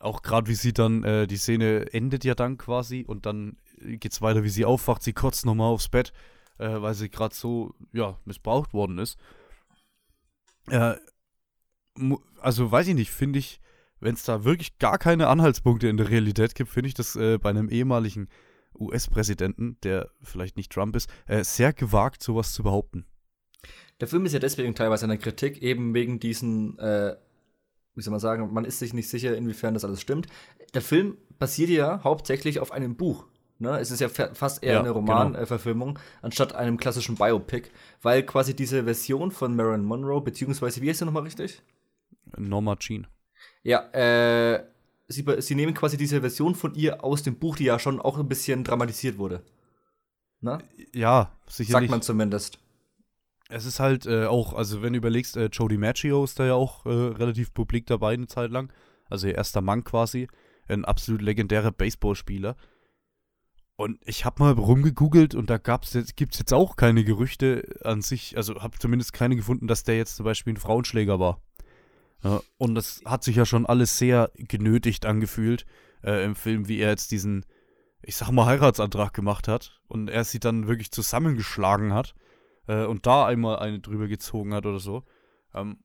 Auch 0.00 0.22
gerade 0.22 0.48
wie 0.48 0.54
sie 0.54 0.72
dann, 0.72 1.02
äh, 1.04 1.26
die 1.26 1.36
Szene 1.36 1.92
endet 1.92 2.24
ja 2.24 2.34
dann 2.34 2.56
quasi 2.56 3.04
und 3.06 3.26
dann 3.26 3.56
geht's 3.80 4.22
weiter, 4.22 4.44
wie 4.44 4.48
sie 4.48 4.64
aufwacht, 4.64 5.02
sie 5.02 5.12
kotzt 5.12 5.44
nochmal 5.44 5.72
aufs 5.72 5.88
Bett, 5.88 6.12
äh, 6.58 6.80
weil 6.80 6.94
sie 6.94 7.10
gerade 7.10 7.34
so, 7.34 7.74
ja, 7.92 8.16
missbraucht 8.24 8.72
worden 8.72 8.98
ist. 8.98 9.18
Äh, 10.68 10.94
also 12.40 12.70
weiß 12.70 12.88
ich 12.88 12.94
nicht, 12.94 13.10
finde 13.10 13.40
ich, 13.40 13.60
wenn 14.00 14.14
es 14.14 14.24
da 14.24 14.44
wirklich 14.44 14.78
gar 14.78 14.98
keine 14.98 15.28
Anhaltspunkte 15.28 15.88
in 15.88 15.96
der 15.96 16.10
Realität 16.10 16.54
gibt, 16.54 16.70
finde 16.70 16.88
ich 16.88 16.94
das 16.94 17.16
äh, 17.16 17.38
bei 17.38 17.50
einem 17.50 17.68
ehemaligen 17.68 18.28
US-Präsidenten, 18.78 19.76
der 19.82 20.10
vielleicht 20.22 20.56
nicht 20.56 20.72
Trump 20.72 20.94
ist, 20.96 21.10
äh, 21.26 21.42
sehr 21.42 21.72
gewagt, 21.72 22.22
sowas 22.22 22.52
zu 22.52 22.62
behaupten. 22.62 23.06
Der 24.00 24.08
Film 24.08 24.24
ist 24.26 24.32
ja 24.32 24.38
deswegen 24.38 24.74
teilweise 24.74 25.04
in 25.04 25.10
der 25.10 25.18
Kritik, 25.18 25.62
eben 25.62 25.94
wegen 25.94 26.20
diesen, 26.20 26.78
äh, 26.78 27.16
wie 27.94 28.02
soll 28.02 28.12
man 28.12 28.20
sagen, 28.20 28.52
man 28.52 28.64
ist 28.64 28.78
sich 28.78 28.94
nicht 28.94 29.08
sicher, 29.08 29.36
inwiefern 29.36 29.74
das 29.74 29.84
alles 29.84 30.00
stimmt. 30.00 30.28
Der 30.74 30.82
Film 30.82 31.16
basiert 31.38 31.70
ja 31.70 32.02
hauptsächlich 32.04 32.60
auf 32.60 32.70
einem 32.70 32.96
Buch. 32.96 33.26
Ne? 33.58 33.76
Es 33.80 33.90
ist 33.90 34.00
ja 34.00 34.08
fast 34.08 34.62
eher 34.62 34.74
ja, 34.74 34.78
eine 34.80 34.94
genau. 34.94 35.00
Romanverfilmung, 35.00 35.94
genau. 35.94 36.06
anstatt 36.22 36.54
einem 36.54 36.76
klassischen 36.76 37.16
Biopic, 37.16 37.70
weil 38.02 38.22
quasi 38.22 38.54
diese 38.54 38.84
Version 38.84 39.32
von 39.32 39.56
Marilyn 39.56 39.84
Monroe, 39.84 40.20
beziehungsweise, 40.20 40.80
wie 40.80 40.88
heißt 40.88 41.00
sie 41.00 41.04
nochmal 41.04 41.24
richtig? 41.24 41.62
Norma 42.36 42.76
Jean. 42.76 43.08
Ja, 43.62 43.90
äh, 43.92 44.64
sie, 45.08 45.24
sie 45.38 45.54
nehmen 45.54 45.74
quasi 45.74 45.96
diese 45.96 46.20
Version 46.20 46.54
von 46.54 46.74
ihr 46.74 47.04
aus 47.04 47.22
dem 47.22 47.38
Buch, 47.38 47.56
die 47.56 47.64
ja 47.64 47.78
schon 47.78 48.00
auch 48.00 48.18
ein 48.18 48.28
bisschen 48.28 48.64
dramatisiert 48.64 49.18
wurde. 49.18 49.42
Na? 50.40 50.58
Ja, 50.94 51.32
sicherlich. 51.48 51.72
Sagt 51.72 51.90
man 51.90 52.02
zumindest. 52.02 52.58
Es 53.48 53.64
ist 53.64 53.80
halt 53.80 54.06
äh, 54.06 54.26
auch, 54.26 54.52
also 54.52 54.82
wenn 54.82 54.92
du 54.92 54.98
überlegst, 54.98 55.36
äh, 55.36 55.46
Joe 55.46 55.68
DiMaggio 55.68 56.22
ist 56.22 56.38
da 56.38 56.46
ja 56.46 56.54
auch 56.54 56.84
äh, 56.84 56.90
relativ 56.90 57.54
publik 57.54 57.86
dabei 57.86 58.12
eine 58.12 58.26
Zeit 58.26 58.50
lang. 58.50 58.72
Also 59.08 59.26
ihr 59.26 59.34
erster 59.34 59.62
Mann 59.62 59.84
quasi. 59.84 60.28
Ein 60.68 60.84
absolut 60.84 61.22
legendärer 61.22 61.72
Baseballspieler. 61.72 62.56
Und 63.76 64.00
ich 64.04 64.24
habe 64.24 64.42
mal 64.42 64.52
rumgegoogelt 64.52 65.34
und 65.34 65.48
da 65.48 65.56
gab's 65.56 65.94
jetzt, 65.94 66.16
gibt's 66.16 66.38
jetzt 66.38 66.52
auch 66.52 66.76
keine 66.76 67.04
Gerüchte 67.04 67.78
an 67.84 68.02
sich, 68.02 68.36
also 68.36 68.60
habe 68.60 68.76
zumindest 68.78 69.12
keine 69.12 69.36
gefunden, 69.36 69.68
dass 69.68 69.84
der 69.84 69.96
jetzt 69.96 70.16
zum 70.16 70.24
Beispiel 70.24 70.54
ein 70.54 70.58
Frauenschläger 70.58 71.20
war. 71.20 71.40
Und 72.56 72.74
das 72.74 73.00
hat 73.04 73.22
sich 73.22 73.36
ja 73.36 73.46
schon 73.46 73.66
alles 73.66 73.98
sehr 73.98 74.30
genötigt 74.34 75.06
angefühlt 75.06 75.66
äh, 76.02 76.24
im 76.24 76.34
Film, 76.34 76.68
wie 76.68 76.78
er 76.78 76.90
jetzt 76.90 77.10
diesen, 77.10 77.44
ich 78.02 78.16
sag 78.16 78.30
mal, 78.30 78.46
Heiratsantrag 78.46 79.14
gemacht 79.14 79.48
hat 79.48 79.80
und 79.86 80.08
er 80.10 80.24
sie 80.24 80.40
dann 80.40 80.66
wirklich 80.66 80.90
zusammengeschlagen 80.90 81.92
hat 81.92 82.14
äh, 82.66 82.84
und 82.84 83.06
da 83.06 83.26
einmal 83.26 83.58
eine 83.58 83.80
drüber 83.80 84.08
gezogen 84.08 84.54
hat 84.54 84.66
oder 84.66 84.80
so. 84.80 85.04
Ähm, 85.54 85.78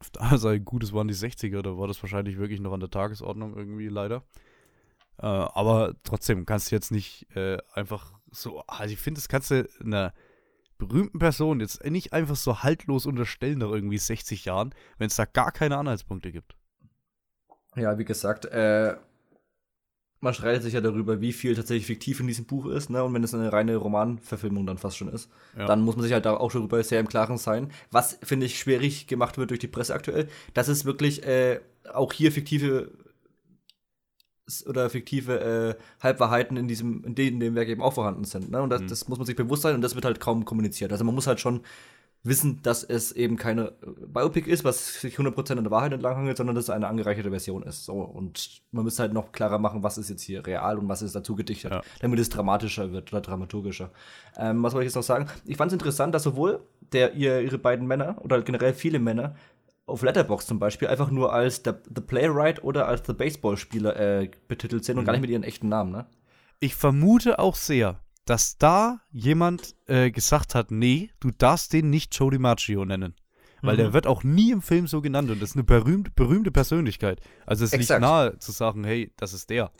Seite, 0.36 0.60
gut, 0.60 0.82
es 0.82 0.92
waren 0.92 1.08
die 1.08 1.14
60er, 1.14 1.62
da 1.62 1.76
war 1.76 1.86
das 1.86 2.02
wahrscheinlich 2.02 2.38
wirklich 2.38 2.60
noch 2.60 2.72
an 2.72 2.80
der 2.80 2.90
Tagesordnung 2.90 3.56
irgendwie 3.56 3.88
leider. 3.88 4.24
Äh, 5.18 5.26
aber 5.26 5.94
trotzdem 6.02 6.46
kannst 6.46 6.70
du 6.70 6.76
jetzt 6.76 6.90
nicht 6.90 7.26
äh, 7.36 7.58
einfach 7.74 8.14
so, 8.30 8.60
also 8.66 8.92
ich 8.92 8.98
finde, 8.98 9.18
das 9.18 9.28
kannst 9.28 9.50
du 9.50 9.68
einer 9.84 10.14
berühmten 10.80 11.18
Person 11.18 11.60
jetzt 11.60 11.84
nicht 11.84 12.12
einfach 12.12 12.36
so 12.36 12.62
haltlos 12.62 13.06
unterstellen 13.06 13.58
nach 13.58 13.70
irgendwie 13.70 13.98
60 13.98 14.44
Jahren, 14.44 14.74
wenn 14.98 15.06
es 15.06 15.16
da 15.16 15.24
gar 15.24 15.52
keine 15.52 15.76
Anhaltspunkte 15.76 16.32
gibt. 16.32 16.56
Ja, 17.76 17.98
wie 17.98 18.04
gesagt, 18.04 18.46
äh, 18.46 18.96
man 20.20 20.34
streitet 20.34 20.62
sich 20.62 20.74
ja 20.74 20.80
darüber, 20.80 21.20
wie 21.20 21.32
viel 21.32 21.54
tatsächlich 21.54 21.86
fiktiv 21.86 22.20
in 22.20 22.26
diesem 22.26 22.44
Buch 22.44 22.66
ist, 22.66 22.90
ne? 22.90 23.02
Und 23.02 23.14
wenn 23.14 23.24
es 23.24 23.34
eine 23.34 23.52
reine 23.52 23.76
Romanverfilmung 23.76 24.66
dann 24.66 24.76
fast 24.76 24.98
schon 24.98 25.08
ist, 25.08 25.30
ja. 25.56 25.66
dann 25.66 25.80
muss 25.80 25.96
man 25.96 26.02
sich 26.02 26.12
halt 26.12 26.26
da 26.26 26.36
auch 26.36 26.52
darüber 26.52 26.82
sehr 26.82 27.00
im 27.00 27.08
Klaren 27.08 27.38
sein. 27.38 27.70
Was, 27.90 28.18
finde 28.22 28.46
ich, 28.46 28.58
schwierig 28.58 29.06
gemacht 29.06 29.38
wird 29.38 29.50
durch 29.50 29.60
die 29.60 29.68
Presse 29.68 29.94
aktuell, 29.94 30.28
dass 30.52 30.68
es 30.68 30.84
wirklich 30.84 31.24
äh, 31.26 31.60
auch 31.92 32.12
hier 32.12 32.32
fiktive 32.32 32.90
oder 34.66 34.90
fiktive 34.90 35.76
äh, 35.78 35.82
Halbwahrheiten 36.02 36.56
in 36.56 36.68
diesem, 36.68 37.04
in 37.04 37.14
dem, 37.14 37.34
in 37.34 37.40
dem 37.40 37.54
Werk 37.54 37.68
eben 37.68 37.82
auch 37.82 37.94
vorhanden 37.94 38.24
sind. 38.24 38.50
Ne? 38.50 38.60
Und 38.62 38.70
das, 38.70 38.82
mhm. 38.82 38.88
das, 38.88 39.08
muss 39.08 39.18
man 39.18 39.26
sich 39.26 39.36
bewusst 39.36 39.62
sein 39.62 39.74
und 39.74 39.82
das 39.82 39.94
wird 39.94 40.04
halt 40.04 40.20
kaum 40.20 40.44
kommuniziert. 40.44 40.92
Also 40.92 41.04
man 41.04 41.14
muss 41.14 41.26
halt 41.26 41.40
schon 41.40 41.60
wissen, 42.22 42.60
dass 42.62 42.84
es 42.84 43.12
eben 43.12 43.36
keine 43.36 43.68
äh, 43.68 44.06
Biopic 44.06 44.48
ist, 44.50 44.64
was 44.64 45.00
sich 45.00 45.16
100% 45.16 45.56
an 45.56 45.64
der 45.64 45.70
Wahrheit 45.70 45.92
entlanghangelt, 45.92 46.36
sondern 46.36 46.54
dass 46.54 46.64
es 46.64 46.70
eine 46.70 46.86
angereicherte 46.86 47.30
Version 47.30 47.62
ist. 47.62 47.84
So, 47.84 47.94
und 47.94 48.62
man 48.72 48.84
müsste 48.84 49.02
halt 49.02 49.12
noch 49.12 49.32
klarer 49.32 49.58
machen, 49.58 49.82
was 49.82 49.96
ist 49.96 50.10
jetzt 50.10 50.22
hier 50.22 50.46
real 50.46 50.78
und 50.78 50.88
was 50.88 51.02
ist 51.02 51.14
dazu 51.14 51.34
gedichtet, 51.34 51.72
ja. 51.72 51.82
damit 52.00 52.18
es 52.18 52.28
dramatischer 52.28 52.92
wird 52.92 53.12
oder 53.12 53.22
dramaturgischer. 53.22 53.90
Ähm, 54.36 54.62
was 54.62 54.72
soll 54.72 54.82
ich 54.82 54.86
jetzt 54.86 54.96
noch 54.96 55.02
sagen? 55.02 55.28
Ich 55.46 55.56
fand 55.56 55.70
es 55.70 55.74
interessant, 55.74 56.14
dass 56.14 56.22
sowohl 56.22 56.60
der, 56.92 57.14
ihr, 57.14 57.40
ihre 57.40 57.58
beiden 57.58 57.86
Männer 57.86 58.16
oder 58.20 58.42
generell 58.42 58.74
viele 58.74 58.98
Männer 58.98 59.36
auf 59.90 60.02
Letterbox 60.02 60.46
zum 60.46 60.58
Beispiel 60.58 60.88
einfach 60.88 61.10
nur 61.10 61.32
als 61.32 61.62
the, 61.64 61.72
the 61.94 62.00
Playwright 62.00 62.62
oder 62.62 62.86
als 62.88 63.02
The 63.06 63.12
Baseballspieler 63.12 63.96
äh, 63.96 64.30
betitelt 64.48 64.84
sind 64.84 64.98
und 64.98 65.04
gar 65.04 65.12
nicht 65.12 65.20
mhm. 65.20 65.22
mit 65.22 65.30
ihren 65.30 65.42
echten 65.42 65.68
Namen, 65.68 65.92
ne? 65.92 66.06
Ich 66.60 66.74
vermute 66.74 67.38
auch 67.38 67.56
sehr, 67.56 68.00
dass 68.26 68.58
da 68.58 69.00
jemand 69.10 69.74
äh, 69.86 70.10
gesagt 70.10 70.54
hat, 70.54 70.70
nee, 70.70 71.10
du 71.20 71.30
darfst 71.30 71.72
den 71.72 71.90
nicht 71.90 72.14
Joe 72.14 72.30
DiMaggio 72.30 72.84
nennen. 72.84 73.14
Weil 73.62 73.74
mhm. 73.74 73.78
der 73.78 73.92
wird 73.92 74.06
auch 74.06 74.24
nie 74.24 74.52
im 74.52 74.62
Film 74.62 74.86
so 74.86 75.00
genannt 75.00 75.30
und 75.30 75.40
das 75.42 75.50
ist 75.50 75.56
eine 75.56 75.64
berühmte, 75.64 76.10
berühmte 76.10 76.50
Persönlichkeit. 76.50 77.20
Also 77.46 77.64
es 77.64 77.72
Exakt. 77.72 78.00
liegt 78.00 78.10
nahe 78.10 78.38
zu 78.38 78.52
sagen, 78.52 78.84
hey, 78.84 79.12
das 79.16 79.32
ist 79.32 79.50
der 79.50 79.70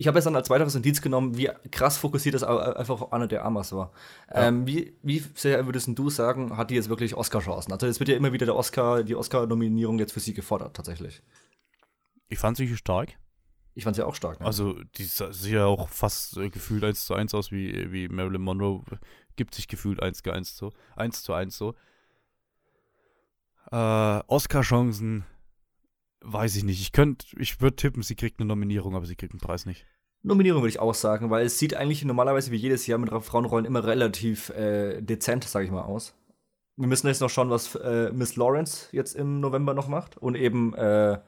ich 0.00 0.06
habe 0.06 0.16
jetzt 0.16 0.24
dann 0.24 0.34
als 0.34 0.48
weiteres 0.48 0.74
Indiz 0.74 1.02
genommen, 1.02 1.36
wie 1.36 1.50
krass 1.70 1.98
fokussiert 1.98 2.34
das 2.34 2.42
einfach 2.42 3.02
auf 3.02 3.12
Anna 3.12 3.26
de 3.26 3.38
Armas 3.38 3.70
war. 3.72 3.92
Ja. 4.32 4.48
Ähm, 4.48 4.66
wie, 4.66 4.96
wie 5.02 5.22
sehr 5.34 5.66
würdest 5.66 5.90
du 5.90 6.08
sagen, 6.08 6.56
hat 6.56 6.70
die 6.70 6.76
jetzt 6.76 6.88
wirklich 6.88 7.14
Oscar-Chancen? 7.14 7.70
Also 7.70 7.86
es 7.86 8.00
wird 8.00 8.08
ja 8.08 8.16
immer 8.16 8.32
wieder 8.32 8.46
der 8.46 8.56
Oscar, 8.56 9.02
die 9.02 9.14
Oscar-Nominierung 9.14 9.98
jetzt 9.98 10.12
für 10.12 10.20
sie 10.20 10.32
gefordert, 10.32 10.74
tatsächlich. 10.74 11.22
Ich 12.30 12.38
fand 12.38 12.56
sie 12.56 12.74
stark. 12.78 13.10
Ich 13.74 13.84
fand 13.84 13.94
sie 13.94 14.02
auch 14.02 14.14
stark. 14.14 14.40
Ne? 14.40 14.46
Also 14.46 14.82
die 14.96 15.04
sieht 15.04 15.52
ja 15.52 15.66
auch 15.66 15.90
fast 15.90 16.38
äh, 16.38 16.48
gefühlt 16.48 16.82
1 16.82 17.04
zu 17.04 17.12
1 17.12 17.34
aus 17.34 17.52
wie, 17.52 17.92
wie 17.92 18.08
Marilyn 18.08 18.40
Monroe. 18.40 18.82
Gibt 19.36 19.54
sich 19.54 19.68
gefühlt 19.68 20.02
1 20.02 20.22
zu 20.22 20.32
1 20.32 20.56
so. 20.56 20.72
1 20.96 21.22
zu 21.22 21.34
1 21.34 21.54
so. 21.54 21.74
Äh, 23.70 23.76
Oscar-Chancen 24.28 25.26
Weiß 26.22 26.56
ich 26.56 26.64
nicht. 26.64 26.80
Ich 26.80 26.92
könnte, 26.92 27.26
ich 27.38 27.60
würde 27.60 27.76
tippen, 27.76 28.02
sie 28.02 28.14
kriegt 28.14 28.40
eine 28.40 28.46
Nominierung, 28.46 28.94
aber 28.94 29.06
sie 29.06 29.16
kriegt 29.16 29.32
einen 29.32 29.40
Preis 29.40 29.64
nicht. 29.64 29.86
Nominierung 30.22 30.62
würde 30.62 30.70
ich 30.70 30.80
auch 30.80 30.94
sagen, 30.94 31.30
weil 31.30 31.46
es 31.46 31.58
sieht 31.58 31.74
eigentlich 31.74 32.04
normalerweise 32.04 32.50
wie 32.50 32.56
jedes 32.56 32.86
Jahr 32.86 32.98
mit 32.98 33.10
Frauenrollen 33.10 33.64
immer 33.64 33.84
relativ 33.84 34.50
äh, 34.50 35.00
dezent, 35.00 35.44
sage 35.44 35.64
ich 35.64 35.70
mal, 35.70 35.82
aus. 35.82 36.14
Wir 36.76 36.86
müssen 36.86 37.08
jetzt 37.08 37.20
noch 37.20 37.30
schauen, 37.30 37.50
was 37.50 37.74
äh, 37.76 38.10
Miss 38.12 38.36
Lawrence 38.36 38.88
jetzt 38.92 39.14
im 39.14 39.40
November 39.40 39.74
noch 39.74 39.88
macht 39.88 40.16
und 40.18 40.34
eben 40.34 40.74
äh, 40.74 41.18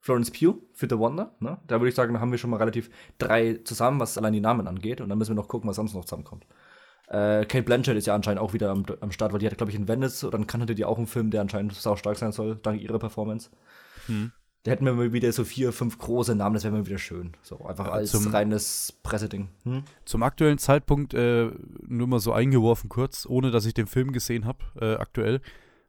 Florence 0.00 0.30
Pugh 0.30 0.58
für 0.72 0.86
The 0.88 0.98
Wonder. 0.98 1.34
Ne? 1.40 1.58
Da 1.66 1.80
würde 1.80 1.88
ich 1.88 1.94
sagen, 1.94 2.20
haben 2.20 2.30
wir 2.30 2.38
schon 2.38 2.50
mal 2.50 2.58
relativ 2.58 2.90
drei 3.16 3.60
zusammen, 3.64 4.00
was 4.00 4.18
allein 4.18 4.34
die 4.34 4.40
Namen 4.40 4.66
angeht. 4.66 5.00
Und 5.00 5.08
dann 5.08 5.16
müssen 5.16 5.30
wir 5.30 5.40
noch 5.40 5.48
gucken, 5.48 5.68
was 5.68 5.76
sonst 5.76 5.94
noch 5.94 6.04
zusammenkommt. 6.04 6.46
Äh, 7.08 7.44
Kate 7.46 7.62
Blanchett 7.62 7.96
ist 7.96 8.06
ja 8.06 8.14
anscheinend 8.14 8.40
auch 8.40 8.52
wieder 8.52 8.70
am, 8.70 8.84
am 9.00 9.12
Start, 9.12 9.32
weil 9.32 9.40
die 9.40 9.46
hatte, 9.46 9.56
glaube 9.56 9.72
ich, 9.72 9.78
in 9.78 9.88
Venice 9.88 10.24
oder 10.24 10.38
in 10.38 10.46
Canada 10.46 10.74
die 10.74 10.84
auch 10.84 10.98
einen 10.98 11.06
Film, 11.06 11.30
der 11.30 11.40
anscheinend 11.40 11.74
sau 11.74 11.96
stark 11.96 12.18
sein 12.18 12.32
soll, 12.32 12.56
dank 12.56 12.80
ihrer 12.80 12.98
Performance. 12.98 13.50
Hm. 14.06 14.32
Da 14.64 14.70
hätten 14.70 14.86
wir 14.86 14.94
mal 14.94 15.12
wieder 15.12 15.30
so 15.30 15.44
vier, 15.44 15.72
fünf 15.72 15.98
große 15.98 16.34
Namen, 16.34 16.54
das 16.54 16.64
wäre 16.64 16.72
mal 16.74 16.86
wieder 16.86 16.98
schön. 16.98 17.32
So 17.42 17.66
einfach 17.66 17.88
als 17.88 18.12
zum, 18.12 18.28
reines 18.28 18.98
Presseding. 19.02 19.50
Hm? 19.64 19.82
Zum 20.06 20.22
aktuellen 20.22 20.56
Zeitpunkt, 20.56 21.12
äh, 21.12 21.50
nur 21.86 22.06
mal 22.06 22.18
so 22.18 22.32
eingeworfen 22.32 22.88
kurz, 22.88 23.26
ohne 23.28 23.50
dass 23.50 23.66
ich 23.66 23.74
den 23.74 23.86
Film 23.86 24.12
gesehen 24.12 24.46
habe, 24.46 24.64
äh, 24.80 24.94
aktuell. 24.94 25.42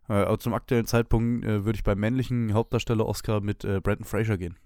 Äh, 0.09 0.13
aber 0.13 0.39
zum 0.39 0.53
aktuellen 0.53 0.85
Zeitpunkt 0.85 1.45
äh, 1.45 1.63
würde 1.63 1.77
ich 1.77 1.85
beim 1.85 1.99
männlichen 1.99 2.53
Hauptdarsteller 2.53 3.05
Oscar 3.05 3.39
mit 3.39 3.63
äh, 3.63 3.79
Brandon 3.79 4.03
Fraser 4.03 4.37
gehen. 4.37 4.57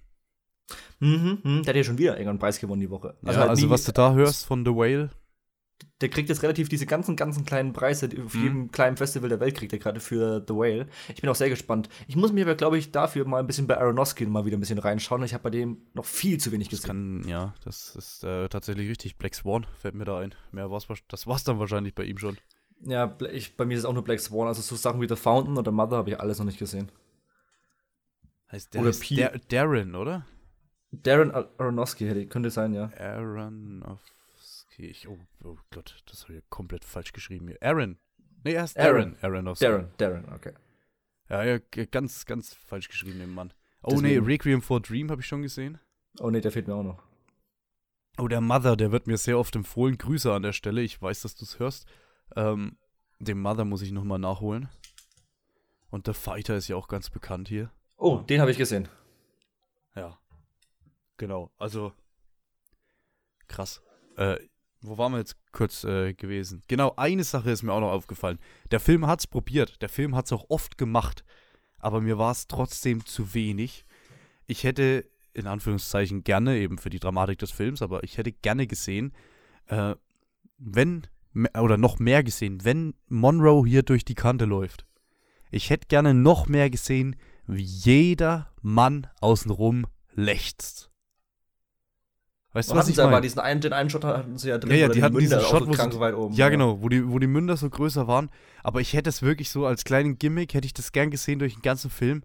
Mhm, 1.00 1.38
mh, 1.44 1.62
der 1.62 1.68
hat 1.70 1.76
ja 1.76 1.84
schon 1.84 2.00
wieder 2.00 2.14
irgendeinen 2.14 2.40
Preis 2.40 2.60
gewonnen 2.60 2.82
die 2.82 2.90
Woche. 2.90 3.16
Also, 3.24 3.34
ja, 3.34 3.42
halt 3.42 3.50
also 3.52 3.70
was 3.70 3.84
du 3.84 3.92
da 3.92 4.14
hörst 4.14 4.48
von 4.48 4.66
The 4.66 4.72
Whale. 4.72 5.12
Der 6.02 6.10
kriegt 6.10 6.30
jetzt 6.30 6.44
relativ 6.44 6.70
diese 6.70 6.86
ganzen, 6.86 7.16
ganzen 7.16 7.46
kleinen 7.46 7.74
Preise, 7.74 8.08
die 8.10 8.22
auf 8.22 8.34
Mhm. 8.34 8.44
jedem 8.44 8.72
kleinen 8.72 8.98
Festival 8.98 9.30
der 9.30 9.40
Welt 9.40 9.56
kriegt 9.56 9.74
er 9.74 9.80
gerade 9.80 10.00
für 10.00 10.44
The 10.48 10.54
Whale. 10.54 10.88
Ich 11.14 11.22
bin 11.22 11.30
auch 11.30 11.36
sehr 11.36 11.50
gespannt. 11.50 11.90
Ich 12.08 12.16
muss 12.16 12.32
mir 12.32 12.46
aber, 12.46 12.56
glaube 12.56 12.78
ich, 12.78 12.92
dafür 12.92 13.26
mal 13.26 13.40
ein 13.40 13.48
bisschen 13.48 13.68
bei 13.68 13.78
Aronofsky 13.78 14.26
mal 14.26 14.46
wieder 14.46 14.58
ein 14.58 14.62
bisschen 14.62 14.80
reinschauen. 14.80 15.24
Ich 15.24 15.34
habe 15.34 15.44
bei 15.44 15.50
dem 15.50 15.78
noch 15.94 16.06
viel 16.06 16.38
zu 16.40 16.52
wenig 16.52 16.70
Das 16.70 16.82
gesehen. 16.82 17.22
kann, 17.22 17.30
ja, 17.30 17.54
das 17.64 17.96
ist 17.96 18.24
äh, 18.24 18.48
tatsächlich 18.50 18.90
richtig. 18.90 19.18
Black 19.18 19.36
Swan 19.36 19.66
fällt 19.78 19.96
mir 19.96 20.06
da 20.06 20.20
ein. 20.20 20.34
Mehr 20.52 20.72
war's, 20.72 20.88
das 21.08 21.28
war's 21.28 21.44
dann 21.44 21.60
wahrscheinlich 21.60 21.96
bei 21.96 22.04
ihm 22.04 22.18
schon. 22.18 22.38
Ja, 22.82 23.18
ich, 23.32 23.58
bei 23.58 23.66
mir 23.66 23.74
ist 23.74 23.82
es 23.82 23.86
auch 23.86 23.94
nur 23.94 24.04
Black 24.06 24.20
Swan. 24.22 24.48
Also 24.48 24.62
so 24.62 24.76
Sachen 24.78 25.02
wie 25.02 25.08
The 25.10 25.18
Fountain 25.18 25.58
oder 25.58 25.72
Mother 25.72 25.98
habe 25.98 26.10
ich 26.12 26.20
alles 26.20 26.40
noch 26.40 26.46
nicht 26.46 26.60
gesehen. 26.60 26.90
Heißt 28.52 28.74
der 28.74 28.82
Oder 28.82 28.92
Pi- 28.92 29.16
Dar 29.18 29.32
Darren, 29.50 29.96
oder? 29.96 30.26
Darren 30.92 31.32
Ar- 31.32 31.50
Aronofsky 31.58 32.06
hätte, 32.08 32.26
könnte 32.28 32.50
sein, 32.50 32.74
ja. 32.74 32.90
Aronofsky. 32.98 34.10
Ich- 34.88 35.08
Oh, 35.08 35.18
oh 35.44 35.58
Gott, 35.72 36.02
das 36.08 36.24
habe 36.24 36.36
ich 36.38 36.50
komplett 36.50 36.86
falsch 36.86 37.12
geschrieben 37.14 37.48
hier. 37.48 37.58
Aaron. 37.62 37.98
Nee, 38.44 38.54
er 38.54 38.64
ist 38.64 38.78
Aaron. 38.78 39.16
Darren. 39.16 39.18
Aronofsky. 39.24 39.66
Darren, 39.66 39.92
Darren, 39.98 40.34
okay. 40.34 40.54
Ja, 41.30 41.44
ja, 41.44 41.58
ganz, 41.92 42.26
ganz 42.26 42.54
falsch 42.54 42.88
geschrieben, 42.88 43.20
den 43.20 43.34
Mann. 43.34 43.54
Oh 43.84 43.90
Deswegen- 43.92 44.24
nee, 44.26 44.34
Requiem 44.34 44.62
for 44.62 44.80
Dream 44.82 45.12
habe 45.12 45.22
ich 45.22 45.28
schon 45.28 45.42
gesehen. 45.42 45.78
Oh 46.20 46.30
nee, 46.30 46.42
der 46.42 46.52
fehlt 46.52 46.68
mir 46.68 46.76
auch 46.76 46.84
noch. 46.84 47.04
Oh, 48.18 48.28
der 48.28 48.42
Mother, 48.42 48.76
der 48.76 48.92
wird 48.92 49.08
mir 49.08 49.18
sehr 49.18 49.38
oft 49.38 49.56
empfohlen. 49.56 49.98
Grüße 49.98 50.34
an 50.34 50.42
der 50.44 50.54
Stelle. 50.54 50.82
Ich 50.82 51.02
weiß, 51.02 51.22
dass 51.22 51.36
du 51.36 51.46
es 51.46 51.60
hörst. 51.60 51.86
Ähm, 52.36 52.78
den 53.20 53.40
Mother 53.40 53.64
muss 53.66 53.82
ich 53.82 53.92
nochmal 53.92 54.20
nachholen. 54.20 54.70
Und 55.90 56.08
der 56.08 56.14
Fighter 56.14 56.56
ist 56.58 56.68
ja 56.68 56.76
auch 56.76 56.88
ganz 56.88 57.10
bekannt 57.10 57.48
hier. 57.48 57.72
Oh, 57.98 58.18
den 58.20 58.42
habe 58.42 58.52
ich 58.52 58.58
gesehen. 58.58 58.88
Ja. 59.96 60.20
Genau, 61.18 61.52
also 61.58 61.94
krass. 63.48 63.82
Äh, 64.18 64.38
wo 64.82 64.98
waren 64.98 65.12
wir 65.12 65.20
jetzt 65.20 65.36
kurz 65.52 65.84
äh, 65.84 66.14
gewesen? 66.14 66.62
Genau, 66.68 66.94
eine 66.96 67.24
Sache 67.24 67.52
ist 67.52 67.64
mir 67.64 67.74
auch 67.74 67.82
noch 67.82 67.92
aufgefallen. 67.92 68.40
Der 68.72 68.80
Film 68.80 69.08
hat's 69.08 69.28
probiert, 69.28 69.82
der 69.82 69.90
Film 69.90 70.16
hat's 70.16 70.32
auch 70.32 70.46
oft 70.50 70.78
gemacht, 70.78 71.24
aber 71.80 72.02
mir 72.02 72.18
war 72.18 72.32
es 72.32 72.48
trotzdem 72.48 73.06
zu 73.06 73.34
wenig. 73.34 73.86
Ich 74.48 74.64
hätte 74.64 75.06
in 75.34 75.48
Anführungszeichen 75.48 76.24
gerne 76.24 76.58
eben 76.58 76.78
für 76.78 76.90
die 76.90 77.00
Dramatik 77.00 77.40
des 77.40 77.52
Films, 77.52 77.82
aber 77.82 78.04
ich 78.04 78.18
hätte 78.18 78.32
gerne 78.32 78.68
gesehen, 78.68 79.14
äh, 79.68 79.96
wenn 80.58 81.08
oder 81.58 81.78
noch 81.78 82.00
mehr 82.00 82.24
gesehen, 82.24 82.64
wenn 82.66 82.96
Monroe 83.08 83.66
hier 83.68 83.84
durch 83.84 84.04
die 84.04 84.16
Kante 84.16 84.46
läuft. 84.46 84.86
Ich 85.52 85.70
hätte 85.70 85.88
gerne 85.88 86.14
noch 86.14 86.48
mehr 86.48 86.70
gesehen, 86.70 87.16
wie 87.48 87.64
jeder 87.64 88.52
Mann 88.62 89.08
außenrum 89.22 89.86
lechzt. 90.14 90.89
Weißt 92.52 92.70
du, 92.70 92.74
was 92.74 92.80
hatten 92.80 92.90
ich 92.90 92.96
sie 92.96 93.02
aber 93.02 93.12
meine? 93.12 93.22
diesen 93.22 93.40
einen, 93.40 93.62
den 93.62 93.74
einen 93.74 93.90
Shot 93.90 94.04
hatten 94.04 94.38
sie 94.38 94.50
ja 94.50 94.58
drin. 94.58 94.72
Ja, 94.72 94.78
ja, 94.78 94.90
wo 94.90 94.94
die 94.94 95.04
hatten 95.04 95.16
Münder 95.16 95.38
diesen 95.38 95.50
Shot, 95.50 95.66
so 95.66 95.72
krank 95.72 96.00
weit 96.00 96.16
oben. 96.16 96.34
Ja, 96.34 96.50
genau, 96.50 96.82
wo 96.82 96.90
die, 96.90 97.08
wo 97.08 97.20
die 97.20 97.28
Münder 97.28 97.58
so 97.58 97.70
größer 97.70 98.08
waren. 98.08 98.30
Aber 98.64 98.82
ich 98.82 98.94
hätte 98.94 99.10
es 99.10 99.22
wirklich 99.22 99.52
so 99.52 99.68
als 99.68 99.84
kleinen 99.84 100.18
Gimmick, 100.18 100.54
hätte 100.56 100.66
ich 100.66 100.74
das 100.74 100.92
gern 100.92 101.12
gesehen 101.12 101.38
durch 101.40 101.54
den 101.54 101.62
ganzen 101.62 101.92
Film, 101.92 102.24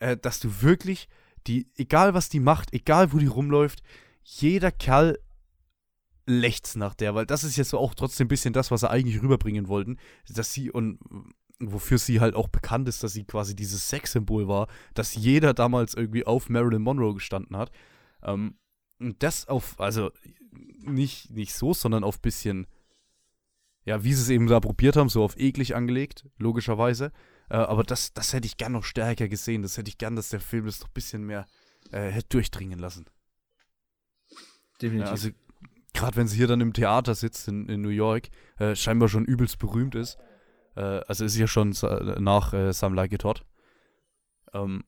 äh, 0.00 0.16
dass 0.16 0.40
du 0.40 0.60
wirklich 0.60 1.08
die, 1.46 1.68
egal 1.76 2.12
was 2.12 2.28
die 2.28 2.40
macht, 2.40 2.74
egal 2.74 3.12
wo 3.12 3.18
die 3.18 3.26
rumläuft, 3.26 3.82
jeder 4.22 4.70
Kerl 4.70 5.18
lechzt 6.26 6.76
nach 6.76 6.94
der, 6.94 7.14
weil 7.14 7.26
das 7.26 7.42
ist 7.42 7.56
jetzt 7.56 7.70
so 7.70 7.78
auch 7.78 7.94
trotzdem 7.94 8.26
ein 8.26 8.28
bisschen 8.28 8.52
das, 8.52 8.70
was 8.70 8.80
sie 8.80 8.90
eigentlich 8.90 9.22
rüberbringen 9.22 9.68
wollten, 9.68 9.98
dass 10.28 10.52
sie 10.52 10.70
und 10.70 10.98
wofür 11.58 11.98
sie 11.98 12.20
halt 12.20 12.34
auch 12.34 12.48
bekannt 12.48 12.88
ist, 12.88 13.02
dass 13.02 13.12
sie 13.12 13.24
quasi 13.24 13.56
dieses 13.56 13.88
Sexsymbol 13.88 14.48
war, 14.48 14.68
dass 14.94 15.14
jeder 15.14 15.54
damals 15.54 15.94
irgendwie 15.94 16.26
auf 16.26 16.48
Marilyn 16.48 16.82
Monroe 16.82 17.14
gestanden 17.14 17.56
hat. 17.56 17.70
Ähm, 18.22 18.56
und 19.02 19.22
das 19.22 19.48
auf, 19.48 19.78
also 19.80 20.10
nicht, 20.84 21.30
nicht 21.30 21.54
so, 21.54 21.74
sondern 21.74 22.04
auf 22.04 22.20
bisschen, 22.20 22.66
ja, 23.84 24.04
wie 24.04 24.14
sie 24.14 24.22
es 24.22 24.28
eben 24.30 24.46
da 24.46 24.60
probiert 24.60 24.96
haben, 24.96 25.08
so 25.08 25.22
auf 25.22 25.36
eklig 25.36 25.74
angelegt, 25.74 26.28
logischerweise. 26.38 27.12
Äh, 27.50 27.56
aber 27.56 27.84
das, 27.84 28.12
das 28.12 28.32
hätte 28.32 28.46
ich 28.46 28.56
gern 28.56 28.72
noch 28.72 28.84
stärker 28.84 29.28
gesehen. 29.28 29.62
Das 29.62 29.76
hätte 29.76 29.88
ich 29.88 29.98
gern, 29.98 30.16
dass 30.16 30.28
der 30.28 30.40
Film 30.40 30.66
das 30.66 30.80
noch 30.80 30.88
ein 30.88 30.94
bisschen 30.94 31.24
mehr 31.24 31.46
äh, 31.90 32.10
hätte 32.10 32.28
durchdringen 32.30 32.78
lassen. 32.78 33.06
Definitiv. 34.80 35.06
Ja, 35.06 35.12
also, 35.12 35.30
gerade 35.94 36.16
wenn 36.16 36.28
sie 36.28 36.36
hier 36.36 36.46
dann 36.46 36.60
im 36.60 36.72
Theater 36.72 37.14
sitzt 37.14 37.48
in, 37.48 37.68
in 37.68 37.82
New 37.82 37.90
York, 37.90 38.28
äh, 38.58 38.74
scheinbar 38.74 39.08
schon 39.08 39.24
übelst 39.24 39.58
berühmt 39.58 39.94
ist. 39.94 40.18
Äh, 40.76 40.80
also 41.06 41.24
ist 41.24 41.36
ja 41.36 41.46
schon 41.46 41.74
nach 42.18 42.52
äh, 42.52 42.72
Some 42.72 42.96
Like 42.96 43.12
It 43.12 43.24
Hot. 43.24 43.44
Ähm, 44.52 44.84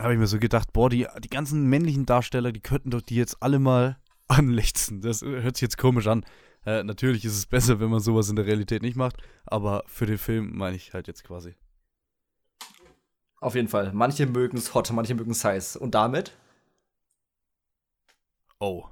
habe 0.00 0.12
ich 0.14 0.18
mir 0.18 0.26
so 0.26 0.38
gedacht, 0.38 0.72
boah, 0.72 0.88
die, 0.90 1.06
die 1.22 1.28
ganzen 1.30 1.68
männlichen 1.68 2.06
Darsteller, 2.06 2.52
die 2.52 2.60
könnten 2.60 2.90
doch 2.90 3.02
die 3.02 3.16
jetzt 3.16 3.42
alle 3.42 3.58
mal 3.58 3.98
anlechzen. 4.28 5.00
Das 5.00 5.22
äh, 5.22 5.42
hört 5.42 5.56
sich 5.56 5.62
jetzt 5.62 5.78
komisch 5.78 6.06
an. 6.06 6.24
Äh, 6.64 6.84
natürlich 6.84 7.24
ist 7.24 7.36
es 7.36 7.46
besser, 7.46 7.80
wenn 7.80 7.90
man 7.90 8.00
sowas 8.00 8.28
in 8.28 8.36
der 8.36 8.46
Realität 8.46 8.82
nicht 8.82 8.96
macht, 8.96 9.16
aber 9.46 9.82
für 9.86 10.06
den 10.06 10.18
Film 10.18 10.56
meine 10.56 10.76
ich 10.76 10.94
halt 10.94 11.08
jetzt 11.08 11.24
quasi. 11.24 11.54
Auf 13.40 13.56
jeden 13.56 13.66
Fall. 13.68 13.92
Manche 13.92 14.26
mögen 14.26 14.56
es 14.56 14.72
hot, 14.72 14.92
manche 14.92 15.16
mögen 15.16 15.32
es 15.32 15.44
heiß. 15.44 15.76
Und 15.76 15.96
damit? 15.96 16.36
Oh. 18.60 18.84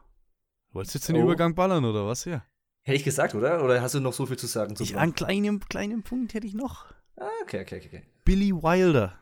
Du 0.70 0.74
wolltest 0.74 0.94
jetzt 0.94 1.08
den 1.08 1.16
Oh. 1.16 1.22
Übergang 1.22 1.54
ballern, 1.54 1.84
oder 1.84 2.06
was 2.06 2.24
hier? 2.24 2.44
Hätte 2.82 2.96
ich 2.96 3.04
gesagt, 3.04 3.34
oder? 3.36 3.62
Oder 3.62 3.80
hast 3.82 3.94
du 3.94 4.00
noch 4.00 4.12
so 4.12 4.26
viel 4.26 4.38
zu 4.38 4.48
sagen? 4.48 4.74
Zum 4.74 4.82
Ich, 4.84 4.96
einen 4.96 5.14
kleinen, 5.14 5.60
kleinen 5.60 6.02
Punkt 6.02 6.34
hätte 6.34 6.46
ich 6.48 6.54
noch. 6.54 6.86
ah, 7.16 7.28
okay, 7.42 7.60
okay, 7.60 7.80
okay. 7.84 8.02
Billy 8.24 8.52
Wilder, 8.52 9.16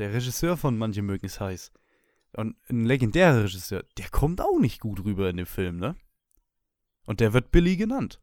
der 0.00 0.12
Regisseur 0.12 0.56
von 0.56 0.76
Manche 0.76 1.02
mögen 1.02 1.26
es 1.26 1.40
heiß. 1.40 1.72
Und 2.32 2.56
ein 2.68 2.84
legendärer 2.84 3.44
Regisseur, 3.44 3.84
der 3.98 4.08
kommt 4.08 4.40
auch 4.40 4.58
nicht 4.58 4.80
gut 4.80 5.04
rüber 5.04 5.28
in 5.30 5.36
dem 5.36 5.46
Film, 5.46 5.76
ne? 5.78 5.94
Und 7.06 7.20
der 7.20 7.32
wird 7.32 7.50
Billy 7.50 7.76
genannt. 7.76 8.20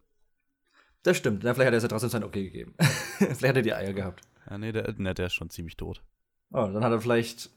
Das 1.03 1.17
stimmt. 1.17 1.43
Na, 1.43 1.53
vielleicht 1.53 1.67
hat 1.67 1.73
er 1.73 1.77
es 1.77 1.83
ja 1.83 1.89
trotzdem 1.89 2.09
sein 2.09 2.23
Okay 2.23 2.43
gegeben. 2.45 2.73
vielleicht 2.79 3.43
hat 3.43 3.55
er 3.57 3.61
die 3.61 3.73
Eier 3.73 3.93
gehabt. 3.93 4.21
Ja, 4.49 4.57
nee, 4.57 4.71
der, 4.71 4.93
ne, 4.97 5.13
der 5.13 5.27
ist 5.27 5.33
schon 5.33 5.49
ziemlich 5.49 5.77
tot. 5.77 6.03
Oh, 6.51 6.67
dann 6.67 6.83
hat 6.83 6.91
er 6.91 7.01
vielleicht. 7.01 7.49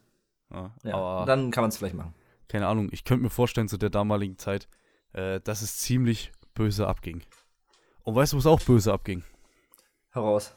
Ja, 0.51 0.75
Ja, 0.83 0.95
aber 0.95 1.27
dann 1.27 1.51
kann 1.51 1.63
man 1.63 1.69
es 1.71 1.79
vielleicht 1.79 1.95
machen. 1.95 2.15
keine 2.49 2.67
Ahnung, 2.67 2.89
ich 2.93 3.05
könnte 3.05 3.23
mir 3.23 3.31
vorstellen, 3.31 3.69
zu 3.69 3.79
der 3.79 3.91
damaligen 3.91 4.37
Zeit, 4.39 4.69
äh, 5.13 5.41
dass 5.41 5.63
es 5.63 5.79
ziemlich 5.79 6.33
böse 6.55 6.89
abging. 6.89 7.23
Und 8.03 8.17
weißt 8.17 8.33
du, 8.33 8.37
wo 8.37 8.41
es 8.41 8.47
auch 8.47 8.61
böse 8.61 8.93
abging? 8.93 9.23
Heraus. 10.11 10.53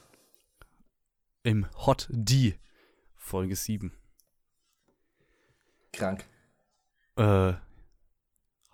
Im 1.44 1.68
Hot 1.86 2.08
D, 2.10 2.56
Folge 3.24 3.56
7. 3.56 3.92
Krank. 5.94 6.26
Äh, 7.16 7.54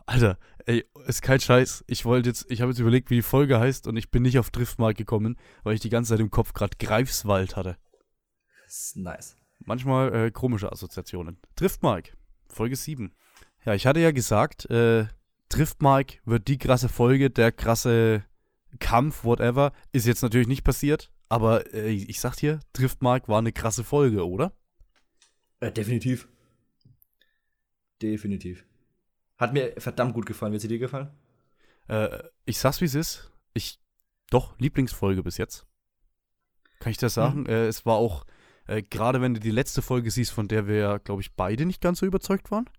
Alter, 0.05 0.39
ey, 0.65 0.85
ist 1.05 1.21
kein 1.21 1.39
Scheiß. 1.39 1.85
Ich 1.87 2.03
wollte 2.03 2.29
jetzt, 2.29 2.49
ich 2.49 2.61
habe 2.61 2.71
jetzt 2.71 2.79
überlegt, 2.79 3.11
wie 3.11 3.17
die 3.17 3.21
Folge 3.21 3.59
heißt 3.59 3.87
und 3.87 3.95
ich 3.95 4.09
bin 4.09 4.23
nicht 4.23 4.39
auf 4.39 4.49
Driftmark 4.49 4.97
gekommen, 4.97 5.37
weil 5.63 5.75
ich 5.75 5.81
die 5.81 5.89
ganze 5.89 6.09
Zeit 6.09 6.19
im 6.19 6.31
Kopf 6.31 6.53
gerade 6.53 6.75
Greifswald 6.79 7.55
hatte. 7.55 7.77
Das 8.65 8.73
ist 8.73 8.97
nice. 8.97 9.37
Manchmal 9.59 10.13
äh, 10.15 10.31
komische 10.31 10.71
Assoziationen. 10.71 11.37
Driftmark, 11.55 12.17
Folge 12.47 12.75
7. 12.75 13.13
Ja, 13.65 13.75
ich 13.75 13.85
hatte 13.85 13.99
ja 13.99 14.11
gesagt, 14.11 14.69
äh, 14.71 15.05
Driftmark 15.49 16.17
wird 16.25 16.47
die 16.47 16.57
krasse 16.57 16.89
Folge, 16.89 17.29
der 17.29 17.51
krasse 17.51 18.25
Kampf, 18.79 19.23
whatever. 19.23 19.73
Ist 19.91 20.07
jetzt 20.07 20.23
natürlich 20.23 20.47
nicht 20.47 20.63
passiert, 20.63 21.11
aber 21.29 21.73
äh, 21.73 21.89
ich 21.91 22.19
sag 22.19 22.35
dir, 22.35 22.59
Driftmark 22.73 23.27
war 23.27 23.39
eine 23.39 23.51
krasse 23.53 23.83
Folge, 23.83 24.27
oder? 24.27 24.51
Äh, 25.59 25.71
definitiv. 25.71 26.27
Definitiv. 28.01 28.65
Hat 29.37 29.53
mir 29.53 29.73
verdammt 29.77 30.13
gut 30.13 30.25
gefallen. 30.25 30.51
Wird 30.51 30.61
sie 30.61 30.67
dir 30.67 30.79
gefallen? 30.79 31.09
Äh, 31.87 32.23
ich 32.45 32.57
sag's 32.59 32.81
wie 32.81 32.85
es 32.85 32.95
ist. 32.95 33.31
Ich, 33.53 33.79
doch, 34.29 34.57
Lieblingsfolge 34.59 35.23
bis 35.23 35.37
jetzt. 35.37 35.65
Kann 36.79 36.91
ich 36.91 36.97
das 36.97 37.13
sagen? 37.13 37.45
Äh, 37.45 37.67
es 37.67 37.85
war 37.85 37.95
auch, 37.95 38.25
äh, 38.67 38.81
gerade 38.81 39.21
wenn 39.21 39.33
du 39.33 39.39
die 39.39 39.51
letzte 39.51 39.81
Folge 39.81 40.11
siehst, 40.11 40.31
von 40.31 40.47
der 40.47 40.67
wir 40.67 40.75
ja, 40.77 40.97
glaube 40.97 41.21
ich, 41.21 41.33
beide 41.35 41.65
nicht 41.65 41.81
ganz 41.81 41.99
so 41.99 42.05
überzeugt 42.05 42.51
waren. 42.51 42.69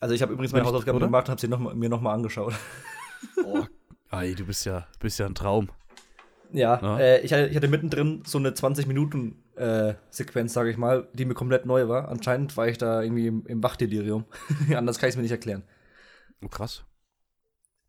Also 0.00 0.14
ich 0.14 0.22
habe 0.22 0.32
übrigens 0.32 0.52
meine 0.52 0.64
Hausaufgaben 0.64 0.96
oder? 0.96 1.06
gemacht 1.06 1.26
und 1.26 1.32
habe 1.32 1.40
sie 1.40 1.48
noch, 1.48 1.58
mal- 1.58 1.74
mir 1.74 1.88
nochmal 1.88 2.14
angeschaut. 2.14 2.54
Oh, 3.44 3.66
ey, 4.12 4.34
du 4.34 4.46
bist 4.46 4.64
ja, 4.64 4.88
bist 4.98 5.18
ja 5.18 5.26
ein 5.26 5.34
Traum. 5.34 5.68
Ja, 6.52 6.80
Ja. 6.82 6.98
Äh, 6.98 7.20
ich, 7.20 7.32
hatte, 7.32 7.46
ich 7.48 7.56
hatte 7.56 7.68
mittendrin 7.68 8.22
so 8.26 8.38
eine 8.38 8.50
20-Minuten-Sequenz, 8.50 10.52
sage 10.52 10.70
ich 10.70 10.76
mal, 10.76 11.08
die 11.12 11.24
mir 11.24 11.34
komplett 11.34 11.66
neu 11.66 11.88
war. 11.88 12.08
Anscheinend 12.08 12.56
war 12.56 12.68
ich 12.68 12.78
da 12.78 13.02
irgendwie 13.02 13.26
im, 13.26 13.46
im 13.46 13.62
Wachdelirium. 13.62 14.24
Anders 14.74 14.98
kann 14.98 15.08
ich 15.08 15.12
es 15.12 15.16
mir 15.16 15.22
nicht 15.22 15.30
erklären. 15.32 15.62
Oh, 16.44 16.48
krass. 16.48 16.84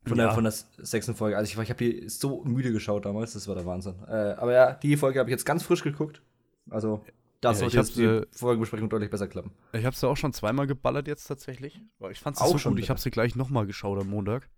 Von, 0.06 0.18
Ja. 0.18 0.26
der, 0.26 0.34
von 0.34 0.44
der 0.44 0.54
sechsten 0.78 1.16
Folge. 1.16 1.38
Also 1.38 1.52
ich, 1.52 1.58
ich 1.64 1.70
habe 1.70 1.78
die 1.84 2.10
so 2.10 2.44
müde 2.44 2.72
geschaut 2.72 3.06
damals, 3.06 3.34
das 3.34 3.48
war 3.48 3.56
der 3.56 3.66
Wahnsinn. 3.66 3.96
Äh, 4.08 4.34
aber 4.38 4.52
ja, 4.54 4.74
die 4.74 4.98
Folge 4.98 5.20
habe 5.20 5.30
ich 5.30 5.34
jetzt 5.34 5.46
ganz 5.46 5.64
frisch 5.64 5.84
geguckt. 5.84 6.22
Also 6.70 7.04
das 7.40 7.58
Ja, 7.58 7.60
sollte 7.62 7.78
ich 7.78 7.88
jetzt 7.88 7.98
die 7.98 8.04
äh, 8.06 8.26
Folgenbesprechung 8.32 8.90
deutlich 8.90 9.10
besser 9.12 9.28
klappen. 9.28 9.52
Ich 9.74 9.86
hab's 9.86 10.02
ja 10.02 10.10
auch 10.10 10.18
schon 10.18 10.34
zweimal 10.34 10.68
geballert 10.68 11.08
jetzt 11.08 11.26
tatsächlich. 11.26 11.82
Ich 12.12 12.20
fand's 12.20 12.42
Auch 12.42 12.48
so 12.52 12.58
schon 12.58 12.74
gut, 12.74 12.80
ich 12.80 12.86
wieder. 12.86 12.94
hab's 12.94 13.04
dir 13.04 13.12
gleich 13.12 13.36
nochmal 13.36 13.66
geschaut 13.68 14.00
am 14.02 14.10
Montag. 14.10 14.50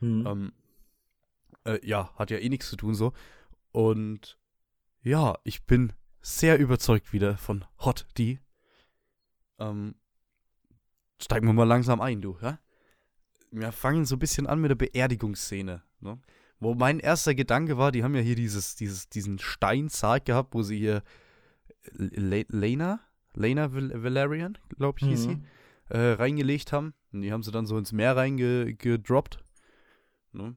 Hm. 0.00 0.26
Ähm, 0.26 0.52
äh, 1.64 1.86
ja, 1.86 2.10
hat 2.16 2.30
ja 2.30 2.38
eh 2.38 2.48
nichts 2.48 2.68
zu 2.68 2.76
tun 2.76 2.94
so. 2.94 3.12
Und 3.72 4.38
ja, 5.02 5.38
ich 5.44 5.64
bin 5.64 5.92
sehr 6.20 6.58
überzeugt 6.58 7.12
wieder 7.12 7.36
von 7.36 7.64
Hot 7.78 8.06
D. 8.18 8.38
Ähm, 9.58 9.94
steigen 11.20 11.46
wir 11.46 11.52
mal 11.52 11.64
langsam 11.64 12.00
ein, 12.00 12.20
du, 12.20 12.36
ja? 12.40 12.58
Wir 13.50 13.72
fangen 13.72 14.04
so 14.04 14.16
ein 14.16 14.20
bisschen 14.20 14.46
an 14.46 14.60
mit 14.60 14.70
der 14.70 14.76
Beerdigungsszene, 14.76 15.82
ne? 16.00 16.18
Wo 16.62 16.74
mein 16.74 17.00
erster 17.00 17.34
Gedanke 17.34 17.78
war, 17.78 17.90
die 17.90 18.04
haben 18.04 18.14
ja 18.14 18.20
hier 18.20 18.36
dieses, 18.36 18.76
dieses, 18.76 19.08
diesen 19.08 19.38
Steinsarg 19.38 20.26
gehabt, 20.26 20.52
wo 20.54 20.62
sie 20.62 20.76
hier 20.78 21.02
Le 21.92 22.44
Lena, 22.48 23.00
Lena 23.34 23.72
Valerian, 23.72 24.58
glaube 24.76 24.98
ich, 25.00 25.06
hieß 25.08 25.26
Mhm. 25.26 25.30
sie, 25.88 25.94
äh, 25.94 26.12
reingelegt 26.12 26.72
haben. 26.72 26.92
Und 27.12 27.22
die 27.22 27.32
haben 27.32 27.42
sie 27.42 27.50
dann 27.50 27.64
so 27.66 27.78
ins 27.78 27.92
Meer 27.92 28.14
reingedroppt. 28.14 29.42
Ne? 30.32 30.54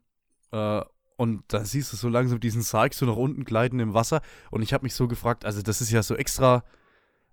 Äh, 0.52 0.82
und 1.18 1.44
da 1.48 1.64
siehst 1.66 1.94
du 1.94 1.98
so 1.98 2.10
langsam 2.10 2.40
diesen 2.40 2.62
Sarg 2.62 2.94
so 2.94 3.06
nach 3.06 3.16
unten 3.16 3.44
gleiten 3.46 3.80
im 3.80 3.94
Wasser. 3.94 4.22
Und 4.52 4.62
ich 4.62 4.74
habe 4.74 4.84
mich 4.84 4.94
so 4.96 5.08
gefragt, 5.08 5.46
also 5.46 5.62
das 5.62 5.82
ist 5.82 5.92
ja 5.92 6.02
so 6.04 6.16
extra, 6.16 6.64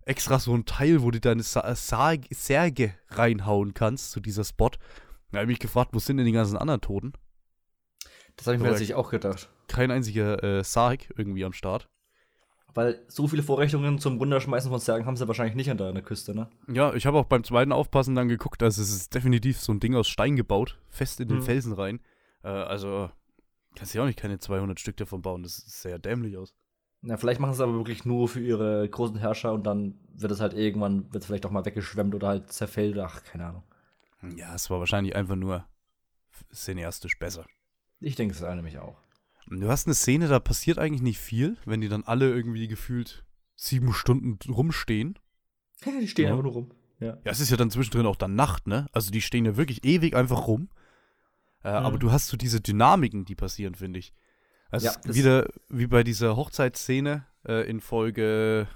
extra 0.04 0.38
so 0.38 0.54
ein 0.54 0.64
Teil, 0.66 1.02
wo 1.02 1.10
du 1.10 1.20
deine 1.20 1.42
Sa 1.42 1.74
Sarg 1.74 2.26
Särge 2.30 2.94
reinhauen 3.08 3.74
kannst, 3.74 4.10
zu 4.12 4.20
dieser 4.20 4.44
Spot. 4.44 4.70
Da 5.32 5.38
habe 5.38 5.44
ich 5.44 5.48
mich 5.56 5.58
gefragt, 5.60 5.90
wo 5.92 5.98
sind 5.98 6.16
denn 6.18 6.26
die 6.26 6.32
ganzen 6.32 6.56
anderen 6.56 6.80
Toten? 6.80 7.12
Das 8.36 8.46
habe 8.46 8.56
ich 8.56 8.60
mir 8.60 8.66
Aber- 8.68 8.72
tatsächlich 8.74 8.94
auch 8.94 9.10
gedacht. 9.10 9.50
Kein 9.68 9.90
einziger 9.90 10.42
äh, 10.42 10.64
Sarg 10.64 11.08
irgendwie 11.16 11.44
am 11.44 11.52
Start. 11.52 11.88
Weil 12.74 13.04
so 13.08 13.26
viele 13.26 13.42
Vorrichtungen 13.42 13.98
zum 13.98 14.18
Runterschmeißen 14.18 14.70
von 14.70 14.80
Zergen 14.80 15.04
haben 15.06 15.16
sie 15.16 15.26
wahrscheinlich 15.26 15.56
nicht 15.56 15.70
an 15.70 15.76
der 15.78 16.02
Küste, 16.02 16.34
ne? 16.36 16.48
Ja, 16.72 16.94
ich 16.94 17.04
habe 17.06 17.18
auch 17.18 17.24
beim 17.24 17.42
zweiten 17.42 17.72
Aufpassen 17.72 18.14
dann 18.14 18.28
geguckt, 18.28 18.62
also 18.62 18.80
es 18.80 18.90
ist 18.92 19.12
definitiv 19.14 19.60
so 19.60 19.72
ein 19.72 19.80
Ding 19.80 19.96
aus 19.96 20.08
Stein 20.08 20.36
gebaut, 20.36 20.78
fest 20.88 21.18
in 21.20 21.28
den 21.28 21.38
Mhm. 21.38 21.42
Felsen 21.42 21.72
rein. 21.72 22.00
Äh, 22.44 22.48
also 22.48 23.10
kannst 23.74 23.94
du 23.94 23.98
ja 23.98 24.02
auch 24.04 24.06
nicht 24.08 24.18
keine 24.18 24.38
200 24.38 24.78
Stück 24.80 24.96
davon 24.96 25.22
bauen, 25.22 25.42
das 25.42 25.56
sieht 25.56 25.68
sehr 25.70 25.98
dämlich 25.98 26.36
aus. 26.36 26.54
Ja, 27.02 27.16
vielleicht 27.16 27.40
machen 27.40 27.52
sie 27.52 27.56
es 27.56 27.60
aber 27.62 27.74
wirklich 27.74 28.04
nur 28.04 28.28
für 28.28 28.40
ihre 28.40 28.88
großen 28.88 29.16
Herrscher 29.16 29.52
und 29.54 29.64
dann 29.66 29.98
wird 30.14 30.32
es 30.32 30.40
halt 30.40 30.52
irgendwann, 30.52 31.04
wird 31.12 31.22
es 31.22 31.26
vielleicht 31.26 31.46
auch 31.46 31.50
mal 31.50 31.64
weggeschwemmt 31.64 32.14
oder 32.14 32.28
halt 32.28 32.52
zerfällt. 32.52 32.98
Ach, 32.98 33.22
keine 33.24 33.46
Ahnung. 33.46 33.62
Ja, 34.36 34.54
es 34.54 34.68
war 34.68 34.80
wahrscheinlich 34.80 35.16
einfach 35.16 35.36
nur 35.36 35.64
cineastisch 36.52 37.18
besser. 37.18 37.46
Ich 38.00 38.16
denke 38.16 38.34
es 38.34 38.40
nämlich 38.42 38.78
auch. 38.78 38.98
Du 39.48 39.68
hast 39.68 39.86
eine 39.86 39.94
Szene, 39.94 40.28
da 40.28 40.38
passiert 40.38 40.78
eigentlich 40.78 41.02
nicht 41.02 41.18
viel, 41.18 41.56
wenn 41.64 41.80
die 41.80 41.88
dann 41.88 42.04
alle 42.04 42.30
irgendwie 42.30 42.68
gefühlt 42.68 43.24
sieben 43.56 43.92
Stunden 43.92 44.38
rumstehen. 44.50 45.18
Die 45.84 46.06
stehen 46.08 46.26
Ja. 46.26 46.32
einfach 46.32 46.44
nur 46.44 46.52
rum. 46.52 46.70
Ja, 46.98 47.16
es 47.24 47.40
ist 47.40 47.50
ja 47.50 47.56
dann 47.56 47.70
zwischendrin 47.70 48.04
auch 48.04 48.16
dann 48.16 48.34
Nacht, 48.34 48.66
ne? 48.66 48.86
Also 48.92 49.10
die 49.10 49.22
stehen 49.22 49.46
ja 49.46 49.56
wirklich 49.56 49.84
ewig 49.84 50.14
einfach 50.14 50.46
rum. 50.46 50.68
Äh, 51.62 51.68
Aber 51.68 51.96
Mhm. 51.96 52.00
du 52.00 52.12
hast 52.12 52.28
so 52.28 52.36
diese 52.36 52.60
Dynamiken, 52.60 53.24
die 53.24 53.34
passieren, 53.34 53.74
finde 53.74 53.98
ich. 53.98 54.12
Also 54.70 54.86
Ja, 54.86 54.94
das- 55.04 55.14
wieder 55.16 55.46
wie 55.68 55.86
bei 55.86 56.02
dieser 56.04 56.36
Hochzeitsszene 56.36 57.26
äh, 57.46 57.68
in 57.68 57.80
Folge 57.80 58.66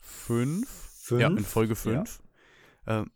5. 0.00 0.68
Fünf? 1.02 1.20
Ja, 1.20 1.28
in 1.28 1.38
Folge 1.44 1.76
5. 1.76 2.20
Ähm, 2.86 3.10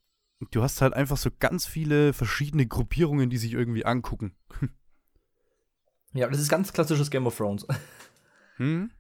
du 0.51 0.63
hast 0.63 0.81
halt 0.81 0.95
einfach 0.95 1.17
so 1.17 1.31
ganz 1.39 1.67
viele 1.67 2.13
verschiedene 2.13 2.67
Gruppierungen, 2.67 3.31
die 3.31 3.39
sich 3.39 3.53
irgendwie 3.53 3.85
angucken. 3.85 4.35
Ja, 6.13 6.29
das 6.29 6.41
ist 6.41 6.49
ganz 6.49 6.73
klassisches 6.73 7.09
Game 7.11 7.27
of 7.27 7.37
Thrones. 7.37 7.67
Hm? 8.57 8.91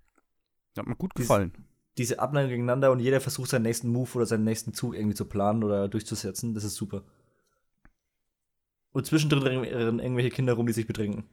Hat 0.78 0.86
mir 0.86 0.94
gut 0.96 1.10
Dies- 1.16 1.22
gefallen. 1.26 1.52
Diese 1.98 2.20
Abneigung 2.20 2.50
gegeneinander 2.50 2.92
und 2.92 3.00
jeder 3.00 3.20
versucht 3.20 3.50
seinen 3.50 3.62
nächsten 3.62 3.88
Move 3.90 4.08
oder 4.14 4.26
seinen 4.26 4.44
nächsten 4.44 4.72
Zug 4.72 4.94
irgendwie 4.94 5.16
zu 5.16 5.24
planen 5.26 5.64
oder 5.64 5.88
durchzusetzen. 5.88 6.54
Das 6.54 6.62
ist 6.64 6.76
super. 6.76 7.02
Und 8.92 9.06
zwischendrin 9.06 9.42
rennen 9.42 9.98
irgendwelche 10.00 10.30
Kinder 10.30 10.54
rum, 10.54 10.66
die 10.66 10.72
sich 10.72 10.86
betrinken. 10.86 11.24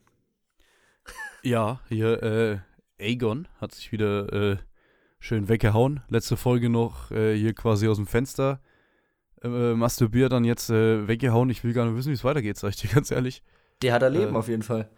Ja, 1.43 1.81
hier, 1.87 2.23
äh, 2.23 2.59
Aegon 2.99 3.47
hat 3.59 3.73
sich 3.73 3.91
wieder 3.91 4.31
äh, 4.33 4.57
schön 5.19 5.49
weggehauen. 5.49 6.01
Letzte 6.09 6.37
Folge 6.37 6.69
noch 6.69 7.11
äh, 7.11 7.35
hier 7.35 7.53
quasi 7.53 7.87
aus 7.87 7.97
dem 7.97 8.07
Fenster 8.07 8.61
äh, 9.43 9.73
masturbiert, 9.73 10.31
dann 10.31 10.43
jetzt 10.43 10.69
äh, 10.69 11.07
weggehauen. 11.07 11.49
Ich 11.49 11.63
will 11.63 11.73
gar 11.73 11.85
nicht 11.85 11.95
wissen, 11.95 12.09
wie 12.09 12.15
es 12.15 12.23
weitergeht, 12.23 12.57
sag 12.57 12.69
ich 12.69 12.77
dir 12.77 12.89
ganz 12.89 13.11
ehrlich. 13.11 13.43
Der 13.81 13.93
hat 13.93 14.01
erleben 14.01 14.33
Äh, 14.33 14.37
auf 14.37 14.47
jeden 14.47 14.63
Fall. 14.63 14.89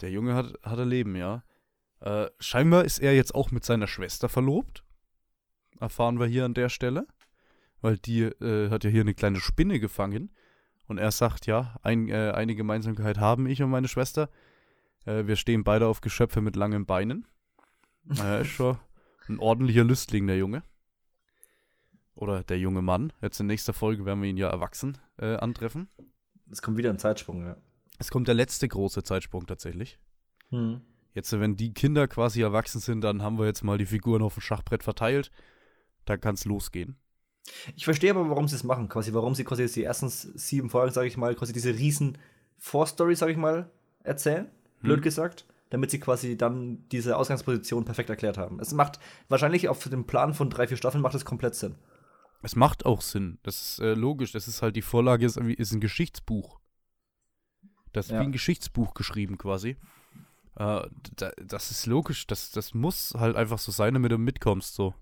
Der 0.00 0.10
Junge 0.10 0.34
hat, 0.34 0.52
hat 0.62 0.78
er 0.78 0.86
Leben, 0.86 1.16
ja. 1.16 1.44
Äh, 2.00 2.26
scheinbar 2.38 2.84
ist 2.84 2.98
er 2.98 3.14
jetzt 3.14 3.34
auch 3.34 3.50
mit 3.50 3.64
seiner 3.64 3.86
Schwester 3.86 4.28
verlobt. 4.28 4.84
Erfahren 5.80 6.18
wir 6.18 6.26
hier 6.26 6.44
an 6.44 6.54
der 6.54 6.68
Stelle. 6.68 7.06
Weil 7.80 7.98
die 7.98 8.22
äh, 8.22 8.70
hat 8.70 8.84
ja 8.84 8.90
hier 8.90 9.02
eine 9.02 9.14
kleine 9.14 9.40
Spinne 9.40 9.78
gefangen. 9.78 10.30
Und 10.86 10.98
er 10.98 11.10
sagt, 11.10 11.46
ja, 11.46 11.76
ein, 11.82 12.08
äh, 12.08 12.32
eine 12.34 12.54
Gemeinsamkeit 12.54 13.18
haben 13.18 13.46
ich 13.46 13.62
und 13.62 13.70
meine 13.70 13.88
Schwester. 13.88 14.28
Äh, 15.06 15.26
wir 15.26 15.36
stehen 15.36 15.64
beide 15.64 15.86
auf 15.86 16.00
Geschöpfe 16.00 16.40
mit 16.40 16.56
langen 16.56 16.86
Beinen. 16.86 17.26
Er 18.18 18.40
ist 18.40 18.48
schon 18.48 18.76
ein 19.28 19.38
ordentlicher 19.38 19.84
Lüstling, 19.84 20.26
der 20.26 20.36
Junge. 20.36 20.62
Oder 22.14 22.44
der 22.44 22.58
junge 22.58 22.82
Mann. 22.82 23.12
Jetzt 23.22 23.40
in 23.40 23.46
nächster 23.46 23.72
Folge 23.72 24.04
werden 24.04 24.22
wir 24.22 24.28
ihn 24.28 24.36
ja 24.36 24.50
erwachsen 24.50 24.98
äh, 25.16 25.36
antreffen. 25.36 25.88
Es 26.50 26.60
kommt 26.60 26.76
wieder 26.76 26.90
ein 26.90 26.98
Zeitsprung, 26.98 27.46
ja. 27.46 27.56
Es 27.98 28.10
kommt 28.10 28.28
der 28.28 28.34
letzte 28.34 28.68
große 28.68 29.02
Zeitsprung 29.02 29.46
tatsächlich. 29.46 29.98
Hm. 30.50 30.82
Jetzt, 31.14 31.32
wenn 31.32 31.56
die 31.56 31.72
Kinder 31.72 32.08
quasi 32.08 32.42
erwachsen 32.42 32.80
sind, 32.80 33.02
dann 33.02 33.22
haben 33.22 33.38
wir 33.38 33.46
jetzt 33.46 33.62
mal 33.62 33.78
die 33.78 33.86
Figuren 33.86 34.22
auf 34.22 34.34
dem 34.34 34.42
Schachbrett 34.42 34.82
verteilt. 34.82 35.30
Dann 36.04 36.20
kann 36.20 36.34
es 36.34 36.44
losgehen. 36.44 36.96
Ich 37.76 37.84
verstehe 37.84 38.10
aber, 38.10 38.28
warum 38.30 38.48
sie 38.48 38.56
es 38.56 38.64
machen. 38.64 38.88
Quasi, 38.88 39.12
warum 39.12 39.34
sie 39.34 39.44
quasi 39.44 39.62
jetzt 39.62 39.76
die 39.76 39.84
ersten 39.84 40.08
sieben 40.08 40.70
Folgen, 40.70 40.92
sage 40.92 41.06
ich 41.08 41.16
mal, 41.16 41.34
quasi 41.34 41.52
diese 41.52 41.70
riesen 41.74 42.18
Vorstory, 42.58 43.14
sage 43.16 43.32
ich 43.32 43.38
mal, 43.38 43.70
erzählen. 44.02 44.50
Blöd 44.80 44.96
Hm. 44.98 45.02
gesagt. 45.02 45.46
Damit 45.70 45.90
sie 45.90 45.98
quasi 45.98 46.36
dann 46.36 46.86
diese 46.92 47.16
Ausgangsposition 47.16 47.84
perfekt 47.84 48.08
erklärt 48.10 48.38
haben. 48.38 48.60
Es 48.60 48.72
macht 48.72 49.00
wahrscheinlich 49.28 49.68
auf 49.68 49.82
dem 49.88 50.06
Plan 50.06 50.32
von 50.34 50.48
drei, 50.48 50.68
vier 50.68 50.76
Staffeln 50.76 51.02
macht 51.02 51.14
es 51.14 51.24
komplett 51.24 51.54
Sinn. 51.56 51.74
Es 52.42 52.54
macht 52.54 52.86
auch 52.86 53.00
Sinn. 53.00 53.38
Das 53.42 53.60
ist 53.60 53.78
äh, 53.80 53.94
logisch. 53.94 54.32
Das 54.32 54.46
ist 54.46 54.62
halt 54.62 54.76
die 54.76 54.82
Vorlage, 54.82 55.24
ist, 55.26 55.36
ist 55.38 55.72
ein 55.72 55.80
Geschichtsbuch. 55.80 56.60
Das 57.92 58.06
ist 58.06 58.12
Ja. 58.12 58.20
wie 58.20 58.24
ein 58.24 58.32
Geschichtsbuch 58.32 58.94
geschrieben 58.94 59.38
quasi. 59.38 59.76
Äh, 60.56 60.82
da, 61.16 61.32
das 61.42 61.70
ist 61.70 61.86
logisch. 61.86 62.26
Das, 62.26 62.50
das 62.52 62.74
muss 62.74 63.14
halt 63.18 63.34
einfach 63.34 63.58
so 63.58 63.72
sein, 63.72 63.94
damit 63.94 64.12
du 64.12 64.18
mitkommst. 64.18 64.74
So. 64.74 64.94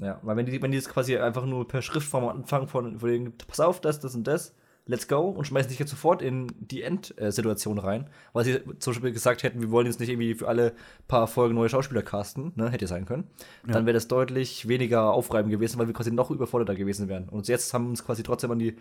Ja, 0.00 0.18
weil 0.22 0.36
wenn 0.36 0.46
die, 0.46 0.60
wenn 0.62 0.70
die 0.70 0.78
das 0.78 0.88
quasi 0.88 1.16
einfach 1.18 1.44
nur 1.46 1.68
per 1.68 1.82
Schriftform 1.82 2.24
am 2.24 2.36
Anfang 2.38 2.66
von, 2.68 2.98
von 2.98 3.08
denen, 3.08 3.32
pass 3.46 3.60
auf, 3.60 3.80
das, 3.80 4.00
das 4.00 4.14
und 4.14 4.26
das, 4.26 4.54
let's 4.86 5.06
go 5.06 5.28
und 5.28 5.46
schmeißen 5.46 5.68
sich 5.70 5.78
jetzt 5.78 5.90
sofort 5.90 6.22
in 6.22 6.46
die 6.58 6.82
Endsituation 6.82 7.78
rein, 7.78 8.08
weil 8.32 8.44
sie 8.44 8.60
zum 8.78 8.92
Beispiel 8.94 9.12
gesagt 9.12 9.42
hätten, 9.42 9.60
wir 9.60 9.70
wollen 9.70 9.86
jetzt 9.86 10.00
nicht 10.00 10.08
irgendwie 10.08 10.34
für 10.34 10.48
alle 10.48 10.72
paar 11.08 11.26
Folgen 11.28 11.54
neue 11.54 11.68
Schauspieler 11.68 12.02
casten, 12.02 12.52
ne, 12.56 12.70
hätte 12.70 12.86
sein 12.86 13.04
können, 13.04 13.28
Ja. 13.66 13.74
dann 13.74 13.86
wäre 13.86 13.94
das 13.94 14.08
deutlich 14.08 14.66
weniger 14.66 15.12
aufreibend 15.12 15.52
gewesen, 15.52 15.78
weil 15.78 15.86
wir 15.86 15.94
quasi 15.94 16.10
noch 16.10 16.30
überforderter 16.30 16.74
gewesen 16.74 17.08
wären. 17.08 17.28
Und 17.28 17.46
jetzt 17.48 17.72
haben 17.74 17.84
wir 17.84 17.90
uns 17.90 18.04
quasi 18.04 18.22
trotzdem 18.22 18.50
an 18.50 18.58
die 18.58 18.76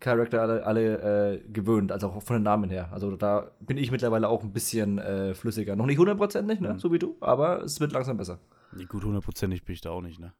Charakter 0.00 0.40
alle, 0.40 0.64
alle 0.64 1.34
äh, 1.34 1.40
gewöhnt, 1.52 1.92
also 1.92 2.08
auch 2.08 2.22
von 2.22 2.36
den 2.36 2.42
Namen 2.42 2.70
her. 2.70 2.88
Also 2.90 3.14
da 3.16 3.50
bin 3.60 3.76
ich 3.76 3.90
mittlerweile 3.90 4.28
auch 4.28 4.42
ein 4.42 4.52
bisschen 4.52 4.98
äh, 4.98 5.34
flüssiger. 5.34 5.76
Noch 5.76 5.84
nicht 5.86 5.98
hundertprozentig, 5.98 6.58
ne, 6.60 6.72
Mhm. 6.72 6.78
so 6.78 6.90
wie 6.92 6.98
du, 6.98 7.16
aber 7.20 7.62
es 7.62 7.78
wird 7.80 7.92
langsam 7.92 8.16
besser. 8.16 8.38
Nee, 8.72 8.84
gut, 8.86 9.04
hundertprozentig 9.04 9.64
bin 9.64 9.74
ich 9.74 9.80
da 9.80 9.90
auch 9.90 10.02
nicht, 10.02 10.18
ne? 10.20 10.32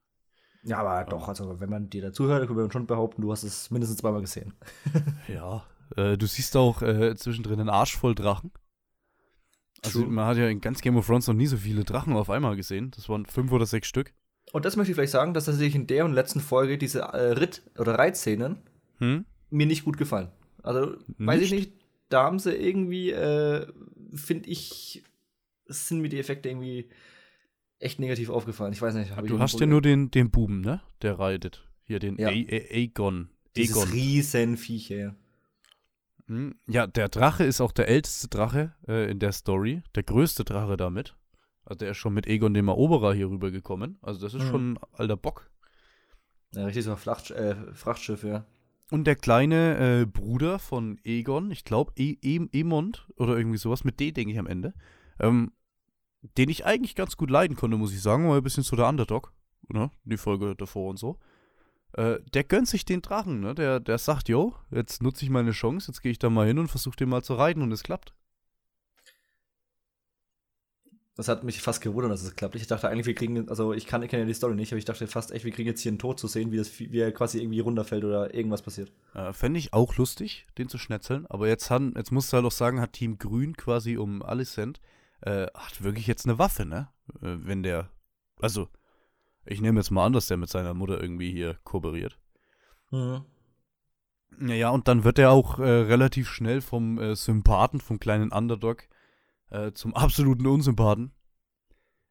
Ja, 0.62 0.78
aber 0.78 1.08
doch, 1.10 1.28
also 1.28 1.58
wenn 1.60 1.70
man 1.70 1.88
dir 1.88 2.02
dazuhört, 2.02 2.46
kann 2.46 2.56
man 2.56 2.70
schon 2.70 2.86
behaupten, 2.86 3.22
du 3.22 3.32
hast 3.32 3.44
es 3.44 3.70
mindestens 3.70 3.98
zweimal 3.98 4.20
gesehen. 4.20 4.52
Ja. 5.28 5.64
Äh, 5.96 6.16
du 6.16 6.26
siehst 6.26 6.56
auch 6.56 6.82
äh, 6.82 7.16
zwischendrin 7.16 7.58
einen 7.60 7.68
Arsch 7.68 7.96
voll 7.96 8.14
Drachen. 8.14 8.52
Also 9.82 10.02
True. 10.02 10.10
man 10.10 10.26
hat 10.26 10.36
ja 10.36 10.46
in 10.48 10.60
ganz 10.60 10.82
Game 10.82 10.96
of 10.96 11.06
Thrones 11.06 11.26
noch 11.26 11.34
nie 11.34 11.46
so 11.46 11.56
viele 11.56 11.84
Drachen 11.84 12.14
auf 12.14 12.30
einmal 12.30 12.54
gesehen. 12.56 12.90
Das 12.92 13.08
waren 13.08 13.26
fünf 13.26 13.50
oder 13.50 13.66
sechs 13.66 13.88
Stück. 13.88 14.12
Und 14.52 14.64
das 14.64 14.76
möchte 14.76 14.92
ich 14.92 14.96
vielleicht 14.96 15.12
sagen, 15.12 15.32
dass 15.34 15.46
tatsächlich 15.46 15.74
in 15.74 15.86
der 15.86 16.04
und 16.04 16.12
letzten 16.12 16.40
Folge 16.40 16.76
diese 16.78 17.00
äh, 17.00 17.32
Ritt- 17.32 17.62
oder 17.78 17.98
Reitszenen 17.98 18.58
Hm? 18.98 19.24
mir 19.48 19.66
nicht 19.66 19.84
gut 19.84 19.96
gefallen. 19.96 20.28
Also, 20.62 20.96
weiß 21.18 21.40
ich 21.40 21.52
nicht, 21.52 21.72
da 22.10 22.24
haben 22.24 22.38
sie 22.38 22.52
irgendwie, 22.52 23.10
äh, 23.10 23.66
finde 24.14 24.48
ich, 24.50 25.02
sind 25.66 26.00
mir 26.00 26.08
die 26.10 26.18
Effekte 26.18 26.50
irgendwie 26.50 26.90
echt 27.80 27.98
negativ 27.98 28.30
aufgefallen. 28.30 28.72
Ich 28.72 28.80
weiß 28.80 28.94
nicht. 28.94 29.14
hab 29.16 29.24
ich 29.24 29.30
Du 29.30 29.38
hast 29.40 29.58
ja 29.58 29.66
nur 29.66 29.82
den, 29.82 30.10
den 30.10 30.30
Buben, 30.30 30.60
ne? 30.60 30.80
Der 31.02 31.18
reitet. 31.18 31.66
Hier 31.84 31.98
den 31.98 32.16
Ja. 32.18 32.28
Aegon. 32.28 33.30
dieses 33.56 33.76
Aegon. 33.76 33.92
Riesenviecher. 33.92 34.96
ja. 34.96 35.14
Hm, 36.26 36.54
Ja, 36.68 36.86
der 36.86 37.08
Drache 37.08 37.44
ist 37.44 37.60
auch 37.60 37.72
der 37.72 37.88
älteste 37.88 38.28
Drache 38.28 38.74
äh, 38.86 39.10
in 39.10 39.18
der 39.18 39.32
Story. 39.32 39.82
Der 39.96 40.02
größte 40.04 40.44
Drache 40.44 40.76
damit. 40.76 41.16
Also 41.64 41.78
der 41.80 41.90
ist 41.92 41.96
schon 41.98 42.14
mit 42.14 42.26
Aegon 42.28 42.54
dem 42.54 42.68
Eroberer 42.68 43.14
hier 43.14 43.28
rübergekommen. 43.30 43.98
Also 44.02 44.20
das 44.20 44.34
ist 44.34 44.44
Mhm. 44.44 44.48
schon 44.50 44.72
ein 44.74 44.78
alter 44.92 45.16
Bock. 45.16 45.50
Ja, 46.54 46.64
richtig 46.66 46.84
so 46.84 46.92
ein 46.92 46.96
Fracht, 46.96 47.30
äh, 47.30 47.54
Frachtschiff, 47.74 48.24
ja. 48.24 48.44
Und 48.90 49.04
der 49.06 49.14
kleine 49.14 50.00
äh, 50.02 50.06
Bruder 50.06 50.58
von 50.58 50.98
Aegon, 51.06 51.50
ich 51.52 51.64
glaube 51.64 51.92
e 51.96 52.16
e 52.22 52.40
Emond 52.52 53.06
oder 53.16 53.36
irgendwie 53.36 53.58
sowas, 53.58 53.84
mit 53.84 54.00
D 54.00 54.10
denke 54.10 54.32
ich 54.32 54.38
am 54.38 54.48
Ende, 54.48 54.74
ähm, 55.20 55.52
den 56.22 56.48
ich 56.48 56.66
eigentlich 56.66 56.94
ganz 56.94 57.16
gut 57.16 57.30
leiden 57.30 57.56
konnte, 57.56 57.76
muss 57.76 57.92
ich 57.92 58.02
sagen, 58.02 58.28
war 58.28 58.36
ein 58.36 58.42
bisschen 58.42 58.62
so 58.62 58.76
der 58.76 58.88
Underdog, 58.88 59.32
ne? 59.68 59.90
Die 60.04 60.16
Folge 60.16 60.54
davor 60.54 60.90
und 60.90 60.98
so. 60.98 61.18
Äh, 61.94 62.18
der 62.34 62.44
gönnt 62.44 62.68
sich 62.68 62.84
den 62.84 63.02
Drachen, 63.02 63.40
ne? 63.40 63.54
Der, 63.54 63.80
der 63.80 63.98
sagt, 63.98 64.28
yo, 64.28 64.54
jetzt 64.70 65.02
nutze 65.02 65.24
ich 65.24 65.30
meine 65.30 65.52
Chance, 65.52 65.90
jetzt 65.90 66.02
gehe 66.02 66.12
ich 66.12 66.18
da 66.18 66.30
mal 66.30 66.46
hin 66.46 66.58
und 66.58 66.68
versuche 66.68 66.96
den 66.96 67.08
mal 67.08 67.22
zu 67.22 67.34
reiten 67.34 67.62
und 67.62 67.72
es 67.72 67.82
klappt. 67.82 68.14
Das 71.16 71.28
hat 71.28 71.44
mich 71.44 71.60
fast 71.60 71.82
gewundert, 71.82 72.12
dass 72.12 72.22
es 72.22 72.34
klappt. 72.34 72.54
Ich 72.54 72.66
dachte 72.66 72.88
eigentlich, 72.88 73.06
wir 73.06 73.14
kriegen, 73.14 73.48
also 73.50 73.74
ich 73.74 73.86
kann, 73.86 74.02
ich 74.02 74.08
kenne 74.08 74.22
ja 74.22 74.26
die 74.26 74.32
Story 74.32 74.54
nicht, 74.54 74.72
aber 74.72 74.78
ich 74.78 74.84
dachte 74.84 75.06
fast 75.06 75.32
echt, 75.32 75.44
wir 75.44 75.52
kriegen 75.52 75.68
jetzt 75.68 75.82
hier 75.82 75.90
einen 75.90 75.98
Tod 75.98 76.18
zu 76.18 76.28
sehen, 76.28 76.50
wie, 76.52 76.56
das, 76.56 76.78
wie 76.78 76.98
er 76.98 77.12
quasi 77.12 77.42
irgendwie 77.42 77.60
runterfällt 77.60 78.04
oder 78.04 78.32
irgendwas 78.32 78.62
passiert. 78.62 78.90
Äh, 79.14 79.32
Fände 79.32 79.58
ich 79.58 79.74
auch 79.74 79.96
lustig, 79.96 80.46
den 80.56 80.68
zu 80.68 80.78
schnetzeln. 80.78 81.26
Aber 81.26 81.48
jetzt, 81.48 81.70
han, 81.70 81.92
jetzt 81.96 82.12
musst 82.12 82.32
du 82.32 82.36
halt 82.36 82.46
auch 82.46 82.52
sagen, 82.52 82.80
hat 82.80 82.94
Team 82.94 83.18
Grün 83.18 83.54
quasi 83.56 83.98
um 83.98 84.22
Alicent, 84.22 84.80
äh, 85.22 85.46
hat 85.54 85.82
wirklich 85.82 86.06
jetzt 86.06 86.26
eine 86.26 86.38
Waffe, 86.38 86.64
ne? 86.64 86.88
Äh, 87.16 87.36
wenn 87.44 87.62
der, 87.62 87.90
also, 88.40 88.68
ich 89.44 89.60
nehme 89.60 89.80
jetzt 89.80 89.90
mal 89.90 90.06
an, 90.06 90.12
dass 90.12 90.26
der 90.26 90.36
mit 90.36 90.50
seiner 90.50 90.74
Mutter 90.74 91.00
irgendwie 91.00 91.32
hier 91.32 91.58
kooperiert. 91.64 92.18
Mhm. 92.90 93.24
Naja, 94.38 94.70
und 94.70 94.88
dann 94.88 95.04
wird 95.04 95.18
er 95.18 95.32
auch 95.32 95.58
äh, 95.58 95.62
relativ 95.62 96.28
schnell 96.30 96.60
vom 96.60 96.98
äh, 96.98 97.16
Sympathen, 97.16 97.80
vom 97.80 97.98
kleinen 97.98 98.32
Underdog, 98.32 98.88
äh, 99.50 99.72
zum 99.72 99.94
absoluten 99.94 100.46
Unsympathen. 100.46 101.12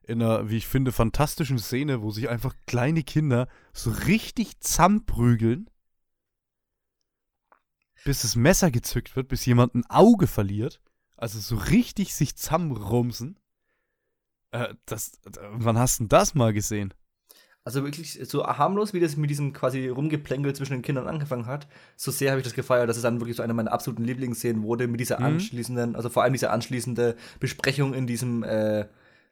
In 0.04 0.22
einer, 0.22 0.50
wie 0.50 0.58
ich 0.58 0.68
finde, 0.68 0.92
fantastischen 0.92 1.60
Szene, 1.60 2.02
wo 2.02 2.12
sich 2.12 2.30
einfach 2.30 2.56
kleine 2.66 3.04
Kinder 3.04 3.48
so 3.74 3.92
richtig 3.92 4.60
zusammenprügeln, 4.60 5.70
bis 8.06 8.24
das 8.24 8.36
Messer 8.36 8.72
gezückt 8.72 9.16
wird, 9.16 9.28
bis 9.28 9.46
jemand 9.46 9.76
ein 9.76 9.86
Auge 9.90 10.28
verliert. 10.28 10.82
Also 11.20 11.40
so 11.40 11.56
richtig 11.58 12.14
sich 12.16 12.36
zusammenrumsen. 12.38 13.38
Äh, 14.52 14.74
das, 14.86 15.20
wann 15.52 15.78
hast 15.78 16.00
du 16.00 16.04
denn 16.04 16.10
das 16.10 16.34
mal 16.34 16.54
gesehen? 16.54 16.94
Also 17.66 17.84
wirklich 17.84 18.18
so 18.24 18.48
harmlos, 18.48 18.94
wie 18.94 19.02
das 19.02 19.18
mit 19.18 19.30
diesem 19.30 19.52
quasi 19.52 19.90
Rumgeplänkel 19.90 20.56
zwischen 20.56 20.74
den 20.74 20.82
Kindern 20.82 21.08
angefangen 21.10 21.46
hat, 21.46 21.68
so 21.98 22.10
sehr 22.10 22.32
habe 22.32 22.40
ich 22.40 22.46
das 22.46 22.54
gefeiert, 22.54 22.88
dass 22.90 22.96
es 22.96 23.04
dann 23.04 23.20
wirklich 23.20 23.36
so 23.36 23.44
eine 23.44 23.54
meiner 23.54 23.74
absoluten 23.74 24.06
Lieblingsszenen 24.06 24.64
wurde, 24.64 24.88
mit 24.88 25.02
dieser 25.02 25.20
Mhm. 25.20 25.26
anschließenden, 25.26 25.96
also 25.98 26.08
vor 26.10 26.24
allem 26.24 26.32
diese 26.34 26.52
anschließende 26.52 27.18
Besprechung 27.42 27.94
in 27.94 28.08
diesem 28.08 28.44
äh, 28.44 28.88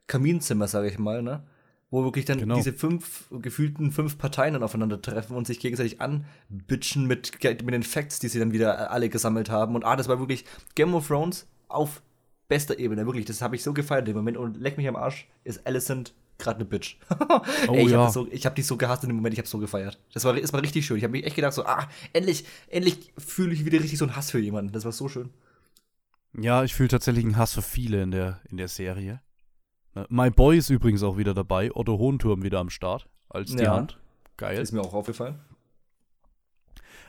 Kaminzimmer, 0.07 0.67
sage 0.67 0.89
ich 0.89 0.99
mal, 0.99 1.23
ne? 1.23 1.43
Wo 1.89 2.03
wirklich 2.03 2.25
dann 2.25 2.37
Genau. 2.37 2.57
diese 2.57 2.73
fünf, 2.73 3.27
gefühlten 3.31 3.91
fünf 3.93 4.17
Parteien 4.17 4.53
dann 4.53 4.61
aufeinandertreffen 4.63 5.35
und 5.35 5.47
sich 5.47 5.61
gegenseitig 5.61 6.01
anbitchen 6.01 7.07
mit, 7.07 7.41
mit 7.41 7.73
den 7.73 7.83
Facts, 7.83 8.19
die 8.19 8.27
sie 8.27 8.39
dann 8.39 8.51
wieder 8.51 8.73
äh, 8.77 8.83
alle 8.87 9.07
gesammelt 9.07 9.49
haben. 9.49 9.73
Und 9.73 9.85
ah, 9.85 9.95
das 9.95 10.09
war 10.09 10.19
wirklich 10.19 10.43
Game 10.75 10.93
of 10.93 11.07
Thrones 11.07 11.47
auf 11.67 12.01
bester 12.47 12.79
Ebene, 12.79 13.05
wirklich. 13.05 13.25
Das 13.25 13.41
habe 13.41 13.55
ich 13.55 13.63
so 13.63 13.73
gefeiert 13.73 14.07
im 14.07 14.15
Moment. 14.15 14.37
Und 14.37 14.57
leck 14.59 14.77
mich 14.77 14.87
am 14.87 14.95
Arsch, 14.95 15.27
ist 15.43 15.65
Alicent 15.67 16.13
gerade 16.37 16.57
eine 16.57 16.65
Bitch. 16.65 16.97
Oh 17.67 17.73
Ey, 17.73 17.85
ich 17.85 17.91
ja. 17.91 17.99
habe 17.99 18.11
so, 18.11 18.27
hab 18.27 18.55
die 18.55 18.61
so 18.61 18.77
gehasst 18.77 19.03
in 19.03 19.09
dem 19.09 19.15
Moment, 19.15 19.33
ich 19.33 19.39
habe 19.39 19.47
so 19.47 19.57
gefeiert. 19.57 19.99
Das 20.13 20.23
war, 20.23 20.33
das 20.33 20.53
war 20.53 20.61
richtig 20.61 20.85
schön. 20.85 20.97
Ich 20.97 21.03
habe 21.03 21.11
mich 21.11 21.25
echt 21.25 21.35
gedacht, 21.35 21.53
so, 21.53 21.65
ah, 21.65 21.87
endlich, 22.13 22.45
endlich 22.69 23.11
fühle 23.17 23.53
ich 23.53 23.65
wieder 23.65 23.79
richtig 23.79 23.97
so 23.97 24.05
einen 24.05 24.15
Hass 24.15 24.31
für 24.31 24.39
jemanden. 24.39 24.71
Das 24.71 24.85
war 24.85 24.91
so 24.91 25.09
schön. 25.09 25.31
Ja, 26.39 26.63
ich 26.63 26.75
fühle 26.75 26.89
tatsächlich 26.89 27.25
einen 27.25 27.37
Hass 27.37 27.53
für 27.53 27.61
viele 27.61 28.03
in 28.03 28.11
der, 28.11 28.39
in 28.49 28.57
der 28.57 28.67
Serie. 28.67 29.21
Ne, 29.95 30.05
My 30.09 30.29
Boy 30.29 30.57
ist 30.57 30.69
übrigens 30.69 31.01
auch 31.03 31.17
wieder 31.17 31.33
dabei. 31.33 31.71
Otto 31.73 31.97
Hohenturm 31.97 32.43
wieder 32.43 32.59
am 32.59 32.69
Start. 32.69 33.07
Als 33.29 33.51
die 33.55 33.63
Ja. 33.63 33.75
Hand. 33.75 33.97
Geil. 34.37 34.61
Ist 34.61 34.71
mir 34.71 34.81
auch 34.81 34.93
aufgefallen. 34.93 35.39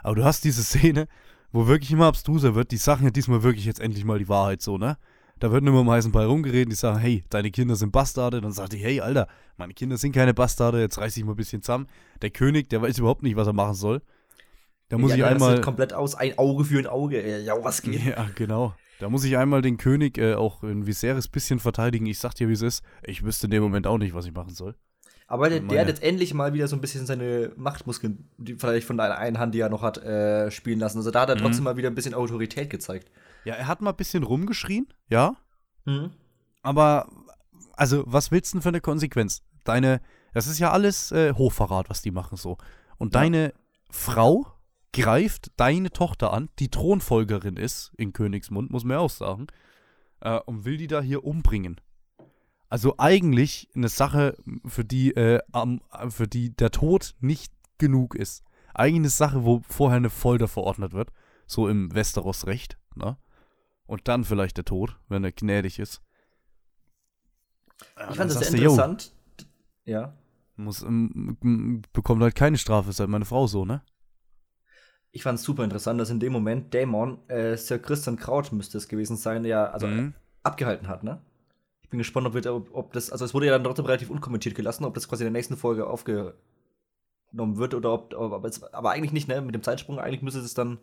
Aber 0.02 0.14
du 0.14 0.24
hast 0.24 0.44
diese 0.44 0.62
Szene, 0.62 1.06
wo 1.52 1.66
wirklich 1.66 1.90
immer 1.92 2.06
abstruser 2.06 2.54
wird. 2.54 2.70
Die 2.70 2.76
sagen 2.76 3.04
ja 3.04 3.10
diesmal 3.10 3.42
wirklich 3.42 3.64
jetzt 3.64 3.80
endlich 3.80 4.04
mal 4.04 4.18
die 4.18 4.28
Wahrheit 4.28 4.62
so, 4.62 4.78
ne? 4.78 4.96
Da 5.40 5.52
wird 5.52 5.62
nur 5.62 5.80
um 5.80 5.88
heißen 5.88 6.10
Ball 6.10 6.26
rumgeredet. 6.26 6.72
Die 6.72 6.76
sagen, 6.76 6.98
hey, 6.98 7.24
deine 7.30 7.50
Kinder 7.52 7.76
sind 7.76 7.92
Bastarde. 7.92 8.40
Dann 8.40 8.50
sagt 8.52 8.72
die, 8.72 8.78
hey, 8.78 9.00
Alter, 9.00 9.28
meine 9.56 9.72
Kinder 9.72 9.96
sind 9.96 10.12
keine 10.12 10.34
Bastarde. 10.34 10.80
Jetzt 10.80 10.98
reiß 10.98 11.14
dich 11.14 11.24
mal 11.24 11.32
ein 11.32 11.36
bisschen 11.36 11.62
zusammen. 11.62 11.86
Der 12.22 12.30
König, 12.30 12.68
der 12.70 12.82
weiß 12.82 12.98
überhaupt 12.98 13.22
nicht, 13.22 13.36
was 13.36 13.46
er 13.46 13.52
machen 13.52 13.74
soll. 13.74 14.02
Da 14.88 14.98
muss 14.98 15.12
Die 15.12 15.18
ich 15.18 15.24
anderen 15.24 15.36
einmal. 15.36 15.48
rastet 15.50 15.64
komplett 15.64 15.92
aus, 15.92 16.14
ein 16.16 16.36
Auge 16.38 16.64
für 16.64 16.78
ein 16.78 16.86
Auge. 16.86 17.42
Ja, 17.44 17.54
was 17.62 17.82
geht? 17.82 18.02
Ja, 18.04 18.26
genau. 18.34 18.74
Da 18.98 19.08
muss 19.08 19.22
ich 19.22 19.36
einmal 19.36 19.62
den 19.62 19.76
König 19.76 20.18
äh, 20.18 20.34
auch 20.34 20.64
in 20.64 20.86
Viserys 20.86 21.28
bisschen 21.28 21.60
verteidigen. 21.60 22.06
Ich 22.06 22.18
sag 22.18 22.34
dir, 22.34 22.48
wie 22.48 22.54
es 22.54 22.62
ist. 22.62 22.82
Ich 23.04 23.22
wüsste 23.22 23.46
in 23.46 23.52
dem 23.52 23.62
Moment 23.62 23.86
auch 23.86 23.98
nicht, 23.98 24.14
was 24.14 24.26
ich 24.26 24.32
machen 24.32 24.54
soll. 24.54 24.74
Aber 25.30 25.50
der, 25.50 25.60
der 25.60 25.80
hat 25.82 25.88
jetzt 25.88 26.02
endlich 26.02 26.32
mal 26.32 26.54
wieder 26.54 26.66
so 26.68 26.74
ein 26.76 26.80
bisschen 26.80 27.04
seine 27.04 27.52
Machtmuskeln, 27.56 28.30
die 28.38 28.54
vielleicht 28.56 28.86
von 28.86 28.96
der 28.96 29.18
einen 29.18 29.38
Hand, 29.38 29.54
die 29.54 29.60
er 29.60 29.68
noch 29.68 29.82
hat, 29.82 29.98
äh, 29.98 30.50
spielen 30.50 30.78
lassen. 30.80 30.96
Also 30.98 31.10
da 31.10 31.20
hat 31.20 31.28
er 31.28 31.36
Mhm. 31.36 31.40
trotzdem 31.40 31.64
mal 31.64 31.76
wieder 31.76 31.90
ein 31.90 31.94
bisschen 31.94 32.14
Autorität 32.14 32.70
gezeigt. 32.70 33.10
Ja, 33.44 33.54
er 33.54 33.66
hat 33.68 33.82
mal 33.82 33.90
ein 33.90 33.96
bisschen 33.96 34.22
rumgeschrien, 34.22 34.88
ja. 35.10 35.36
Mhm. 35.84 36.10
Aber, 36.62 37.08
also, 37.74 38.04
was 38.06 38.30
willst 38.30 38.52
du 38.52 38.56
denn 38.56 38.62
für 38.62 38.68
eine 38.70 38.80
Konsequenz? 38.80 39.42
Deine, 39.64 40.00
das 40.32 40.46
ist 40.46 40.58
ja 40.58 40.72
alles 40.72 41.12
äh, 41.12 41.34
Hochverrat, 41.34 41.90
was 41.90 42.00
die 42.00 42.10
machen 42.10 42.36
so. 42.38 42.56
Und 42.96 43.14
Ja. 43.14 43.20
deine 43.20 43.52
Frau 43.90 44.46
greift 44.94 45.52
deine 45.58 45.90
Tochter 45.90 46.32
an, 46.32 46.48
die 46.58 46.70
Thronfolgerin 46.70 47.56
ist, 47.58 47.92
in 47.98 48.14
Königsmund, 48.14 48.70
muss 48.70 48.84
man 48.84 48.96
ja 48.96 49.00
auch 49.00 49.10
sagen, 49.10 49.46
äh, 50.20 50.38
und 50.46 50.64
will 50.64 50.78
die 50.78 50.86
da 50.86 51.02
hier 51.02 51.22
umbringen. 51.24 51.80
Also 52.68 52.94
eigentlich 52.98 53.68
eine 53.74 53.88
Sache, 53.88 54.36
für 54.66 54.84
die, 54.84 55.12
äh, 55.12 55.40
am, 55.52 55.80
für 56.10 56.28
die 56.28 56.54
der 56.54 56.70
Tod 56.70 57.14
nicht 57.20 57.52
genug 57.78 58.14
ist. 58.14 58.44
Eigentlich 58.74 59.00
eine 59.00 59.08
Sache, 59.08 59.44
wo 59.44 59.62
vorher 59.66 59.96
eine 59.96 60.10
Folter 60.10 60.48
verordnet 60.48 60.92
wird, 60.92 61.10
so 61.46 61.68
im 61.68 61.94
Westeros-Recht, 61.94 62.78
ne? 62.94 63.16
Und 63.86 64.06
dann 64.06 64.24
vielleicht 64.24 64.58
der 64.58 64.66
Tod, 64.66 64.98
wenn 65.08 65.24
er 65.24 65.32
gnädig 65.32 65.78
ist. 65.78 66.02
Ich 68.10 68.16
fand 68.16 68.30
das 68.30 68.38
sehr 68.40 68.50
du, 68.50 68.56
interessant. 68.58 69.14
Ja. 69.86 70.14
Muss, 70.56 70.82
ähm, 70.82 71.82
bekommt 71.92 72.22
halt 72.22 72.34
keine 72.34 72.58
Strafe, 72.58 72.90
ist 72.90 73.00
halt 73.00 73.08
meine 73.08 73.24
Frau 73.24 73.46
so, 73.46 73.64
ne? 73.64 73.82
Ich 75.10 75.22
fand 75.22 75.38
es 75.38 75.44
super 75.44 75.64
interessant, 75.64 75.98
dass 76.00 76.10
in 76.10 76.20
dem 76.20 76.34
Moment 76.34 76.74
Dämon, 76.74 77.26
äh, 77.28 77.56
Sir 77.56 77.78
Christian 77.78 78.16
Kraut 78.16 78.52
müsste 78.52 78.76
es 78.76 78.88
gewesen 78.88 79.16
sein, 79.16 79.42
der 79.42 79.72
also 79.72 79.86
Mhm. 79.86 80.12
abgehalten 80.42 80.86
hat, 80.88 81.02
ne? 81.02 81.22
Ich 81.88 81.90
bin 81.90 81.98
gespannt, 81.98 82.26
ob, 82.26 82.34
wir, 82.34 82.54
ob, 82.54 82.68
ob 82.74 82.92
das, 82.92 83.10
also 83.10 83.24
es 83.24 83.32
wurde 83.32 83.46
ja 83.46 83.52
dann 83.52 83.64
trotzdem 83.64 83.86
relativ 83.86 84.10
unkommentiert 84.10 84.54
gelassen, 84.54 84.84
ob 84.84 84.92
das 84.92 85.08
quasi 85.08 85.24
in 85.24 85.32
der 85.32 85.38
nächsten 85.38 85.56
Folge 85.56 85.86
aufgenommen 85.86 86.34
wird 87.32 87.72
oder 87.72 87.94
ob, 87.94 88.12
aber, 88.12 88.46
es, 88.46 88.62
aber 88.62 88.90
eigentlich 88.90 89.12
nicht, 89.12 89.26
ne? 89.26 89.40
Mit 89.40 89.54
dem 89.54 89.62
Zeitsprung, 89.62 89.98
eigentlich 89.98 90.20
müsste 90.20 90.40
es 90.40 90.52
dann 90.52 90.76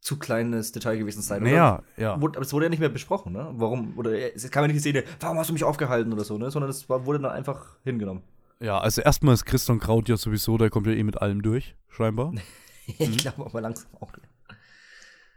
zu 0.00 0.18
kleines 0.18 0.72
Detail 0.72 0.98
gewesen 0.98 1.22
sein. 1.22 1.44
Naja, 1.44 1.84
ja. 1.96 2.14
Aber 2.14 2.36
es 2.40 2.52
wurde 2.52 2.66
ja 2.66 2.70
nicht 2.70 2.80
mehr 2.80 2.88
besprochen, 2.88 3.32
ne? 3.32 3.48
Warum, 3.52 3.96
oder 3.96 4.10
es 4.34 4.50
kam 4.50 4.64
ja 4.64 4.66
nicht 4.66 4.76
die 4.76 4.80
Szene, 4.80 5.04
warum 5.20 5.38
hast 5.38 5.50
du 5.50 5.52
mich 5.52 5.62
aufgehalten 5.62 6.12
oder 6.12 6.24
so, 6.24 6.36
ne? 6.36 6.50
Sondern 6.50 6.68
es 6.68 6.88
wurde 6.88 7.20
dann 7.20 7.30
einfach 7.30 7.76
hingenommen. 7.84 8.24
Ja, 8.58 8.80
also 8.80 9.00
erstmal 9.00 9.34
ist 9.34 9.44
Christian 9.44 9.78
Kraut 9.78 10.08
ja 10.08 10.16
sowieso, 10.16 10.58
der 10.58 10.68
kommt 10.68 10.88
ja 10.88 10.94
eh 10.94 11.04
mit 11.04 11.22
allem 11.22 11.42
durch, 11.42 11.76
scheinbar. 11.88 12.32
ich 12.86 13.18
glaube 13.18 13.46
aber 13.46 13.60
langsam 13.60 13.86
auch. 14.00 14.10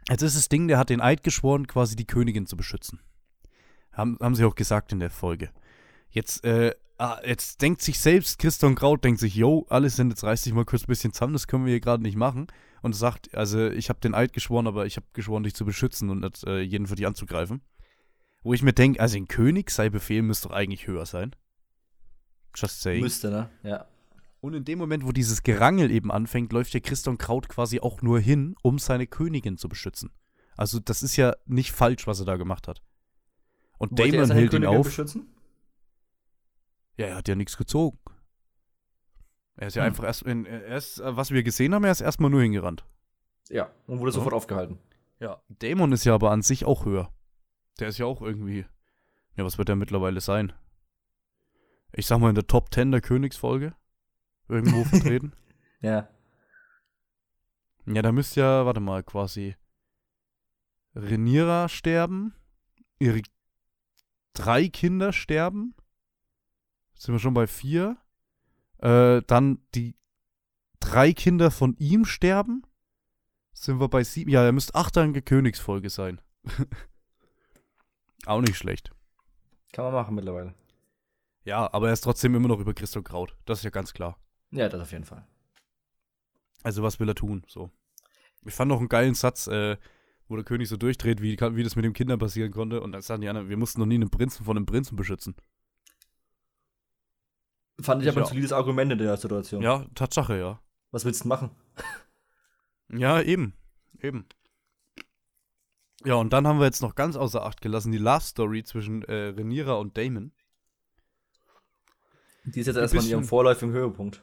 Jetzt 0.08 0.22
ist 0.22 0.36
das 0.36 0.48
Ding, 0.48 0.66
der 0.66 0.78
hat 0.78 0.90
den 0.90 1.00
Eid 1.00 1.22
geschworen, 1.22 1.68
quasi 1.68 1.94
die 1.94 2.06
Königin 2.06 2.46
zu 2.46 2.56
beschützen. 2.56 2.98
Haben, 3.92 4.18
haben 4.20 4.34
sie 4.34 4.44
auch 4.44 4.54
gesagt 4.54 4.92
in 4.92 5.00
der 5.00 5.10
Folge. 5.10 5.50
Jetzt, 6.10 6.44
äh, 6.44 6.74
ah, 6.98 7.20
jetzt 7.24 7.62
denkt 7.62 7.82
sich 7.82 7.98
selbst, 7.98 8.38
Christian 8.38 8.74
Kraut 8.74 9.04
denkt 9.04 9.20
sich, 9.20 9.34
yo, 9.34 9.66
alles 9.68 9.96
sind, 9.96 10.10
jetzt 10.10 10.24
reiß 10.24 10.42
dich 10.42 10.52
mal 10.52 10.64
kurz 10.64 10.82
ein 10.82 10.86
bisschen 10.86 11.12
zusammen, 11.12 11.32
das 11.32 11.46
können 11.46 11.64
wir 11.64 11.70
hier 11.72 11.80
gerade 11.80 12.02
nicht 12.02 12.16
machen. 12.16 12.46
Und 12.82 12.94
sagt, 12.94 13.34
also 13.34 13.68
ich 13.68 13.88
habe 13.88 14.00
den 14.00 14.14
Eid 14.14 14.32
geschworen, 14.32 14.66
aber 14.66 14.86
ich 14.86 14.96
habe 14.96 15.06
geschworen, 15.12 15.44
dich 15.44 15.54
zu 15.54 15.64
beschützen 15.64 16.10
und 16.10 16.20
nicht 16.20 16.44
äh, 16.44 16.60
jeden 16.60 16.86
für 16.88 16.96
dich 16.96 17.06
anzugreifen. 17.06 17.62
Wo 18.42 18.54
ich 18.54 18.62
mir 18.62 18.72
denke, 18.72 18.98
also 18.98 19.16
ein 19.16 19.28
König 19.28 19.70
sei 19.70 19.88
Befehl 19.88 20.22
müsste 20.22 20.48
doch 20.48 20.54
eigentlich 20.54 20.88
höher 20.88 21.06
sein. 21.06 21.36
Just 22.56 22.82
saying. 22.82 23.00
Müsste, 23.00 23.30
ne? 23.30 23.50
Ja. 23.62 23.86
Und 24.40 24.54
in 24.54 24.64
dem 24.64 24.80
Moment, 24.80 25.06
wo 25.06 25.12
dieses 25.12 25.44
Gerangel 25.44 25.92
eben 25.92 26.10
anfängt, 26.10 26.52
läuft 26.52 26.74
der 26.74 26.80
Christian 26.80 27.16
Kraut 27.16 27.48
quasi 27.48 27.78
auch 27.78 28.02
nur 28.02 28.18
hin, 28.18 28.56
um 28.62 28.80
seine 28.80 29.06
Königin 29.06 29.56
zu 29.56 29.68
beschützen. 29.68 30.10
Also 30.56 30.80
das 30.80 31.04
ist 31.04 31.16
ja 31.16 31.34
nicht 31.46 31.70
falsch, 31.70 32.08
was 32.08 32.18
er 32.18 32.26
da 32.26 32.36
gemacht 32.36 32.66
hat. 32.66 32.82
Und 33.82 33.98
Wollte 33.98 34.16
er 34.16 34.22
Damon 34.22 34.36
hält 34.36 34.54
ihn 34.54 34.64
auf. 34.64 34.86
beschützen? 34.86 35.26
Ja, 36.96 37.06
er 37.06 37.16
hat 37.16 37.26
ja 37.26 37.34
nichts 37.34 37.56
gezogen. 37.56 37.98
Er 39.56 39.66
ist 39.66 39.74
ja 39.74 39.82
Hm. 39.82 39.88
einfach 39.88 40.04
erst, 40.04 40.22
in, 40.22 40.46
er 40.46 40.76
ist, 40.76 41.00
äh, 41.00 41.16
was 41.16 41.32
wir 41.32 41.42
gesehen 41.42 41.74
haben, 41.74 41.82
er 41.82 41.90
ist 41.90 42.00
erstmal 42.00 42.30
nur 42.30 42.42
hingerannt. 42.42 42.84
Ja. 43.48 43.72
Und 43.88 43.98
wurde 43.98 44.10
Ja. 44.10 44.14
sofort 44.14 44.34
aufgehalten. 44.34 44.78
Ja. 45.18 45.42
Damon 45.48 45.90
ist 45.90 46.04
ja 46.04 46.14
aber 46.14 46.30
an 46.30 46.42
sich 46.42 46.64
auch 46.64 46.84
höher. 46.84 47.12
Der 47.80 47.88
ist 47.88 47.98
ja 47.98 48.06
auch 48.06 48.22
irgendwie. 48.22 48.66
Ja, 49.36 49.44
was 49.44 49.58
wird 49.58 49.68
der 49.68 49.74
mittlerweile 49.76 50.20
sein? 50.20 50.52
Ich 51.92 52.06
sag 52.06 52.18
mal 52.20 52.28
in 52.28 52.34
der 52.36 52.46
Top 52.46 52.72
10 52.72 52.92
der 52.92 53.00
Königsfolge. 53.00 53.74
Irgendwo 54.48 54.84
vertreten. 54.84 55.32
Ja. 55.80 56.08
Ja, 57.86 58.02
da 58.02 58.12
müsste 58.12 58.40
ja, 58.40 58.64
warte 58.64 58.78
mal, 58.80 59.02
quasi 59.02 59.56
Rhaenyra 60.94 61.68
sterben, 61.68 62.34
ihre 63.00 63.22
drei 64.34 64.68
Kinder 64.68 65.12
sterben. 65.12 65.74
Jetzt 66.92 67.04
sind 67.04 67.14
wir 67.14 67.18
schon 67.18 67.34
bei 67.34 67.46
vier. 67.46 67.96
Äh, 68.78 69.22
dann 69.26 69.60
die 69.74 69.96
drei 70.80 71.12
Kinder 71.12 71.50
von 71.50 71.76
ihm 71.78 72.04
sterben. 72.04 72.62
Sind 73.52 73.80
wir 73.80 73.88
bei 73.88 74.04
sieben. 74.04 74.30
Ja, 74.30 74.44
er 74.44 74.52
müsste 74.52 74.74
achternige 74.74 75.22
Königsfolge 75.22 75.90
sein. 75.90 76.20
Auch 78.26 78.40
nicht 78.40 78.56
schlecht. 78.56 78.90
Kann 79.72 79.84
man 79.84 79.94
machen 79.94 80.14
mittlerweile. 80.14 80.54
Ja, 81.44 81.72
aber 81.72 81.88
er 81.88 81.92
ist 81.92 82.02
trotzdem 82.02 82.34
immer 82.34 82.48
noch 82.48 82.60
über 82.60 82.74
Christo 82.74 83.02
Kraut. 83.02 83.36
Das 83.46 83.58
ist 83.58 83.64
ja 83.64 83.70
ganz 83.70 83.92
klar. 83.92 84.18
Ja, 84.50 84.68
das 84.68 84.80
auf 84.80 84.92
jeden 84.92 85.04
Fall. 85.04 85.26
Also 86.62 86.82
was 86.82 87.00
will 87.00 87.08
er 87.08 87.14
tun? 87.14 87.44
So. 87.48 87.70
Ich 88.44 88.54
fand 88.54 88.68
noch 88.68 88.78
einen 88.78 88.88
geilen 88.88 89.14
Satz, 89.14 89.46
äh, 89.46 89.76
wo 90.32 90.36
der 90.36 90.44
König 90.44 90.68
so 90.68 90.76
durchdreht, 90.76 91.22
wie, 91.22 91.38
wie 91.38 91.62
das 91.62 91.76
mit 91.76 91.84
den 91.84 91.92
Kindern 91.92 92.18
passieren 92.18 92.50
konnte. 92.50 92.80
Und 92.80 92.92
dann 92.92 93.02
sagen 93.02 93.20
die 93.20 93.28
anderen, 93.28 93.48
wir 93.48 93.56
mussten 93.56 93.80
noch 93.80 93.86
nie 93.86 93.94
einen 93.96 94.10
Prinzen 94.10 94.44
von 94.44 94.56
einem 94.56 94.66
Prinzen 94.66 94.96
beschützen. 94.96 95.36
Fand 97.80 98.02
ich, 98.02 98.08
Ich 98.08 98.14
aber 98.14 98.22
ein 98.22 98.28
solides 98.28 98.52
Argument 98.52 98.92
in 98.92 98.98
der 98.98 99.16
Situation. 99.16 99.62
Ja, 99.62 99.86
Tatsache, 99.94 100.38
ja. 100.38 100.60
Was 100.90 101.04
willst 101.04 101.24
du 101.24 101.28
machen? 101.28 101.50
Ja, 102.88 103.20
eben. 103.22 103.54
Eben. 104.00 104.26
Ja, 106.04 106.14
und 106.14 106.32
dann 106.32 106.46
haben 106.46 106.58
wir 106.58 106.66
jetzt 106.66 106.82
noch 106.82 106.94
ganz 106.94 107.16
außer 107.16 107.44
Acht 107.44 107.60
gelassen 107.60 107.92
die 107.92 107.98
Love 107.98 108.22
Story 108.22 108.64
zwischen 108.64 109.02
äh, 109.02 109.28
Rhaenyra 109.28 109.74
und 109.74 109.96
Damon. 109.96 110.32
Die 112.44 112.60
ist 112.60 112.66
jetzt 112.66 112.76
Ein 112.76 112.82
erstmal 112.82 113.04
in 113.04 113.10
ihrem 113.10 113.24
vorläufigen 113.24 113.72
Höhepunkt. 113.72 114.22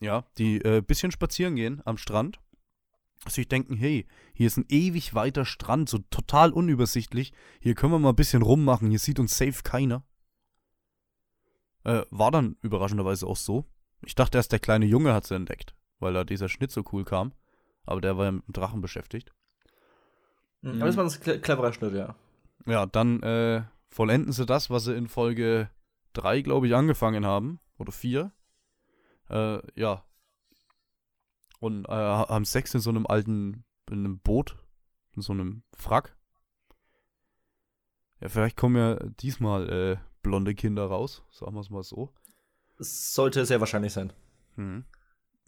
Ja, 0.00 0.26
die 0.36 0.60
äh, 0.60 0.82
bisschen 0.82 1.12
spazieren 1.12 1.56
gehen 1.56 1.80
am 1.84 1.96
Strand. 1.96 2.38
Sich 3.26 3.48
denken, 3.48 3.74
hey, 3.76 4.06
hier 4.34 4.46
ist 4.46 4.58
ein 4.58 4.66
ewig 4.68 5.14
weiter 5.14 5.44
Strand, 5.46 5.88
so 5.88 5.98
total 6.10 6.52
unübersichtlich. 6.52 7.32
Hier 7.60 7.74
können 7.74 7.92
wir 7.92 7.98
mal 7.98 8.10
ein 8.10 8.16
bisschen 8.16 8.42
rummachen, 8.42 8.90
hier 8.90 8.98
sieht 8.98 9.18
uns 9.18 9.36
safe 9.38 9.62
keiner. 9.62 10.04
Äh, 11.84 12.02
war 12.10 12.30
dann 12.30 12.56
überraschenderweise 12.62 13.26
auch 13.26 13.36
so. 13.36 13.64
Ich 14.04 14.14
dachte 14.14 14.38
erst, 14.38 14.52
der 14.52 14.58
kleine 14.58 14.86
Junge 14.86 15.12
hat 15.14 15.26
sie 15.26 15.34
entdeckt, 15.34 15.74
weil 15.98 16.12
da 16.14 16.24
dieser 16.24 16.48
Schnitt 16.48 16.70
so 16.70 16.82
cool 16.92 17.04
kam. 17.04 17.32
Aber 17.86 18.00
der 18.00 18.16
war 18.16 18.24
ja 18.26 18.32
mit 18.32 18.46
dem 18.46 18.52
Drachen 18.52 18.80
beschäftigt. 18.80 19.32
Mhm. 20.62 20.76
Aber 20.76 20.86
das 20.86 20.96
war 20.96 21.04
ein 21.04 21.10
cle- 21.10 21.38
cleverer 21.38 21.72
Schnitt, 21.72 21.94
ja. 21.94 22.14
Ja, 22.66 22.86
dann 22.86 23.22
äh, 23.22 23.62
vollenden 23.88 24.32
sie 24.32 24.46
das, 24.46 24.70
was 24.70 24.84
sie 24.84 24.94
in 24.96 25.08
Folge 25.08 25.70
3, 26.14 26.40
glaube 26.40 26.66
ich, 26.66 26.74
angefangen 26.74 27.26
haben. 27.26 27.60
Oder 27.78 27.92
4. 27.92 28.32
Äh, 29.28 29.58
ja. 29.78 30.04
Und 31.64 31.86
äh, 31.86 31.92
haben 31.92 32.44
Sex 32.44 32.74
in 32.74 32.80
so 32.80 32.90
einem 32.90 33.06
alten, 33.06 33.64
in 33.90 34.00
einem 34.00 34.18
Boot, 34.18 34.58
in 35.16 35.22
so 35.22 35.32
einem 35.32 35.62
Frack. 35.74 36.14
Ja, 38.20 38.28
vielleicht 38.28 38.58
kommen 38.58 38.76
ja 38.76 38.96
diesmal 39.18 39.70
äh, 39.70 39.96
blonde 40.20 40.54
Kinder 40.54 40.84
raus, 40.84 41.22
sagen 41.30 41.54
wir 41.54 41.62
es 41.62 41.70
mal 41.70 41.82
so. 41.82 42.12
Es 42.78 43.14
sollte 43.14 43.46
sehr 43.46 43.60
wahrscheinlich 43.60 43.94
sein. 43.94 44.12
Mhm. 44.56 44.84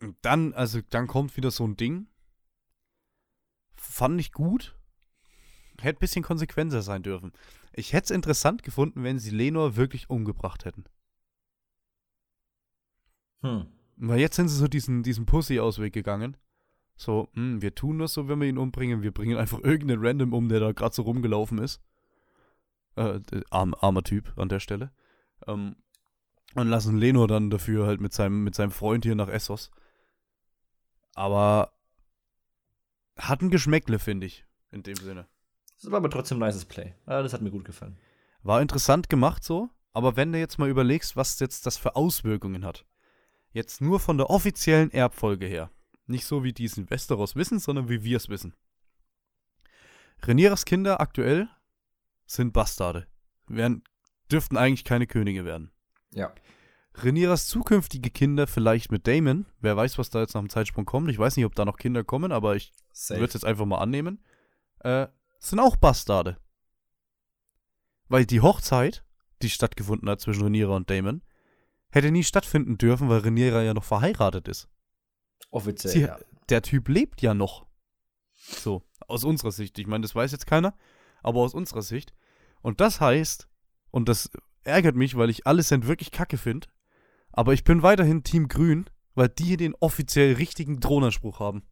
Und 0.01 0.17
dann, 0.23 0.55
also 0.55 0.81
dann 0.89 1.07
kommt 1.07 1.37
wieder 1.37 1.51
so 1.51 1.67
ein 1.67 1.77
Ding. 1.77 2.07
Fand 3.77 4.19
ich 4.19 4.33
gut. 4.33 4.75
Hätte 5.79 5.99
ein 5.99 6.01
bisschen 6.01 6.25
konsequenter 6.25 6.81
sein 6.81 7.03
dürfen. 7.03 7.35
Ich 7.75 7.93
hätte 7.93 8.05
es 8.05 8.11
interessant 8.11 8.63
gefunden, 8.63 9.05
wenn 9.05 9.19
sie 9.19 9.29
Lenor 9.33 9.77
wirklich 9.77 10.09
umgebracht 10.09 10.65
hätten. 10.65 10.85
Hm. 13.43 13.76
Weil 13.97 14.21
jetzt 14.21 14.37
sind 14.37 14.49
sie 14.49 14.57
so 14.57 14.69
diesen, 14.69 15.03
diesen 15.03 15.27
Pussy-Ausweg 15.27 15.93
gegangen. 15.93 16.37
So, 16.97 17.29
hm, 17.35 17.61
wir 17.63 17.75
tun 17.75 17.99
das 17.99 18.15
so, 18.15 18.29
wenn 18.29 18.41
wir 18.41 18.49
ihn 18.49 18.59
umbringen. 18.59 19.03
Wir 19.03 19.13
bringen 19.13 19.37
einfach 19.37 19.61
irgendeinen 19.61 20.05
Random 20.05 20.33
um, 20.33 20.49
der 20.49 20.61
da 20.61 20.73
gerade 20.73 20.95
so 20.95 21.03
rumgelaufen 21.03 21.59
ist. 21.59 21.81
Äh, 22.97 23.21
der 23.21 23.43
arm, 23.51 23.75
armer 23.81 24.03
Typ 24.03 24.33
an 24.37 24.49
der 24.49 24.61
Stelle. 24.61 24.93
Ähm, 25.47 25.77
und 26.55 26.69
lassen 26.69 26.97
Lenor 26.97 27.29
dann 27.29 27.51
dafür 27.51 27.87
halt 27.87 28.01
mit 28.01 28.13
seinem, 28.13 28.45
mit 28.45 28.55
seinem 28.55 28.71
Freund 28.71 29.05
hier 29.05 29.15
nach 29.15 29.29
Essos. 29.29 29.71
Aber 31.15 31.73
hat 33.19 33.43
ein 33.43 33.51
Geschmäckle, 33.51 33.99
finde 33.99 34.27
ich, 34.27 34.47
in 34.71 34.83
dem 34.83 34.97
Sinne. 34.97 35.27
Das 35.81 35.91
war 35.91 35.99
aber 35.99 36.11
trotzdem 36.11 36.43
ein 36.43 36.47
nices 36.47 36.65
Play. 36.65 36.95
Das 37.05 37.33
hat 37.33 37.43
mir 37.43 37.51
gut 37.51 37.65
gefallen. 37.65 37.99
War 38.43 38.63
interessant 38.63 39.09
gemacht 39.09 39.45
so, 39.45 39.69
aber 39.93 40.17
wenn 40.17 40.33
du 40.33 40.39
jetzt 40.39 40.59
mal 40.59 40.69
überlegst, 40.69 41.17
was 41.17 41.39
jetzt 41.41 41.67
das 41.67 41.77
für 41.77 41.97
Auswirkungen 41.97 42.65
hat. 42.65 42.87
Jetzt 43.57 43.81
nur 43.81 44.01
von 44.01 44.19
der 44.19 44.29
offiziellen 44.29 44.91
Erbfolge 44.91 45.47
her. 45.47 45.71
Nicht 46.05 46.27
so, 46.27 46.45
wie 46.45 46.53
die 46.53 46.67
es 46.67 46.77
in 46.77 46.91
Westeros 46.91 47.37
wissen, 47.37 47.59
sondern 47.59 47.89
wie 47.89 48.05
wir 48.05 48.19
es 48.19 48.29
wissen. 48.29 48.53
Rhaenyras 50.21 50.67
Kinder 50.67 51.01
aktuell 51.01 51.49
sind 52.27 52.53
Bastarde. 52.53 53.07
Werden, 53.47 53.83
dürften 54.31 54.59
eigentlich 54.59 54.85
keine 54.85 55.07
Könige 55.07 55.47
werden. 55.47 55.71
Ja. 56.13 56.35
Rhaenyras 56.97 57.47
zukünftige 57.47 58.11
Kinder 58.11 58.47
vielleicht 58.47 58.93
mit 58.93 59.07
Damon. 59.07 59.47
Wer 59.61 59.75
weiß, 59.75 59.97
was 59.97 60.11
da 60.11 60.21
jetzt 60.21 60.35
nach 60.35 60.43
dem 60.43 60.51
Zeitsprung 60.51 60.85
kommt. 60.85 61.09
Ich 61.09 61.19
weiß 61.19 61.39
nicht, 61.39 61.47
ob 61.47 61.55
da 61.55 61.65
noch 61.65 61.79
Kinder 61.79 62.05
kommen, 62.05 62.33
aber 62.33 62.57
ich 62.57 62.75
würde 63.09 63.25
es 63.25 63.33
jetzt 63.33 63.47
einfach 63.47 63.65
mal 63.65 63.79
annehmen. 63.79 64.23
Äh, 64.81 65.07
sind 65.39 65.61
auch 65.61 65.77
Bastarde. 65.77 66.37
Weil 68.09 68.27
die 68.27 68.43
Hochzeit, 68.43 69.03
die 69.41 69.49
stattgefunden 69.49 70.11
hat 70.11 70.21
zwischen 70.21 70.43
Rhaenyra 70.43 70.77
und 70.77 70.91
Damon, 70.91 71.23
hätte 71.91 72.11
nie 72.11 72.25
stattfinden 72.25 72.79
dürfen, 72.79 73.09
weil 73.09 73.21
Rhaenyra 73.21 73.63
ja 73.63 73.75
noch 73.75 73.85
verheiratet 73.85 74.49
ist. 74.49 74.69
Offiziell, 75.51 75.93
Sie, 75.93 76.01
ja. 76.03 76.19
Der 76.49 76.63
Typ 76.63 76.89
lebt 76.89 77.23
ja 77.23 77.35
noch. 77.35 77.67
So, 78.35 78.83
aus 79.09 79.25
unserer 79.25 79.53
Sicht. 79.53 79.79
Ich 79.79 79.87
meine, 79.87 80.03
das 80.03 80.15
weiß 80.15 80.33
jetzt 80.33 80.47
keiner, 80.47 80.75
aber 81.23 81.41
aus 81.41 81.55
unserer 81.55 81.83
Sicht. 81.83 82.13
Und 82.63 82.81
das 82.81 83.01
heißt, 83.01 83.49
und 83.91 84.09
das 84.09 84.31
ärgert 84.63 84.97
mich, 84.97 85.17
weil 85.17 85.31
ich 85.31 85.47
alles 85.47 85.71
wirklich 85.71 86.11
kacke 86.11 86.37
finde, 86.37 86.69
aber 87.33 87.53
ich 87.53 87.65
bin 87.65 87.83
weiterhin 87.83 88.25
Team 88.25 88.49
Grün, 88.49 88.87
weil 89.15 89.29
die 89.29 89.45
hier 89.45 89.57
den 89.57 89.75
offiziell 89.81 90.35
richtigen 90.35 90.81
Thronanspruch 90.81 91.41
haben. 91.41 91.63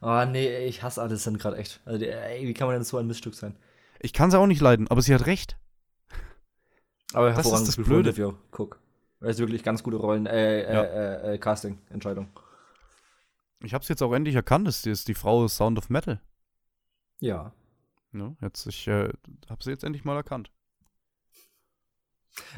Oh, 0.00 0.24
nee, 0.30 0.66
ich 0.66 0.82
hasse 0.82 1.00
alles 1.00 1.24
dann 1.24 1.38
gerade 1.38 1.56
echt. 1.56 1.80
Also, 1.84 2.04
ey, 2.04 2.46
wie 2.46 2.54
kann 2.54 2.66
man 2.66 2.76
denn 2.76 2.84
so 2.84 2.98
ein 2.98 3.06
Missstück 3.06 3.34
sein? 3.34 3.56
Ich 4.00 4.12
kann 4.12 4.30
sie 4.30 4.38
auch 4.38 4.46
nicht 4.46 4.60
leiden, 4.60 4.88
aber 4.88 5.00
sie 5.02 5.14
hat 5.14 5.26
recht. 5.26 5.56
Aber 7.14 7.32
Das 7.32 7.46
ist 7.46 7.68
das 7.68 7.76
Blöde. 7.76 8.10
Olivia 8.10 8.34
Cook. 8.56 8.80
Er 9.20 9.28
ist 9.30 9.38
wirklich 9.38 9.62
ganz 9.62 9.82
gute 9.82 9.96
Rollen, 9.96 10.26
äh, 10.26 10.62
äh, 10.62 10.72
Ja. 10.74 10.82
äh, 10.82 11.34
äh, 11.34 11.38
Casting-Entscheidung. 11.38 12.28
Ich 13.60 13.72
habe 13.72 13.82
es 13.82 13.88
jetzt 13.88 14.02
auch 14.02 14.12
endlich 14.12 14.34
erkannt, 14.34 14.66
das 14.66 14.84
ist 14.84 15.08
die 15.08 15.14
Frau 15.14 15.48
Sound 15.48 15.78
of 15.78 15.88
Metal. 15.88 16.20
Ja. 17.20 17.52
Ja, 18.12 18.36
jetzt, 18.42 18.66
ich 18.66 18.86
äh, 18.86 19.08
habe 19.48 19.64
sie 19.64 19.70
jetzt 19.70 19.84
endlich 19.84 20.04
mal 20.04 20.16
erkannt. 20.16 20.50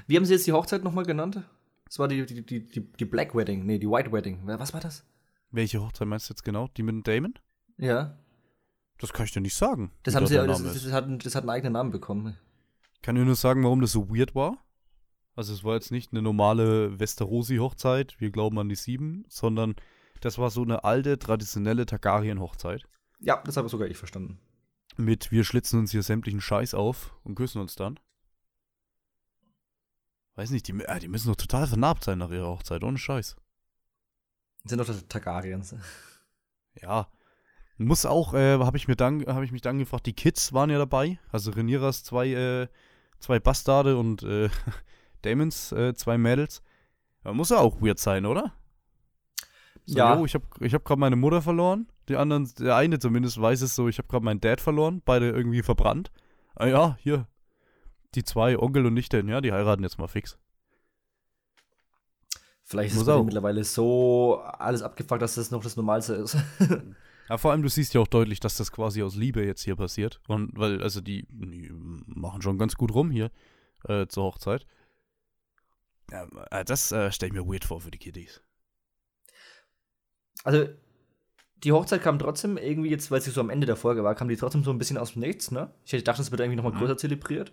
Wie 0.06 0.16
haben 0.16 0.24
sie 0.24 0.32
jetzt 0.34 0.46
die 0.46 0.52
Hochzeit 0.52 0.82
nochmal 0.82 1.04
genannt? 1.04 1.42
Das 1.84 1.98
war 1.98 2.08
die, 2.08 2.26
die, 2.26 2.44
die, 2.44 2.64
die, 2.66 2.80
die 2.92 3.04
Black 3.04 3.34
Wedding, 3.34 3.64
nee, 3.64 3.78
die 3.78 3.88
White 3.88 4.10
Wedding. 4.10 4.40
Was 4.44 4.72
war 4.74 4.80
das? 4.80 5.04
Welche 5.50 5.80
Hochzeit 5.80 6.08
meinst 6.08 6.28
du 6.28 6.32
jetzt 6.34 6.42
genau? 6.42 6.68
Die 6.76 6.82
mit 6.82 6.94
dem 6.94 7.02
Damon? 7.04 7.34
Ja. 7.78 8.18
Das 8.98 9.12
kann 9.12 9.26
ich 9.26 9.32
dir 9.32 9.40
nicht 9.40 9.54
sagen. 9.54 9.92
Das 10.02 10.14
haben 10.14 10.26
sie, 10.26 10.34
das, 10.34 10.62
das, 10.62 10.92
hat, 10.92 11.24
das 11.24 11.34
hat 11.34 11.42
einen 11.44 11.50
eigenen 11.50 11.74
Namen 11.74 11.90
bekommen. 11.90 12.36
Ich 13.06 13.08
kann 13.08 13.14
dir 13.14 13.24
nur 13.24 13.36
sagen, 13.36 13.62
warum 13.62 13.80
das 13.80 13.92
so 13.92 14.08
weird 14.08 14.34
war. 14.34 14.66
Also 15.36 15.54
es 15.54 15.62
war 15.62 15.74
jetzt 15.74 15.92
nicht 15.92 16.10
eine 16.10 16.22
normale 16.22 16.98
Westerosi-Hochzeit, 16.98 18.20
wir 18.20 18.32
glauben 18.32 18.58
an 18.58 18.68
die 18.68 18.74
Sieben, 18.74 19.24
sondern 19.28 19.76
das 20.20 20.38
war 20.38 20.50
so 20.50 20.62
eine 20.62 20.82
alte, 20.82 21.16
traditionelle 21.16 21.86
Targaryen-Hochzeit. 21.86 22.82
Ja, 23.20 23.40
das 23.44 23.56
habe 23.56 23.68
sogar 23.68 23.86
ich 23.86 23.96
verstanden. 23.96 24.40
Mit 24.96 25.30
wir 25.30 25.44
schlitzen 25.44 25.78
uns 25.78 25.92
hier 25.92 26.02
sämtlichen 26.02 26.40
Scheiß 26.40 26.74
auf 26.74 27.14
und 27.22 27.36
küssen 27.36 27.60
uns 27.60 27.76
dann. 27.76 28.00
Weiß 30.34 30.50
nicht, 30.50 30.66
die, 30.66 30.72
äh, 30.72 30.98
die 30.98 31.06
müssen 31.06 31.28
doch 31.28 31.36
total 31.36 31.68
vernarbt 31.68 32.02
sein 32.02 32.18
nach 32.18 32.32
ihrer 32.32 32.48
Hochzeit, 32.48 32.82
ohne 32.82 32.98
Scheiß. 32.98 33.36
Sind 34.64 34.78
doch 34.78 35.02
Targaryens. 35.08 35.76
Ja. 36.82 37.08
Muss 37.78 38.04
auch, 38.04 38.34
äh, 38.34 38.58
habe 38.58 38.76
ich 38.76 38.88
mir 38.88 38.96
dann, 38.96 39.24
habe 39.26 39.44
ich 39.44 39.52
mich 39.52 39.62
dann 39.62 39.78
gefragt, 39.78 40.06
die 40.06 40.12
Kids 40.12 40.52
waren 40.52 40.70
ja 40.70 40.78
dabei, 40.78 41.20
also 41.30 41.52
Reniras 41.52 42.02
zwei, 42.02 42.32
äh, 42.32 42.68
zwei 43.18 43.38
Bastarde 43.38 43.96
und 43.96 44.22
äh, 44.22 44.48
Damons 45.22 45.72
äh, 45.72 45.94
zwei 45.94 46.18
Mädels. 46.18 46.62
Da 47.22 47.32
muss 47.32 47.50
ja 47.50 47.58
auch 47.58 47.80
weird 47.80 47.98
sein, 47.98 48.26
oder? 48.26 48.52
So, 49.84 49.98
Ja. 49.98 50.16
Jo, 50.16 50.24
ich 50.24 50.34
habe 50.34 50.44
ich 50.60 50.74
hab 50.74 50.84
gerade 50.84 51.00
meine 51.00 51.16
Mutter 51.16 51.42
verloren. 51.42 51.88
Die 52.08 52.16
anderen, 52.16 52.48
der 52.58 52.76
eine 52.76 52.98
zumindest 52.98 53.40
weiß 53.40 53.62
es 53.62 53.74
so, 53.74 53.88
ich 53.88 53.98
habe 53.98 54.08
gerade 54.08 54.24
meinen 54.24 54.40
Dad 54.40 54.60
verloren, 54.60 55.02
beide 55.04 55.30
irgendwie 55.30 55.62
verbrannt. 55.62 56.10
Ah 56.54 56.66
ja, 56.66 56.96
hier. 57.00 57.26
Die 58.14 58.24
zwei, 58.24 58.58
Onkel 58.58 58.86
und 58.86 58.94
Nichte, 58.94 59.22
ja, 59.26 59.40
die 59.40 59.52
heiraten 59.52 59.82
jetzt 59.82 59.98
mal 59.98 60.06
fix. 60.06 60.38
Vielleicht 62.62 62.96
ist 62.96 63.06
es 63.06 63.24
mittlerweile 63.24 63.62
so 63.62 64.40
alles 64.40 64.82
abgefuckt, 64.82 65.22
dass 65.22 65.36
das 65.36 65.52
noch 65.52 65.62
das 65.62 65.76
Normalste 65.76 66.14
ist. 66.14 66.36
Ja, 67.28 67.38
vor 67.38 67.50
allem, 67.52 67.62
du 67.62 67.68
siehst 67.68 67.92
ja 67.94 68.00
auch 68.00 68.06
deutlich, 68.06 68.38
dass 68.40 68.56
das 68.56 68.70
quasi 68.70 69.02
aus 69.02 69.16
Liebe 69.16 69.44
jetzt 69.44 69.62
hier 69.62 69.76
passiert. 69.76 70.20
Und 70.28 70.50
weil, 70.56 70.82
also 70.82 71.00
die, 71.00 71.26
die 71.30 71.70
machen 72.06 72.42
schon 72.42 72.58
ganz 72.58 72.76
gut 72.76 72.94
rum 72.94 73.10
hier 73.10 73.30
äh, 73.88 74.06
zur 74.06 74.24
Hochzeit. 74.24 74.66
Ja, 76.10 76.26
äh, 76.52 76.64
das 76.64 76.92
äh, 76.92 77.10
stelle 77.10 77.28
ich 77.28 77.34
mir 77.34 77.46
weird 77.46 77.64
vor 77.64 77.80
für 77.80 77.90
die 77.90 77.98
Kiddies. 77.98 78.42
Also, 80.44 80.68
die 81.64 81.72
Hochzeit 81.72 82.02
kam 82.02 82.18
trotzdem 82.18 82.58
irgendwie 82.58 82.90
jetzt, 82.90 83.10
weil 83.10 83.20
sie 83.20 83.30
so 83.30 83.40
am 83.40 83.50
Ende 83.50 83.66
der 83.66 83.76
Folge 83.76 84.04
war, 84.04 84.14
kam 84.14 84.28
die 84.28 84.36
trotzdem 84.36 84.62
so 84.62 84.70
ein 84.70 84.78
bisschen 84.78 84.98
aus 84.98 85.14
dem 85.14 85.20
Nichts, 85.20 85.50
ne? 85.50 85.72
Ich 85.84 85.92
hätte 85.92 86.02
gedacht, 86.02 86.18
das 86.18 86.30
wird 86.30 86.40
irgendwie 86.40 86.56
nochmal 86.56 86.72
Mhm. 86.74 86.78
größer 86.78 86.96
zelebriert. 86.96 87.52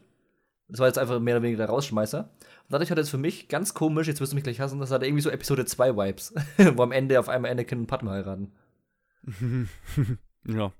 Das 0.68 0.80
war 0.80 0.88
jetzt 0.88 0.98
einfach 1.00 1.20
mehr 1.20 1.36
oder 1.36 1.44
weniger 1.44 1.58
der 1.58 1.70
Rausschmeißer. 1.70 2.20
Und 2.20 2.70
dadurch 2.70 2.92
hat 2.92 2.98
es 2.98 3.10
für 3.10 3.18
mich 3.18 3.48
ganz 3.48 3.74
komisch, 3.74 4.08
jetzt 4.08 4.22
wirst 4.22 4.34
du 4.34 4.36
mich 4.36 4.44
gleich 4.44 4.60
hassen, 4.60 4.80
das 4.80 4.92
hat 4.92 5.04
irgendwie 5.04 5.22
so 5.22 5.30
Episode 5.30 5.66
2 5.66 5.96
Vibes, 5.96 6.34
wo 6.76 6.84
am 6.84 6.92
Ende 6.92 7.20
auf 7.20 7.30
einmal 7.30 7.52
Anakin 7.52 7.80
und 7.80 7.88
Padme 7.88 8.12
heiraten. 8.12 8.52
ja. 10.48 10.72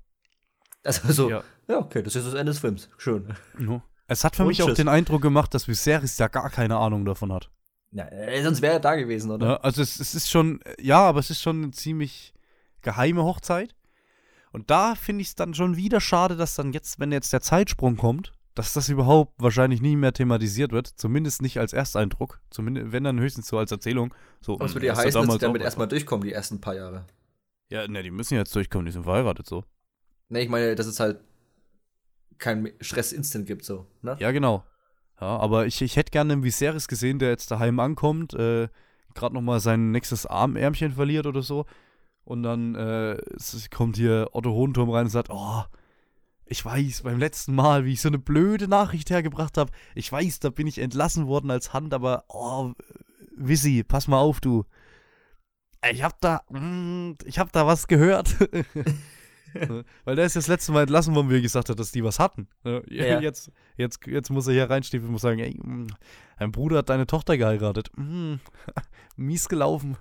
Also 0.84 1.12
so, 1.12 1.30
ja. 1.30 1.42
ja. 1.68 1.78
okay, 1.78 2.02
das 2.02 2.14
ist 2.16 2.26
das 2.26 2.34
Ende 2.34 2.52
des 2.52 2.58
Films. 2.58 2.88
Schön. 2.98 3.34
ja. 3.58 3.82
Es 4.06 4.22
hat 4.22 4.36
für 4.36 4.42
Und 4.42 4.48
mich 4.48 4.62
auch 4.62 4.66
tschüss. 4.66 4.76
den 4.76 4.88
Eindruck 4.88 5.22
gemacht, 5.22 5.54
dass 5.54 5.66
Viserys 5.66 6.18
ja 6.18 6.28
gar 6.28 6.50
keine 6.50 6.76
Ahnung 6.76 7.06
davon 7.06 7.32
hat. 7.32 7.50
Ja, 7.90 8.06
äh, 8.08 8.42
sonst 8.42 8.60
wäre 8.60 8.74
er 8.74 8.80
da 8.80 8.96
gewesen, 8.96 9.30
oder? 9.30 9.46
Ja, 9.46 9.56
also 9.56 9.80
es, 9.80 9.98
es 9.98 10.14
ist 10.14 10.28
schon, 10.28 10.60
ja, 10.78 10.98
aber 11.00 11.20
es 11.20 11.30
ist 11.30 11.40
schon 11.40 11.62
eine 11.62 11.70
ziemlich 11.70 12.34
geheime 12.82 13.22
Hochzeit. 13.22 13.74
Und 14.52 14.70
da 14.70 14.94
finde 14.94 15.22
ich 15.22 15.28
es 15.28 15.34
dann 15.36 15.54
schon 15.54 15.76
wieder 15.76 16.00
schade, 16.00 16.36
dass 16.36 16.54
dann 16.54 16.72
jetzt, 16.72 17.00
wenn 17.00 17.12
jetzt 17.12 17.32
der 17.32 17.40
Zeitsprung 17.40 17.96
kommt, 17.96 18.32
dass 18.54 18.72
das 18.72 18.88
überhaupt 18.88 19.32
wahrscheinlich 19.42 19.80
nie 19.80 19.96
mehr 19.96 20.12
thematisiert 20.12 20.70
wird. 20.70 20.86
Zumindest 20.86 21.40
nicht 21.42 21.58
als 21.58 21.72
Ersteindruck. 21.72 22.40
Zumindest, 22.50 22.92
wenn 22.92 23.04
dann 23.04 23.18
höchstens 23.18 23.48
so 23.48 23.58
als 23.58 23.72
Erzählung. 23.72 24.14
So, 24.40 24.60
Was 24.60 24.70
hm, 24.70 24.74
würde 24.76 24.86
ja 24.86 24.96
heißen, 24.96 25.22
dass 25.26 25.32
sie 25.32 25.38
damit 25.38 25.62
auch- 25.62 25.64
erstmal 25.64 25.88
durchkommen, 25.88 26.24
die 26.24 26.32
ersten 26.32 26.60
paar 26.60 26.74
Jahre. 26.76 27.06
Ja, 27.70 27.86
ne, 27.88 28.02
die 28.02 28.10
müssen 28.10 28.34
jetzt 28.34 28.54
durchkommen, 28.54 28.86
die 28.86 28.92
sind 28.92 29.04
verheiratet 29.04 29.46
so. 29.46 29.64
Ne, 30.28 30.42
ich 30.42 30.48
meine, 30.48 30.74
dass 30.74 30.86
es 30.86 31.00
halt 31.00 31.20
kein 32.38 32.72
Stress-Instant 32.80 33.46
gibt, 33.46 33.64
so, 33.64 33.86
ne? 34.02 34.16
Ja, 34.18 34.30
genau. 34.30 34.64
Ja, 35.20 35.38
aber 35.38 35.66
ich, 35.66 35.80
ich 35.80 35.96
hätte 35.96 36.10
gerne 36.10 36.32
einen 36.32 36.44
Viserys 36.44 36.88
gesehen, 36.88 37.18
der 37.18 37.30
jetzt 37.30 37.50
daheim 37.50 37.78
ankommt, 37.80 38.34
äh, 38.34 38.68
gerade 39.14 39.34
nochmal 39.34 39.60
sein 39.60 39.92
nächstes 39.92 40.26
Armärmchen 40.26 40.92
verliert 40.92 41.26
oder 41.26 41.42
so. 41.42 41.66
Und 42.24 42.42
dann 42.42 42.74
äh, 42.74 43.20
kommt 43.70 43.96
hier 43.96 44.30
Otto 44.32 44.50
Hohenturm 44.50 44.90
rein 44.90 45.04
und 45.04 45.10
sagt, 45.10 45.28
oh, 45.30 45.62
ich 46.46 46.64
weiß, 46.64 47.02
beim 47.02 47.18
letzten 47.18 47.54
Mal, 47.54 47.84
wie 47.84 47.92
ich 47.92 48.00
so 48.00 48.08
eine 48.08 48.18
blöde 48.18 48.68
Nachricht 48.68 49.10
hergebracht 49.10 49.56
habe, 49.56 49.72
ich 49.94 50.10
weiß, 50.10 50.40
da 50.40 50.50
bin 50.50 50.66
ich 50.66 50.78
entlassen 50.78 51.26
worden 51.26 51.50
als 51.50 51.72
Hand, 51.72 51.94
aber, 51.94 52.24
oh, 52.28 52.72
Wissi, 53.36 53.84
pass 53.86 54.08
mal 54.08 54.18
auf, 54.18 54.40
du. 54.40 54.64
Ich 55.90 56.02
hab 56.02 56.20
da, 56.20 56.42
mm, 56.50 57.12
ich 57.24 57.38
hab 57.38 57.52
da 57.52 57.66
was 57.66 57.86
gehört. 57.88 58.34
Weil 60.04 60.16
der 60.16 60.24
ist 60.24 60.34
das 60.34 60.48
letzte 60.48 60.72
Mal 60.72 60.82
entlassen 60.82 61.14
worden, 61.14 61.30
wie 61.30 61.36
er 61.36 61.40
gesagt 61.40 61.68
hat, 61.68 61.78
dass 61.78 61.92
die 61.92 62.02
was 62.02 62.18
hatten. 62.18 62.48
Ja, 62.64 62.80
Ja. 62.88 63.20
Jetzt, 63.20 63.52
jetzt, 63.76 64.04
jetzt 64.06 64.30
muss 64.30 64.46
er 64.48 64.52
hier 64.54 64.68
reinstiefeln 64.68 65.06
und 65.08 65.12
muss 65.12 65.22
sagen, 65.22 65.38
ey, 65.38 65.56
mm, 65.56 65.86
dein 66.38 66.50
Bruder 66.52 66.78
hat 66.78 66.88
deine 66.88 67.06
Tochter 67.06 67.36
geheiratet. 67.36 67.90
Mm, 67.96 68.34
mies 69.16 69.48
gelaufen. 69.48 69.96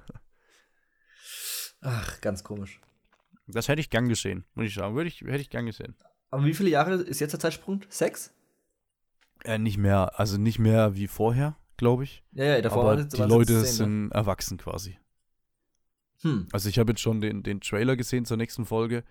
Ach, 1.81 2.19
ganz 2.21 2.43
komisch. 2.43 2.79
Das 3.47 3.67
hätte 3.67 3.81
ich 3.81 3.89
gern 3.89 4.07
gesehen, 4.09 4.45
muss 4.55 4.65
ich 4.67 4.73
sagen. 4.73 4.95
Würde 4.95 5.09
ich, 5.09 5.21
hätte 5.21 5.37
ich 5.41 5.49
gern 5.49 5.65
gesehen. 5.65 5.95
Aber 6.31 6.45
wie 6.45 6.53
viele 6.53 6.69
Jahre 6.69 6.95
ist 6.95 7.19
jetzt 7.19 7.33
der 7.33 7.39
Zeitsprung? 7.39 7.81
Sechs? 7.89 8.33
Äh, 9.43 9.59
nicht 9.59 9.77
mehr, 9.77 10.17
also 10.19 10.37
nicht 10.37 10.57
mehr 10.59 10.95
wie 10.95 11.07
vorher, 11.07 11.57
glaube 11.77 12.05
ich. 12.05 12.23
Ja, 12.31 12.45
ja, 12.45 12.61
davor 12.61 12.83
Aber 12.91 12.99
es- 13.01 13.09
die 13.09 13.21
Leute 13.21 13.53
zehn, 13.53 13.61
ne? 13.61 13.67
sind 13.67 14.11
erwachsen 14.11 14.57
quasi. 14.57 14.97
Hm. 16.23 16.47
Also 16.51 16.69
ich 16.69 16.79
habe 16.79 16.91
jetzt 16.91 17.01
schon 17.01 17.21
den, 17.21 17.43
den 17.43 17.61
Trailer 17.61 17.95
gesehen 17.95 18.25
zur 18.25 18.37
nächsten 18.37 18.65
Folge. 18.65 19.03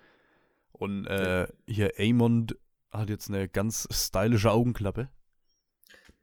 Und 0.73 1.07
äh, 1.07 1.47
hier 1.67 1.93
Amond 1.99 2.57
hat 2.91 3.09
jetzt 3.09 3.29
eine 3.29 3.49
ganz 3.49 3.87
stylische 3.91 4.51
Augenklappe. 4.51 5.09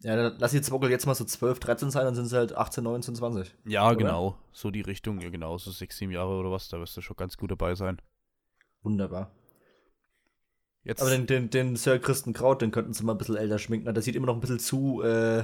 Ja, 0.02 0.16
dann 0.16 0.36
lass 0.40 0.52
die 0.52 0.62
Zwockel 0.62 0.90
jetzt 0.90 1.06
mal 1.06 1.16
so 1.16 1.26
12, 1.26 1.60
13 1.60 1.92
sein, 1.92 2.06
dann 2.06 2.16
sind 2.16 2.28
sie 2.28 2.38
halt 2.38 2.56
18, 2.56 2.84
19, 2.84 3.16
20. 3.16 3.54
Ja, 3.66 3.88
Oder? 3.88 3.98
genau. 3.98 4.38
So 4.54 4.72
die 4.72 4.82
Richtung, 4.82 5.20
ja 5.20 5.30
genau, 5.30 5.58
so 5.58 5.72
sechs, 5.72 5.98
sieben 5.98 6.12
Jahre 6.12 6.36
oder 6.36 6.52
was, 6.52 6.70
da 6.70 6.80
wirst 6.80 6.96
du 6.96 7.02
schon 7.02 7.18
ganz 7.18 7.38
gut 7.38 7.52
dabei 7.52 7.76
sein. 7.76 8.02
Wunderbar. 8.82 9.32
Jetzt, 10.84 11.02
Aber 11.02 11.12
den, 11.12 11.28
den, 11.28 11.50
den 11.50 11.76
Sir 11.76 12.00
Christen 12.00 12.32
Kraut, 12.32 12.62
den 12.62 12.72
könnten 12.72 12.94
sie 12.94 13.04
mal 13.04 13.12
ein 13.12 13.18
bisschen 13.18 13.36
älter 13.36 13.60
schminken. 13.60 13.94
Der 13.94 14.02
sieht 14.02 14.16
immer 14.16 14.28
noch 14.28 14.36
ein 14.36 14.40
bisschen 14.40 14.60
zu, 14.60 15.02
äh, 15.02 15.40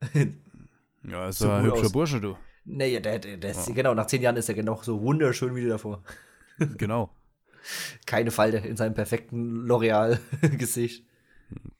ja, 1.02 1.28
ist 1.28 1.40
so 1.40 1.50
ein 1.50 1.64
hübscher 1.64 1.86
aus. 1.86 1.92
Bursche, 1.92 2.20
du. 2.20 2.36
Nee, 2.66 3.00
der, 3.00 3.18
der, 3.18 3.36
der 3.38 3.50
ist, 3.50 3.68
Ja. 3.68 3.74
genau, 3.74 3.94
nach 3.94 4.06
zehn 4.06 4.20
Jahren 4.22 4.36
ist 4.36 4.48
er 4.48 4.62
noch 4.62 4.84
so 4.84 5.00
wunderschön 5.00 5.54
wie 5.54 5.66
davor. 5.66 6.02
genau. 6.76 7.10
Keine 8.06 8.30
Falte 8.30 8.58
in 8.58 8.76
seinem 8.76 8.94
perfekten 8.94 9.66
L'Oreal-Gesicht. 9.66 11.04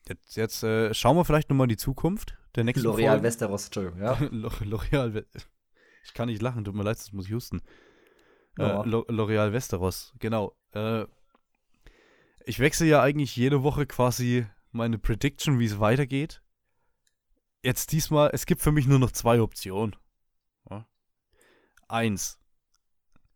Jetzt, 0.09 0.37
jetzt 0.37 0.63
äh, 0.63 0.95
schauen 0.95 1.17
wir 1.17 1.25
vielleicht 1.25 1.51
nochmal 1.51 1.65
in 1.65 1.71
die 1.71 1.77
Zukunft 1.77 2.37
der 2.55 2.63
nächsten 2.63 2.87
L'Oreal. 2.87 3.25
Westeros, 3.25 3.65
Entschuldigung, 3.65 4.01
ja. 4.01 4.13
L'O- 4.15 4.63
L'Oreal. 4.63 5.25
Ich 6.05 6.15
kann 6.15 6.29
nicht 6.29 6.41
lachen, 6.41 6.65
tut 6.65 6.77
mir 6.77 6.85
leid, 6.85 6.97
das 6.99 7.13
muss 7.13 7.27
ich 7.27 7.33
husten. 7.33 7.63
Äh, 8.59 8.63
L'Oreal 8.63 9.53
Westeros, 9.53 10.15
genau. 10.21 10.55
Äh, 10.73 11.07
ich 12.45 12.61
wechsle 12.61 12.87
ja 12.87 13.03
eigentlich 13.03 13.35
jede 13.35 13.65
Woche 13.65 13.87
quasi 13.87 14.47
meine 14.71 14.99
Prediction, 14.99 15.59
wie 15.59 15.67
es 15.67 15.81
weitergeht. 15.81 16.43
Jetzt 17.63 17.91
diesmal, 17.91 18.31
es 18.33 18.47
gibt 18.47 18.61
für 18.63 18.71
mich 18.71 18.87
nur 18.87 19.01
noch 19.01 19.11
zwei 19.11 19.41
Optionen. 19.41 19.97
Ja. 20.71 20.87
Eins. 21.89 22.39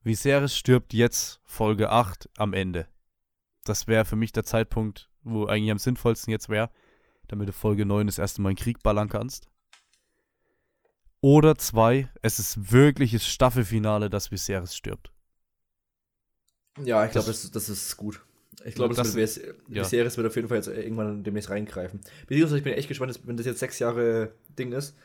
Viserys 0.02 0.56
stirbt 0.56 0.92
jetzt, 0.94 1.40
Folge 1.44 1.90
8, 1.90 2.28
am 2.36 2.54
Ende. 2.54 2.88
Das 3.64 3.86
wäre 3.86 4.04
für 4.04 4.16
mich 4.16 4.32
der 4.32 4.44
Zeitpunkt, 4.44 5.10
wo 5.22 5.46
eigentlich 5.46 5.70
am 5.70 5.78
sinnvollsten 5.78 6.30
jetzt 6.32 6.48
wäre, 6.48 6.70
damit 7.28 7.48
du 7.48 7.52
Folge 7.52 7.84
9 7.84 8.06
das 8.06 8.18
erste 8.18 8.40
Mal 8.40 8.50
in 8.50 8.56
Krieg 8.56 8.82
ballern 8.82 9.08
kannst. 9.08 9.48
Oder 11.20 11.56
zwei, 11.56 12.08
es 12.22 12.38
ist 12.38 12.72
wirkliches 12.72 13.26
Staffelfinale, 13.26 14.08
dass 14.08 14.30
Viserys 14.30 14.74
stirbt. 14.74 15.12
Ja, 16.82 17.04
ich 17.04 17.12
glaube, 17.12 17.26
Das- 17.26 17.50
das, 17.50 17.68
ist 17.68 17.96
gut. 17.96 18.24
Ich 18.64 18.74
glaube, 18.74 18.94
Das- 18.94 19.12
das, 19.12 19.34
das 19.34 19.36
ja. 19.68 19.82
die 19.82 19.84
Serie 19.88 20.16
wird 20.16 20.26
auf 20.26 20.36
jeden 20.36 20.48
Fall 20.48 20.56
jetzt 20.56 20.68
irgendwann 20.68 21.22
demnächst 21.22 21.50
reingreifen. 21.50 22.00
Beziehungsweise 22.26 22.58
ich 22.58 22.64
bin 22.64 22.72
echt 22.72 22.88
gespannt, 22.88 23.20
wenn 23.24 23.36
das 23.36 23.46
jetzt 23.46 23.58
sechs 23.60 23.78
Jahre 23.78 24.34
Ding 24.58 24.72
ist, 24.72 24.96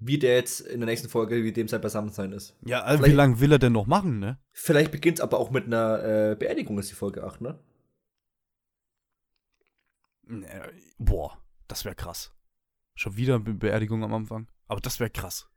wie 0.00 0.18
der 0.18 0.34
jetzt 0.34 0.60
in 0.60 0.80
der 0.80 0.86
nächsten 0.86 1.08
Folge, 1.08 1.44
wie 1.44 1.52
dem 1.52 1.68
sein 1.68 1.80
Beisammensein 1.80 2.32
ist. 2.32 2.56
Ja, 2.64 2.82
also 2.82 3.04
wie 3.04 3.10
lange 3.10 3.38
will 3.40 3.52
er 3.52 3.58
denn 3.58 3.72
noch 3.72 3.86
machen, 3.86 4.18
ne? 4.18 4.38
Vielleicht 4.52 4.90
beginnt 4.90 5.18
es 5.18 5.22
aber 5.22 5.38
auch 5.38 5.50
mit 5.50 5.66
einer 5.66 6.32
äh, 6.32 6.36
Beerdigung, 6.36 6.78
ist 6.78 6.90
die 6.90 6.94
Folge 6.94 7.22
8, 7.22 7.42
ne? 7.42 7.58
Boah, 10.98 11.38
das 11.68 11.84
wäre 11.84 11.94
krass. 11.94 12.32
Schon 12.94 13.16
wieder 13.16 13.36
eine 13.36 13.54
Beerdigung 13.54 14.02
am 14.04 14.14
Anfang. 14.14 14.48
Aber 14.68 14.80
das 14.80 15.00
wäre 15.00 15.10
krass. 15.10 15.48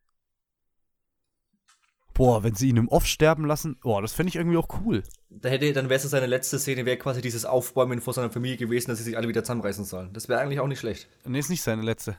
Boah, 2.13 2.43
wenn 2.43 2.53
sie 2.53 2.69
ihn 2.69 2.77
im 2.77 2.89
Off 2.89 3.07
sterben 3.07 3.45
lassen, 3.45 3.79
boah, 3.81 4.01
das 4.01 4.13
fände 4.13 4.29
ich 4.29 4.35
irgendwie 4.35 4.57
auch 4.57 4.67
cool. 4.81 5.03
Da 5.29 5.49
hätte, 5.49 5.73
dann 5.73 5.89
wäre 5.89 5.95
es 5.99 6.03
seine 6.03 6.27
letzte 6.27 6.59
Szene, 6.59 6.85
wäre 6.85 6.97
quasi 6.97 7.21
dieses 7.21 7.43
Aufbäumen 7.43 8.01
vor 8.01 8.13
seiner 8.13 8.29
Familie 8.29 8.57
gewesen, 8.57 8.89
dass 8.89 8.99
sie 8.99 9.03
sich 9.03 9.17
alle 9.17 9.27
wieder 9.27 9.43
zusammenreißen 9.43 9.83
sollen. 9.83 10.13
Das 10.13 10.29
wäre 10.29 10.39
eigentlich 10.39 10.59
auch 10.59 10.67
nicht 10.67 10.79
schlecht. 10.79 11.07
Nee, 11.25 11.39
ist 11.39 11.49
nicht 11.49 11.63
seine 11.63 11.81
letzte. 11.81 12.17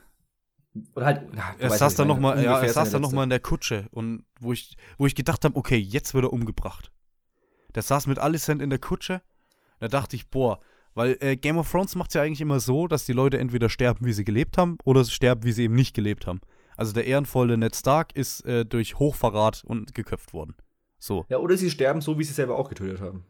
Oder 0.94 1.06
halt, 1.06 1.28
na, 1.32 1.52
du 1.56 1.62
Er 1.62 1.70
saß 1.70 1.94
dann 1.94 2.06
ich 2.06 2.14
noch 2.14 2.20
meine. 2.20 2.40
mal, 2.40 2.44
ja, 2.44 2.60
er 2.60 2.72
saß 2.72 2.90
dann 2.90 3.02
noch 3.02 3.12
mal 3.12 3.24
in 3.24 3.30
der 3.30 3.40
Kutsche 3.40 3.86
und 3.90 4.24
wo 4.40 4.52
ich, 4.52 4.76
wo 4.98 5.06
ich 5.06 5.14
gedacht 5.14 5.44
habe, 5.44 5.56
okay, 5.56 5.76
jetzt 5.76 6.14
wird 6.14 6.24
er 6.24 6.32
umgebracht. 6.32 6.90
Der 7.74 7.82
saß 7.82 8.06
mit 8.06 8.18
Alicent 8.18 8.60
in 8.60 8.70
der 8.70 8.78
Kutsche. 8.78 9.22
Da 9.80 9.88
dachte 9.88 10.16
ich, 10.16 10.30
boah, 10.30 10.60
weil 10.94 11.16
äh, 11.20 11.36
Game 11.36 11.58
of 11.58 11.70
Thrones 11.70 11.94
macht 11.96 12.14
ja 12.14 12.22
eigentlich 12.22 12.40
immer 12.40 12.60
so, 12.60 12.86
dass 12.86 13.04
die 13.04 13.12
Leute 13.12 13.38
entweder 13.38 13.68
sterben, 13.68 14.06
wie 14.06 14.12
sie 14.12 14.24
gelebt 14.24 14.58
haben, 14.58 14.78
oder 14.84 15.04
sie 15.04 15.10
sterben, 15.10 15.42
wie 15.44 15.52
sie 15.52 15.64
eben 15.64 15.74
nicht 15.74 15.94
gelebt 15.94 16.26
haben. 16.26 16.40
Also 16.76 16.92
der 16.92 17.04
ehrenvolle 17.06 17.56
Ned 17.56 17.74
Stark 17.76 18.16
ist 18.16 18.44
äh, 18.44 18.64
durch 18.64 18.98
Hochverrat 18.98 19.62
und 19.64 19.94
geköpft 19.94 20.32
worden. 20.32 20.56
So. 20.98 21.24
Ja, 21.28 21.38
oder 21.38 21.56
sie 21.56 21.70
sterben 21.70 22.00
so, 22.00 22.18
wie 22.18 22.24
sie 22.24 22.32
selber 22.32 22.56
auch 22.56 22.68
getötet 22.68 23.00
haben. 23.00 23.24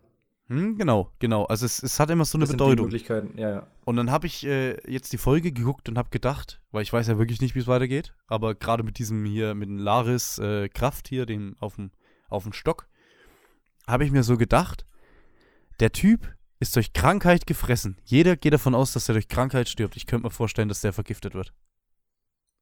Hm, 0.48 0.76
genau, 0.76 1.10
genau. 1.20 1.44
Also 1.44 1.64
es, 1.64 1.82
es 1.82 1.98
hat 1.98 2.10
immer 2.10 2.24
so 2.26 2.36
eine 2.36 2.44
Das 2.44 2.52
Bedeutung. 2.52 2.86
Möglichkeiten, 2.86 3.38
ja, 3.38 3.50
ja. 3.50 3.66
Und 3.84 3.96
dann 3.96 4.10
habe 4.10 4.26
ich 4.26 4.44
äh, 4.46 4.76
jetzt 4.90 5.12
die 5.12 5.18
Folge 5.18 5.52
geguckt 5.52 5.88
und 5.88 5.96
habe 5.96 6.10
gedacht, 6.10 6.60
weil 6.70 6.82
ich 6.82 6.92
weiß 6.92 7.06
ja 7.08 7.18
wirklich 7.18 7.40
nicht, 7.40 7.54
wie 7.54 7.60
es 7.60 7.66
weitergeht, 7.66 8.14
aber 8.26 8.54
gerade 8.54 8.82
mit 8.82 8.98
diesem 8.98 9.24
hier, 9.24 9.54
mit 9.54 9.68
dem 9.68 9.78
Laris 9.78 10.38
äh, 10.38 10.68
Kraft 10.68 11.08
hier, 11.08 11.24
dem 11.26 11.56
auf 11.60 11.76
dem 11.76 11.90
auf 12.28 12.42
dem 12.42 12.52
Stock, 12.52 12.88
habe 13.86 14.04
ich 14.04 14.10
mir 14.10 14.22
so 14.22 14.36
gedacht, 14.36 14.86
der 15.80 15.92
Typ 15.92 16.34
ist 16.60 16.76
durch 16.76 16.92
Krankheit 16.92 17.46
gefressen. 17.46 17.98
Jeder 18.04 18.36
geht 18.36 18.52
davon 18.54 18.74
aus, 18.74 18.92
dass 18.92 19.08
er 19.08 19.14
durch 19.14 19.28
Krankheit 19.28 19.68
stirbt. 19.68 19.96
Ich 19.96 20.06
könnte 20.06 20.26
mir 20.26 20.30
vorstellen, 20.30 20.68
dass 20.68 20.80
der 20.80 20.92
vergiftet 20.92 21.34
wird. 21.34 21.52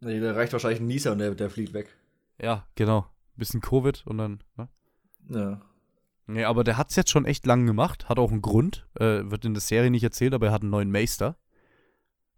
Nee, 0.01 0.21
Da 0.21 0.33
reicht 0.33 0.53
wahrscheinlich 0.53 0.81
ein 0.81 0.87
Nieser 0.87 1.13
und 1.13 1.19
der, 1.19 1.35
der 1.35 1.49
fliegt 1.51 1.73
weg. 1.75 1.97
Ja, 2.41 2.67
genau. 2.75 3.07
Bisschen 3.37 3.61
Covid 3.61 4.05
und 4.07 4.19
dann, 4.19 4.43
ne? 4.57 4.69
Ja. 5.29 5.61
Nee, 6.27 6.45
aber 6.45 6.65
der 6.65 6.77
hat 6.77 6.91
es 6.91 6.97
jetzt 6.97 7.11
schon 7.11 7.25
echt 7.25 7.47
lang 7.47 7.67
gemacht, 7.67 8.09
hat 8.09 8.19
auch 8.19 8.31
einen 8.31 8.43
Grund, 8.43 8.87
äh, 8.95 9.23
wird 9.31 9.45
in 9.45 9.55
der 9.55 9.61
Serie 9.61 9.91
nicht 9.91 10.05
erzählt, 10.05 10.35
aber 10.35 10.47
er 10.47 10.53
hat 10.53 10.63
einen 10.63 10.71
neuen 10.71 10.91
Meister. 10.91 11.37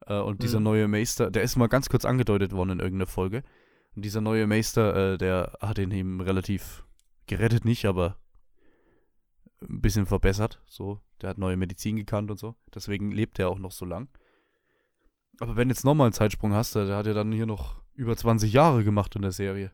Äh, 0.07 0.19
und 0.19 0.43
dieser 0.43 0.59
Mhm. 0.59 0.65
neue 0.65 0.89
Meister, 0.89 1.31
der 1.31 1.43
ist 1.43 1.57
mal 1.57 1.69
ganz 1.69 1.89
kurz 1.89 2.05
angedeutet 2.05 2.53
worden 2.53 2.71
in 2.71 2.81
irgendeiner 2.81 3.07
Folge. 3.07 3.43
Und 3.95 4.05
dieser 4.05 4.21
neue 4.21 4.47
Meister, 4.47 5.15
äh, 5.15 5.19
der 5.19 5.57
hat 5.61 5.79
ihn 5.79 5.91
eben 5.91 6.21
relativ 6.21 6.85
gerettet, 7.27 7.65
nicht, 7.65 7.85
aber 7.87 8.17
ein 9.63 9.81
bisschen 9.81 10.07
verbessert. 10.07 10.61
So, 10.67 11.01
der 11.23 11.31
hat 11.31 11.39
neue 11.39 11.57
Medizin 11.57 11.97
gekannt 11.97 12.31
und 12.31 12.39
so. 12.39 12.55
Deswegen 12.75 13.11
lebt 13.13 13.39
er 13.39 13.49
auch 13.49 13.59
noch 13.59 13.73
so 13.73 13.85
lang. 13.85 14.09
Aber 15.41 15.57
wenn 15.57 15.69
jetzt 15.69 15.85
nochmal 15.85 16.07
einen 16.07 16.13
Zeitsprung 16.13 16.53
hast, 16.55 16.75
der 16.75 16.97
hat 16.97 17.07
ja 17.07 17.13
dann 17.15 17.33
hier 17.33 17.47
noch 17.47 17.83
über 17.95 18.17
20 18.17 18.53
Jahre 18.53 18.85
gemacht 18.85 19.15
in 19.17 19.23
der 19.23 19.33
Serie. 19.33 19.73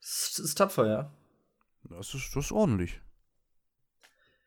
Das 0.00 0.38
ist 0.38 0.54
tapfer, 0.56 0.86
ja. 0.86 1.12
Das 1.90 2.14
ist, 2.14 2.34
das 2.34 2.46
ist 2.46 2.52
ordentlich. 2.52 3.00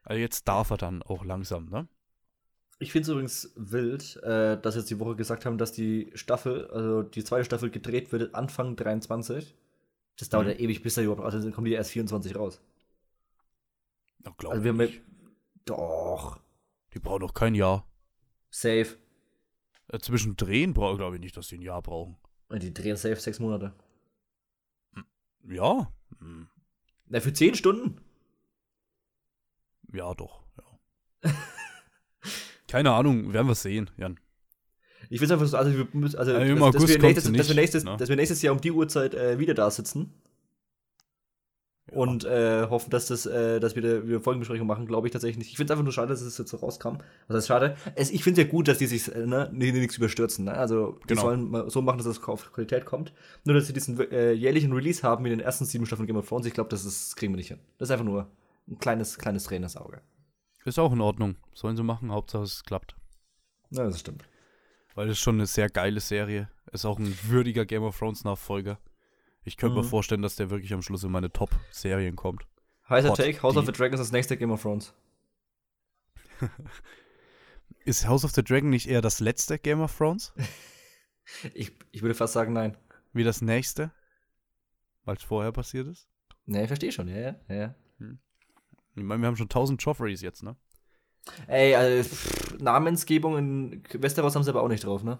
Also 0.04 0.20
jetzt 0.20 0.48
darf 0.48 0.70
er 0.72 0.78
dann 0.78 1.04
auch 1.04 1.24
langsam, 1.26 1.66
ne? 1.70 1.88
Ich 2.80 2.92
finde 2.92 3.04
es 3.04 3.10
übrigens 3.10 3.52
wild, 3.56 4.18
äh, 4.24 4.60
dass 4.62 4.76
jetzt 4.76 4.90
die 4.92 5.00
Woche 5.00 5.16
gesagt 5.16 5.46
haben, 5.46 5.58
dass 5.58 5.72
die 5.72 6.12
Staffel, 6.14 6.68
also 6.68 7.02
die 7.04 7.24
zweite 7.24 7.44
Staffel 7.46 7.72
gedreht 7.72 8.12
wird 8.12 8.36
Anfang 8.36 8.76
23. 8.76 9.56
Das 10.18 10.30
dauert 10.30 10.46
Mhm. 10.46 10.52
ja 10.54 10.58
ewig, 10.60 10.82
bis 10.84 10.94
da 10.96 11.02
überhaupt, 11.02 11.24
also 11.24 11.40
dann 11.42 11.52
kommen 11.54 11.66
die 11.66 11.74
erst 11.74 11.92
24 11.92 12.36
raus. 12.36 12.62
Ja, 14.26 14.34
glaub 14.38 14.52
Also 14.52 14.64
wir 14.64 14.70
haben 14.70 14.78
nicht. 14.78 14.96
ja- 14.96 15.02
Doch. 15.66 16.40
Die 16.94 17.00
brauchen 17.00 17.22
doch 17.22 17.34
kein 17.34 17.56
Jahr. 17.56 17.88
Safe. 18.50 18.98
Äh, 19.90 20.00
zwischen 20.00 20.36
Drehen 20.38 20.74
brauche 20.74 20.98
glaube 20.98 21.16
ich 21.16 21.22
nicht, 21.22 21.36
dass 21.36 21.48
die 21.48 21.56
ein 21.58 21.62
Jahr 21.62 21.82
brauchen. 21.82 22.18
Und 22.50 22.62
die 22.64 22.74
drehen 22.74 22.96
safe 22.96 23.16
sechs 23.18 23.40
Monate. 23.40 23.74
Ja? 25.44 25.92
Hm. 26.20 26.48
Na, 27.10 27.20
für 27.20 27.34
10 27.34 27.56
Stunden? 27.56 28.02
Ja, 29.94 30.14
doch. 30.14 30.44
Ja. 31.24 31.34
Keine 32.68 32.92
Ahnung, 32.92 33.34
werden 33.34 33.48
wir 33.48 33.56
sehen, 33.56 33.90
Jan. 33.98 34.20
Ich 35.10 35.20
finde 35.20 35.36
einfach 35.36 35.48
so, 35.48 35.56
also, 35.56 35.74
wir 35.74 35.88
müssen, 35.94 36.18
also 36.18 36.34
im 36.34 36.60
dass, 36.60 36.76
dass, 36.76 36.88
wir 36.88 37.00
nächstes, 37.00 37.32
dass, 37.32 37.48
wir 37.48 37.56
nächstes, 37.56 37.84
ne? 37.86 37.96
dass 37.98 38.10
wir 38.10 38.18
nächstes 38.18 38.42
Jahr 38.42 38.54
um 38.54 38.60
die 38.60 38.72
Uhrzeit 38.72 39.14
äh, 39.14 39.40
wieder 39.40 39.54
da 39.54 39.72
sitzen 39.72 40.14
und 41.92 42.26
äh, 42.26 42.68
hoffen, 42.70 42.90
dass, 42.90 43.08
das, 43.08 43.26
äh, 43.26 43.60
dass 43.60 43.76
wir 43.76 43.82
da 43.82 44.06
wieder 44.08 44.20
Folgenbesprechung 44.20 44.68
machen, 44.68 44.86
glaube 44.86 45.08
ich 45.08 45.14
tatsächlich 45.14 45.38
nicht. 45.38 45.50
Ich 45.52 45.56
finde 45.58 45.72
es 45.72 45.72
einfach 45.72 45.84
nur 45.84 45.94
schade, 45.94 46.10
dass 46.10 46.22
es 46.22 46.38
jetzt 46.38 46.50
so 46.52 46.58
rauskam. 46.58 46.98
Was 47.28 47.38
heißt 47.38 47.48
schade? 47.48 47.78
Es, 47.96 48.12
ich 48.12 48.24
finde 48.24 48.42
es 48.42 48.48
ja 48.48 48.52
gut, 48.52 48.68
dass 48.68 48.78
die 48.78 48.88
sich 48.88 49.14
äh, 49.14 49.26
ne, 49.26 49.50
nicht- 49.54 49.74
nichts 49.74 49.98
überstürzen. 49.98 50.46
Ne? 50.46 50.54
Also 50.54 51.00
die 51.04 51.08
Genau. 51.08 51.22
sollen 51.22 51.50
mal 51.50 51.70
so 51.70 51.82
machen, 51.82 51.98
dass 51.98 52.08
es 52.08 52.22
auf 52.24 52.52
Qualität 52.52 52.86
kommt. 52.86 53.14
Nur, 53.46 53.56
dass 53.56 53.68
sie 53.68 53.74
diesen 53.74 54.00
äh, 54.12 54.32
jährlichen 54.34 54.74
Release 54.74 55.02
haben 55.04 55.24
wie 55.24 55.32
in 55.32 55.38
den 55.38 55.46
ersten 55.46 55.66
sieben 55.66 55.86
Staffeln 55.86 56.08
Game 56.08 56.18
of 56.18 56.28
Thrones, 56.28 56.46
ich 56.46 56.54
glaube, 56.54 56.70
das 56.70 56.84
ist, 56.86 57.16
kriegen 57.16 57.32
wir 57.34 57.38
nicht 57.38 57.48
hin. 57.50 57.60
Das 57.78 57.88
ist 57.88 57.92
einfach 57.92 58.06
nur 58.06 58.28
ein 58.68 58.80
kleines, 58.80 59.18
kleines 59.18 59.46
Trainersauge. 59.46 60.02
Ist 60.66 60.80
auch 60.80 60.92
in 60.92 61.00
Ordnung. 61.00 61.36
Sollen 61.54 61.78
sie 61.78 61.84
machen, 61.84 62.12
Hauptsache 62.12 62.44
es 62.44 62.64
klappt. 62.64 62.96
Ja, 63.70 63.86
das 63.86 64.00
stimmt. 64.02 64.26
Weil 64.96 65.08
es 65.08 65.14
ist 65.14 65.20
schon 65.20 65.36
eine 65.36 65.46
sehr 65.46 65.70
geile 65.70 66.00
Serie. 66.02 66.50
Ist 66.74 66.84
auch 66.86 67.00
ein 67.00 67.18
würdiger 67.24 67.66
Game 67.66 67.84
of 67.84 67.98
Thrones 67.98 68.26
Nachfolger. 68.26 68.78
Ich 69.48 69.56
könnte 69.56 69.76
Mhm. 69.78 69.82
mir 69.84 69.88
vorstellen, 69.88 70.22
dass 70.22 70.36
der 70.36 70.50
wirklich 70.50 70.74
am 70.74 70.82
Schluss 70.82 71.06
in 71.06 71.12
meine 71.12 71.32
Top-Serien 71.32 72.18
kommt. 72.18 72.46
Heißer 72.90 73.10
Hot. 73.12 73.18
Take, 73.18 73.42
House 73.42 73.56
of 73.56 73.66
the 73.66 73.72
Dragons 73.72 74.02
ist 74.02 74.08
das 74.08 74.12
nächste 74.12 74.36
Game 74.36 74.52
of 74.52 74.62
Thrones. 74.62 74.94
Ist 77.86 78.06
House 78.06 78.26
of 78.26 78.32
the 78.32 78.44
Dragon 78.44 78.70
nicht 78.70 78.88
eher 78.90 79.02
das 79.02 79.20
letzte 79.22 79.58
Game 79.60 79.82
of 79.82 79.96
Thrones? 79.98 80.34
Ich, 81.54 81.74
ich 81.92 82.02
würde 82.02 82.16
fast 82.16 82.32
sagen, 82.32 82.54
nein. 82.54 82.78
Wie 83.12 83.26
das 83.26 83.42
nächste? 83.42 83.92
Weil 85.04 85.18
es 85.18 85.24
vorher 85.24 85.52
passiert 85.52 85.86
ist? 85.88 86.08
Nee, 86.46 86.62
ich 86.62 86.68
verstehe 86.68 86.90
schon, 86.94 87.10
ja, 87.10 87.18
ja, 87.20 87.36
ja. 87.50 87.76
Ich 88.96 89.04
meine, 89.04 89.22
wir 89.22 89.28
haben 89.28 89.36
schon 89.36 89.48
1000 89.50 89.84
Joffreys 89.84 90.22
jetzt, 90.22 90.42
ne? 90.44 90.56
Ey, 91.48 91.76
also, 91.76 92.08
pff, 92.16 92.58
Namensgebung 92.60 93.38
in 93.38 93.84
Westeros 93.92 94.36
haben 94.36 94.44
sie 94.44 94.50
aber 94.52 94.64
auch 94.64 94.70
nicht 94.70 94.86
drauf, 94.86 95.04
ne? 95.04 95.20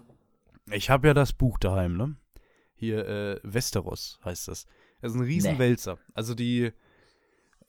Ich 0.70 0.88
habe 0.88 1.08
ja 1.08 1.12
das 1.12 1.34
Buch 1.34 1.58
daheim, 1.58 1.98
ne? 1.98 2.16
Hier, 2.78 3.06
äh, 3.08 3.40
Westeros 3.42 4.20
heißt 4.24 4.48
das. 4.48 4.66
Das 5.00 5.12
ist 5.12 5.18
ein 5.18 5.24
Riesenwälzer. 5.24 5.98
Also 6.14 6.34
die, 6.34 6.72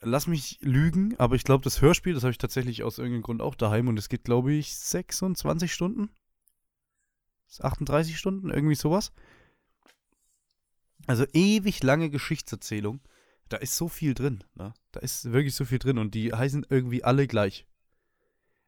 lass 0.01 0.27
mich 0.27 0.59
lügen, 0.61 1.15
aber 1.17 1.35
ich 1.35 1.43
glaube, 1.43 1.63
das 1.63 1.81
Hörspiel, 1.81 2.13
das 2.13 2.23
habe 2.23 2.31
ich 2.31 2.37
tatsächlich 2.37 2.83
aus 2.83 2.99
irgendeinem 2.99 3.23
Grund 3.23 3.41
auch 3.41 3.55
daheim 3.55 3.87
und 3.87 3.97
es 3.97 4.09
geht, 4.09 4.23
glaube 4.23 4.53
ich, 4.53 4.75
26 4.75 5.73
Stunden? 5.73 6.09
38 7.59 8.17
Stunden, 8.17 8.51
irgendwie 8.51 8.75
sowas. 8.75 9.11
Also 11.07 11.25
ewig 11.33 11.81
lange 11.81 12.11
Geschichtserzählung. 12.11 13.01
Da 13.49 13.57
ist 13.57 13.75
so 13.75 13.87
viel 13.87 14.13
drin, 14.13 14.43
ne? 14.53 14.75
Da 14.91 14.99
ist 14.99 15.31
wirklich 15.31 15.55
so 15.55 15.65
viel 15.65 15.79
drin 15.79 15.97
und 15.97 16.13
die 16.13 16.33
heißen 16.33 16.67
irgendwie 16.69 17.03
alle 17.03 17.25
gleich. 17.25 17.65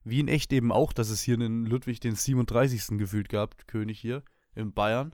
Wie 0.04 0.20
in 0.20 0.28
echt 0.28 0.52
eben 0.52 0.72
auch, 0.72 0.92
dass 0.92 1.12
es 1.12 1.22
hier 1.22 1.36
einen 1.36 1.68
Ludwig 1.68 2.00
den 2.00 2.16
37. 2.16 2.98
gefühlt 2.98 3.30
gab, 3.30 3.68
König 3.68 4.00
hier 4.00 4.24
in 4.56 4.74
Bayern. 4.74 5.14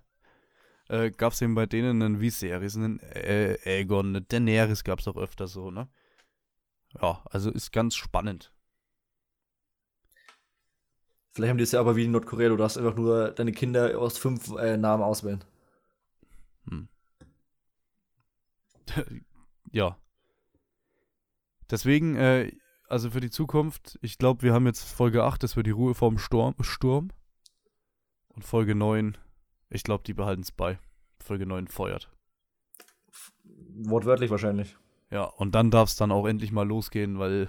Äh, 0.90 1.12
gab 1.12 1.34
es 1.34 1.42
eben 1.42 1.56
bei 1.56 1.66
denen 1.66 2.02
einen 2.02 2.22
Viserys, 2.22 2.76
einen 2.76 3.00
äh, 3.00 3.58
Aegon, 3.66 4.08
eine 4.08 4.22
Daenerys 4.22 4.84
gab 4.84 5.00
es 5.00 5.08
auch 5.08 5.18
öfter 5.18 5.48
so, 5.48 5.70
ne? 5.70 5.90
Ja, 7.02 7.22
also 7.26 7.52
ist 7.52 7.72
ganz 7.72 7.96
spannend. 7.96 8.54
Vielleicht 11.34 11.52
haben 11.52 11.58
die 11.58 11.66
es 11.66 11.74
ja 11.74 11.80
aber 11.80 11.96
wie 11.96 12.06
in 12.06 12.12
Nordkorea, 12.12 12.50
du 12.50 12.58
darfst 12.58 12.78
einfach 12.78 12.96
nur 12.96 13.32
deine 13.32 13.52
Kinder 13.52 14.00
aus 14.00 14.18
fünf 14.18 14.56
äh, 14.56 14.78
Namen 14.78 15.04
auswählen. 15.04 15.44
Hm. 16.70 16.88
ja. 19.72 19.98
Deswegen, 21.70 22.16
äh, 22.16 22.52
also 22.88 23.12
für 23.12 23.20
die 23.20 23.30
Zukunft, 23.30 24.00
ich 24.02 24.18
glaube, 24.18 24.42
wir 24.42 24.54
haben 24.54 24.66
jetzt 24.66 24.84
Folge 24.84 25.26
8, 25.26 25.44
das 25.44 25.58
wird 25.58 25.68
die 25.68 25.72
Ruhe 25.72 25.94
vorm 25.94 26.18
Sturm. 26.18 26.56
Sturm. 26.62 27.10
Und 28.30 28.44
Folge 28.44 28.74
9, 28.74 29.18
ich 29.70 29.84
glaube, 29.84 30.04
die 30.06 30.14
behalten 30.14 30.42
es 30.42 30.52
bei. 30.52 30.80
Folge 31.20 31.46
9 31.46 31.68
feuert. 31.68 32.10
Wortwörtlich 33.80 34.30
wahrscheinlich. 34.32 34.78
Ja, 35.12 35.24
und 35.24 35.56
dann 35.56 35.72
darf 35.72 35.90
es 35.90 35.96
dann 35.96 36.12
auch 36.12 36.26
endlich 36.28 36.52
mal 36.52 36.68
losgehen, 36.68 37.20
weil 37.20 37.48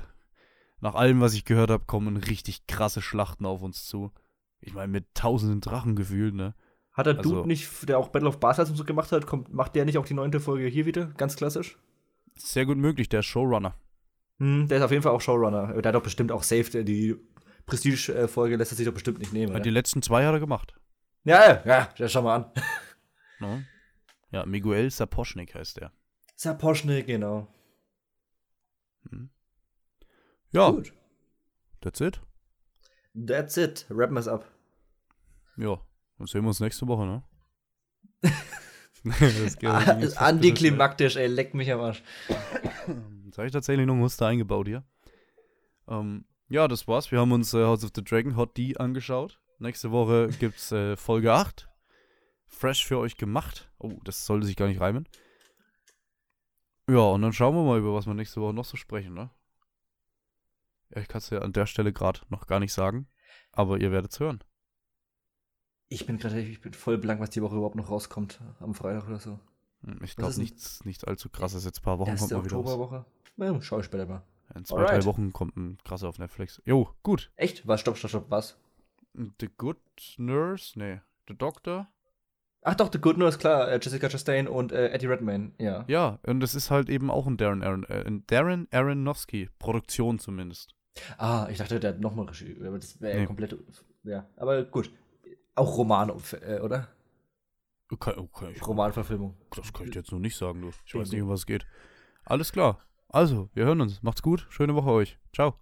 nach 0.81 0.95
allem, 0.95 1.21
was 1.21 1.35
ich 1.35 1.45
gehört 1.45 1.71
habe, 1.71 1.85
kommen 1.87 2.17
richtig 2.17 2.67
krasse 2.67 3.03
Schlachten 3.03 3.47
auf 3.47 3.63
uns 3.63 3.87
zu. 3.87 4.13
Ich 4.61 4.75
meine, 4.75 4.89
mit 4.93 5.07
tausenden 5.15 5.61
Drachen 5.61 5.97
gefühlt, 5.97 6.35
ne? 6.35 6.55
Hat 6.93 7.07
der 7.07 7.19
Also- 7.19 7.37
Dude 7.37 7.49
nicht, 7.49 7.89
der 7.89 7.99
auch 7.99 8.09
Battle 8.09 8.29
of 8.29 8.41
Bastards 8.41 8.71
und 8.71 8.77
so 8.77 8.85
gemacht 8.85 9.13
hat, 9.13 9.27
kommt, 9.27 9.53
macht 9.53 9.75
der 9.75 9.85
nicht 9.85 9.99
auch 9.99 10.07
die 10.07 10.15
neunte 10.15 10.41
Folge 10.41 10.67
hier 10.67 10.87
wieder? 10.87 11.07
Ganz 11.17 11.37
klassisch? 11.37 11.79
Sehr 12.37 12.67
gut 12.67 12.77
möglich, 12.79 13.09
der 13.09 13.23
Showrunner. 13.23 13.75
Hm, 14.39 14.69
der 14.69 14.79
ist 14.79 14.85
auf 14.85 14.91
jeden 14.91 15.03
Fall 15.03 15.13
auch 15.13 15.21
Showrunner. 15.21 15.81
Der 15.81 15.89
hat 15.89 15.95
doch 15.95 16.03
bestimmt 16.03 16.31
auch 16.33 16.43
safe, 16.43 16.85
die 16.85 17.17
Prestige-Folge 17.67 18.57
lässt 18.57 18.73
er 18.73 18.77
sich 18.77 18.87
doch 18.87 18.95
bestimmt 18.95 19.19
nicht 19.19 19.33
nehmen. 19.33 19.49
Ja, 19.49 19.55
oder? 19.57 19.63
die 19.63 19.71
letzten 19.71 20.03
zwei 20.03 20.25
hat 20.25 20.33
er 20.33 20.41
gemacht. 20.41 20.75
Ja, 21.29 21.63
ja, 21.67 21.93
ja, 21.95 22.09
schau 22.09 22.23
mal 22.23 22.37
an. 22.37 22.53
Ne? 23.41 23.67
Ja, 24.33 24.45
Miguel 24.47 24.91
Sapochnik 24.91 25.55
heißt 25.55 25.77
der. 25.77 25.93
Sapochnik, 26.35 27.07
genau. 27.07 27.47
Hm. 29.09 29.31
Ja, 30.51 30.71
Gut. 30.71 30.93
that's 31.81 32.01
it. 32.01 32.21
That's 33.15 33.57
it. 33.57 33.87
Wrappen 33.91 34.15
wir 34.15 34.21
es 34.21 34.27
ab. 34.27 34.51
Ja, 35.57 35.81
dann 36.17 36.27
sehen 36.27 36.43
wir 36.43 36.49
uns 36.49 36.59
nächste 36.59 36.89
Woche, 36.89 37.07
ne? 37.07 37.23
das 39.05 39.59
geht 39.59 39.69
Ah, 39.71 40.01
Antiklimaktisch, 40.17 41.15
ey, 41.15 41.29
leck 41.29 41.55
mich 41.55 41.71
am 41.71 41.81
Arsch. 41.81 42.03
Jetzt 43.27 43.39
habe 43.39 43.47
ich 43.47 43.53
tatsächlich 43.53 43.87
noch 43.87 43.95
ein 43.95 44.01
Muster 44.01 44.27
eingebaut 44.27 44.67
hier. 44.67 44.83
Ähm, 45.87 46.25
ja, 46.49 46.67
das 46.67 46.89
war's. 46.89 47.13
Wir 47.13 47.21
haben 47.21 47.31
uns 47.31 47.55
äh, 47.55 47.63
House 47.63 47.85
of 47.85 47.91
the 47.95 48.03
Dragon 48.03 48.37
Hot 48.37 48.57
D 48.57 48.77
angeschaut. 48.79 49.39
Nächste 49.59 49.91
Woche 49.91 50.29
gibt's 50.39 50.71
äh, 50.73 50.97
Folge 50.97 51.33
8. 51.33 51.69
Fresh 52.47 52.87
für 52.87 52.99
euch 52.99 53.17
gemacht. 53.17 53.71
Oh, 53.79 53.99
das 54.05 54.25
sollte 54.25 54.47
sich 54.47 54.57
gar 54.57 54.69
nicht 54.69 54.81
reimen. 54.81 55.09
Ja, 56.89 57.01
und 57.01 57.23
dann 57.23 57.33
schauen 57.33 57.55
wir 57.55 57.65
mal, 57.65 57.79
über 57.79 57.93
was 57.95 58.07
wir 58.07 58.15
nächste 58.15 58.41
Woche 58.41 58.55
noch 58.55 58.65
so 58.65 58.77
sprechen, 58.77 59.15
ne? 59.15 59.31
Ja, 60.95 61.03
ich 61.03 61.09
kann 61.09 61.19
es 61.19 61.29
ja 61.31 61.41
an 61.41 61.53
der 61.53 61.67
Stelle 61.67 61.93
gerade 61.93 62.21
noch 62.31 62.47
gar 62.47 62.61
nicht 62.61 62.73
sagen. 62.73 63.09
Aber 63.53 63.79
ihr 63.79 63.93
werdet's 63.93 64.21
hören. 64.21 64.43
Ich 65.89 66.07
bin 66.07 66.19
gerade, 66.19 66.41
ich 66.41 66.61
bin 66.61 66.73
voll 66.73 66.99
blank, 66.99 67.21
was 67.21 67.31
die 67.31 67.43
Woche 67.43 67.57
überhaupt 67.57 67.75
noch 67.77 67.91
rauskommt. 67.91 68.41
Am 68.61 68.75
Freitag 68.75 69.07
oder 69.09 69.19
so. 69.19 69.39
Hm, 69.83 69.99
Ich 70.03 70.17
glaube 70.17 70.35
nichts, 70.39 70.85
nichts 70.85 71.05
allzu 71.05 71.29
krasses. 71.29 71.65
Jetzt 71.65 71.81
ein 71.81 71.83
paar 71.83 71.99
Wochen 71.99 72.17
kommt 72.17 72.31
mal 72.31 72.45
wieder. 72.45 72.59
Oktoberwoche. 72.59 73.05
Ja, 73.37 73.61
schau 73.63 73.81
ich 73.81 73.87
später 73.87 74.07
mal. 74.07 74.23
In 74.55 74.65
zwei, 74.65 74.79
Alright. 74.79 75.03
drei 75.03 75.05
Wochen 75.05 75.33
kommt 75.33 75.57
ein 75.57 75.79
krasser 75.85 76.09
auf 76.09 76.19
Netflix. 76.19 76.63
Jo, 76.65 76.95
gut. 77.03 77.31
Echt? 77.37 77.67
Was? 77.67 77.81
Stopp, 77.81 77.97
stopp, 77.99 78.11
stopp, 78.11 78.31
was? 78.31 78.57
The 79.15 79.49
Good 79.57 79.79
Nurse? 80.19 80.79
Nee. 80.79 81.01
The 81.29 81.35
Doctor? 81.37 81.89
Ach 82.63 82.75
doch, 82.75 82.91
The 82.93 82.99
Good 83.01 83.17
News, 83.19 83.39
klar. 83.39 83.71
Äh, 83.71 83.79
Jessica 83.81 84.09
Chastain 84.09 84.49
und 84.49 84.73
äh, 84.73 84.89
Eddie 84.91 85.07
Redmayne, 85.07 85.53
ja. 85.59 85.85
Ja, 85.89 86.19
und 86.27 86.43
es 86.43 86.55
ist 86.55 86.71
halt 86.71 86.89
eben 86.89 87.11
auch 87.11 87.27
ein 87.27 87.37
Darren, 87.37 87.63
Aron, 87.63 87.85
äh, 87.85 88.05
ein 88.07 88.25
Darren 88.27 88.69
Aronofsky. 88.73 89.49
Produktion 89.59 90.19
zumindest. 90.19 90.75
Ah, 91.17 91.47
ich 91.51 91.59
dachte, 91.59 91.79
der 91.79 91.91
hat 91.95 92.01
nochmal 92.01 92.27
Regie. 92.27 92.57
Aber 92.61 92.79
das 92.79 93.01
wäre 93.01 93.15
ja 93.15 93.21
Nee. 93.21 93.27
komplett. 93.27 93.57
Ja, 94.03 94.29
aber 94.37 94.65
gut. 94.65 94.91
Auch 95.55 95.77
Roman, 95.77 96.11
äh, 96.43 96.61
oder? 96.61 96.89
Okay, 97.91 98.15
okay, 98.17 98.55
Romanverfilmung. 98.67 99.37
das 99.57 99.73
kann 99.73 99.89
ich 99.89 99.95
jetzt 99.95 100.13
noch 100.13 100.19
nicht 100.19 100.37
sagen, 100.37 100.61
du. 100.61 100.71
Ich 100.85 100.95
weiß 100.95 101.11
nicht, 101.13 101.23
um 101.23 101.29
was 101.29 101.41
es 101.41 101.47
geht. 101.47 101.67
Alles 102.25 102.53
klar. 102.53 102.81
Also, 103.09 103.49
wir 103.55 103.65
hören 103.65 103.81
uns. 103.81 104.03
Macht's 104.03 104.23
gut. 104.23 104.47
Schöne 104.51 104.75
Woche 104.75 104.91
euch. 104.91 105.19
Ciao. 105.35 105.59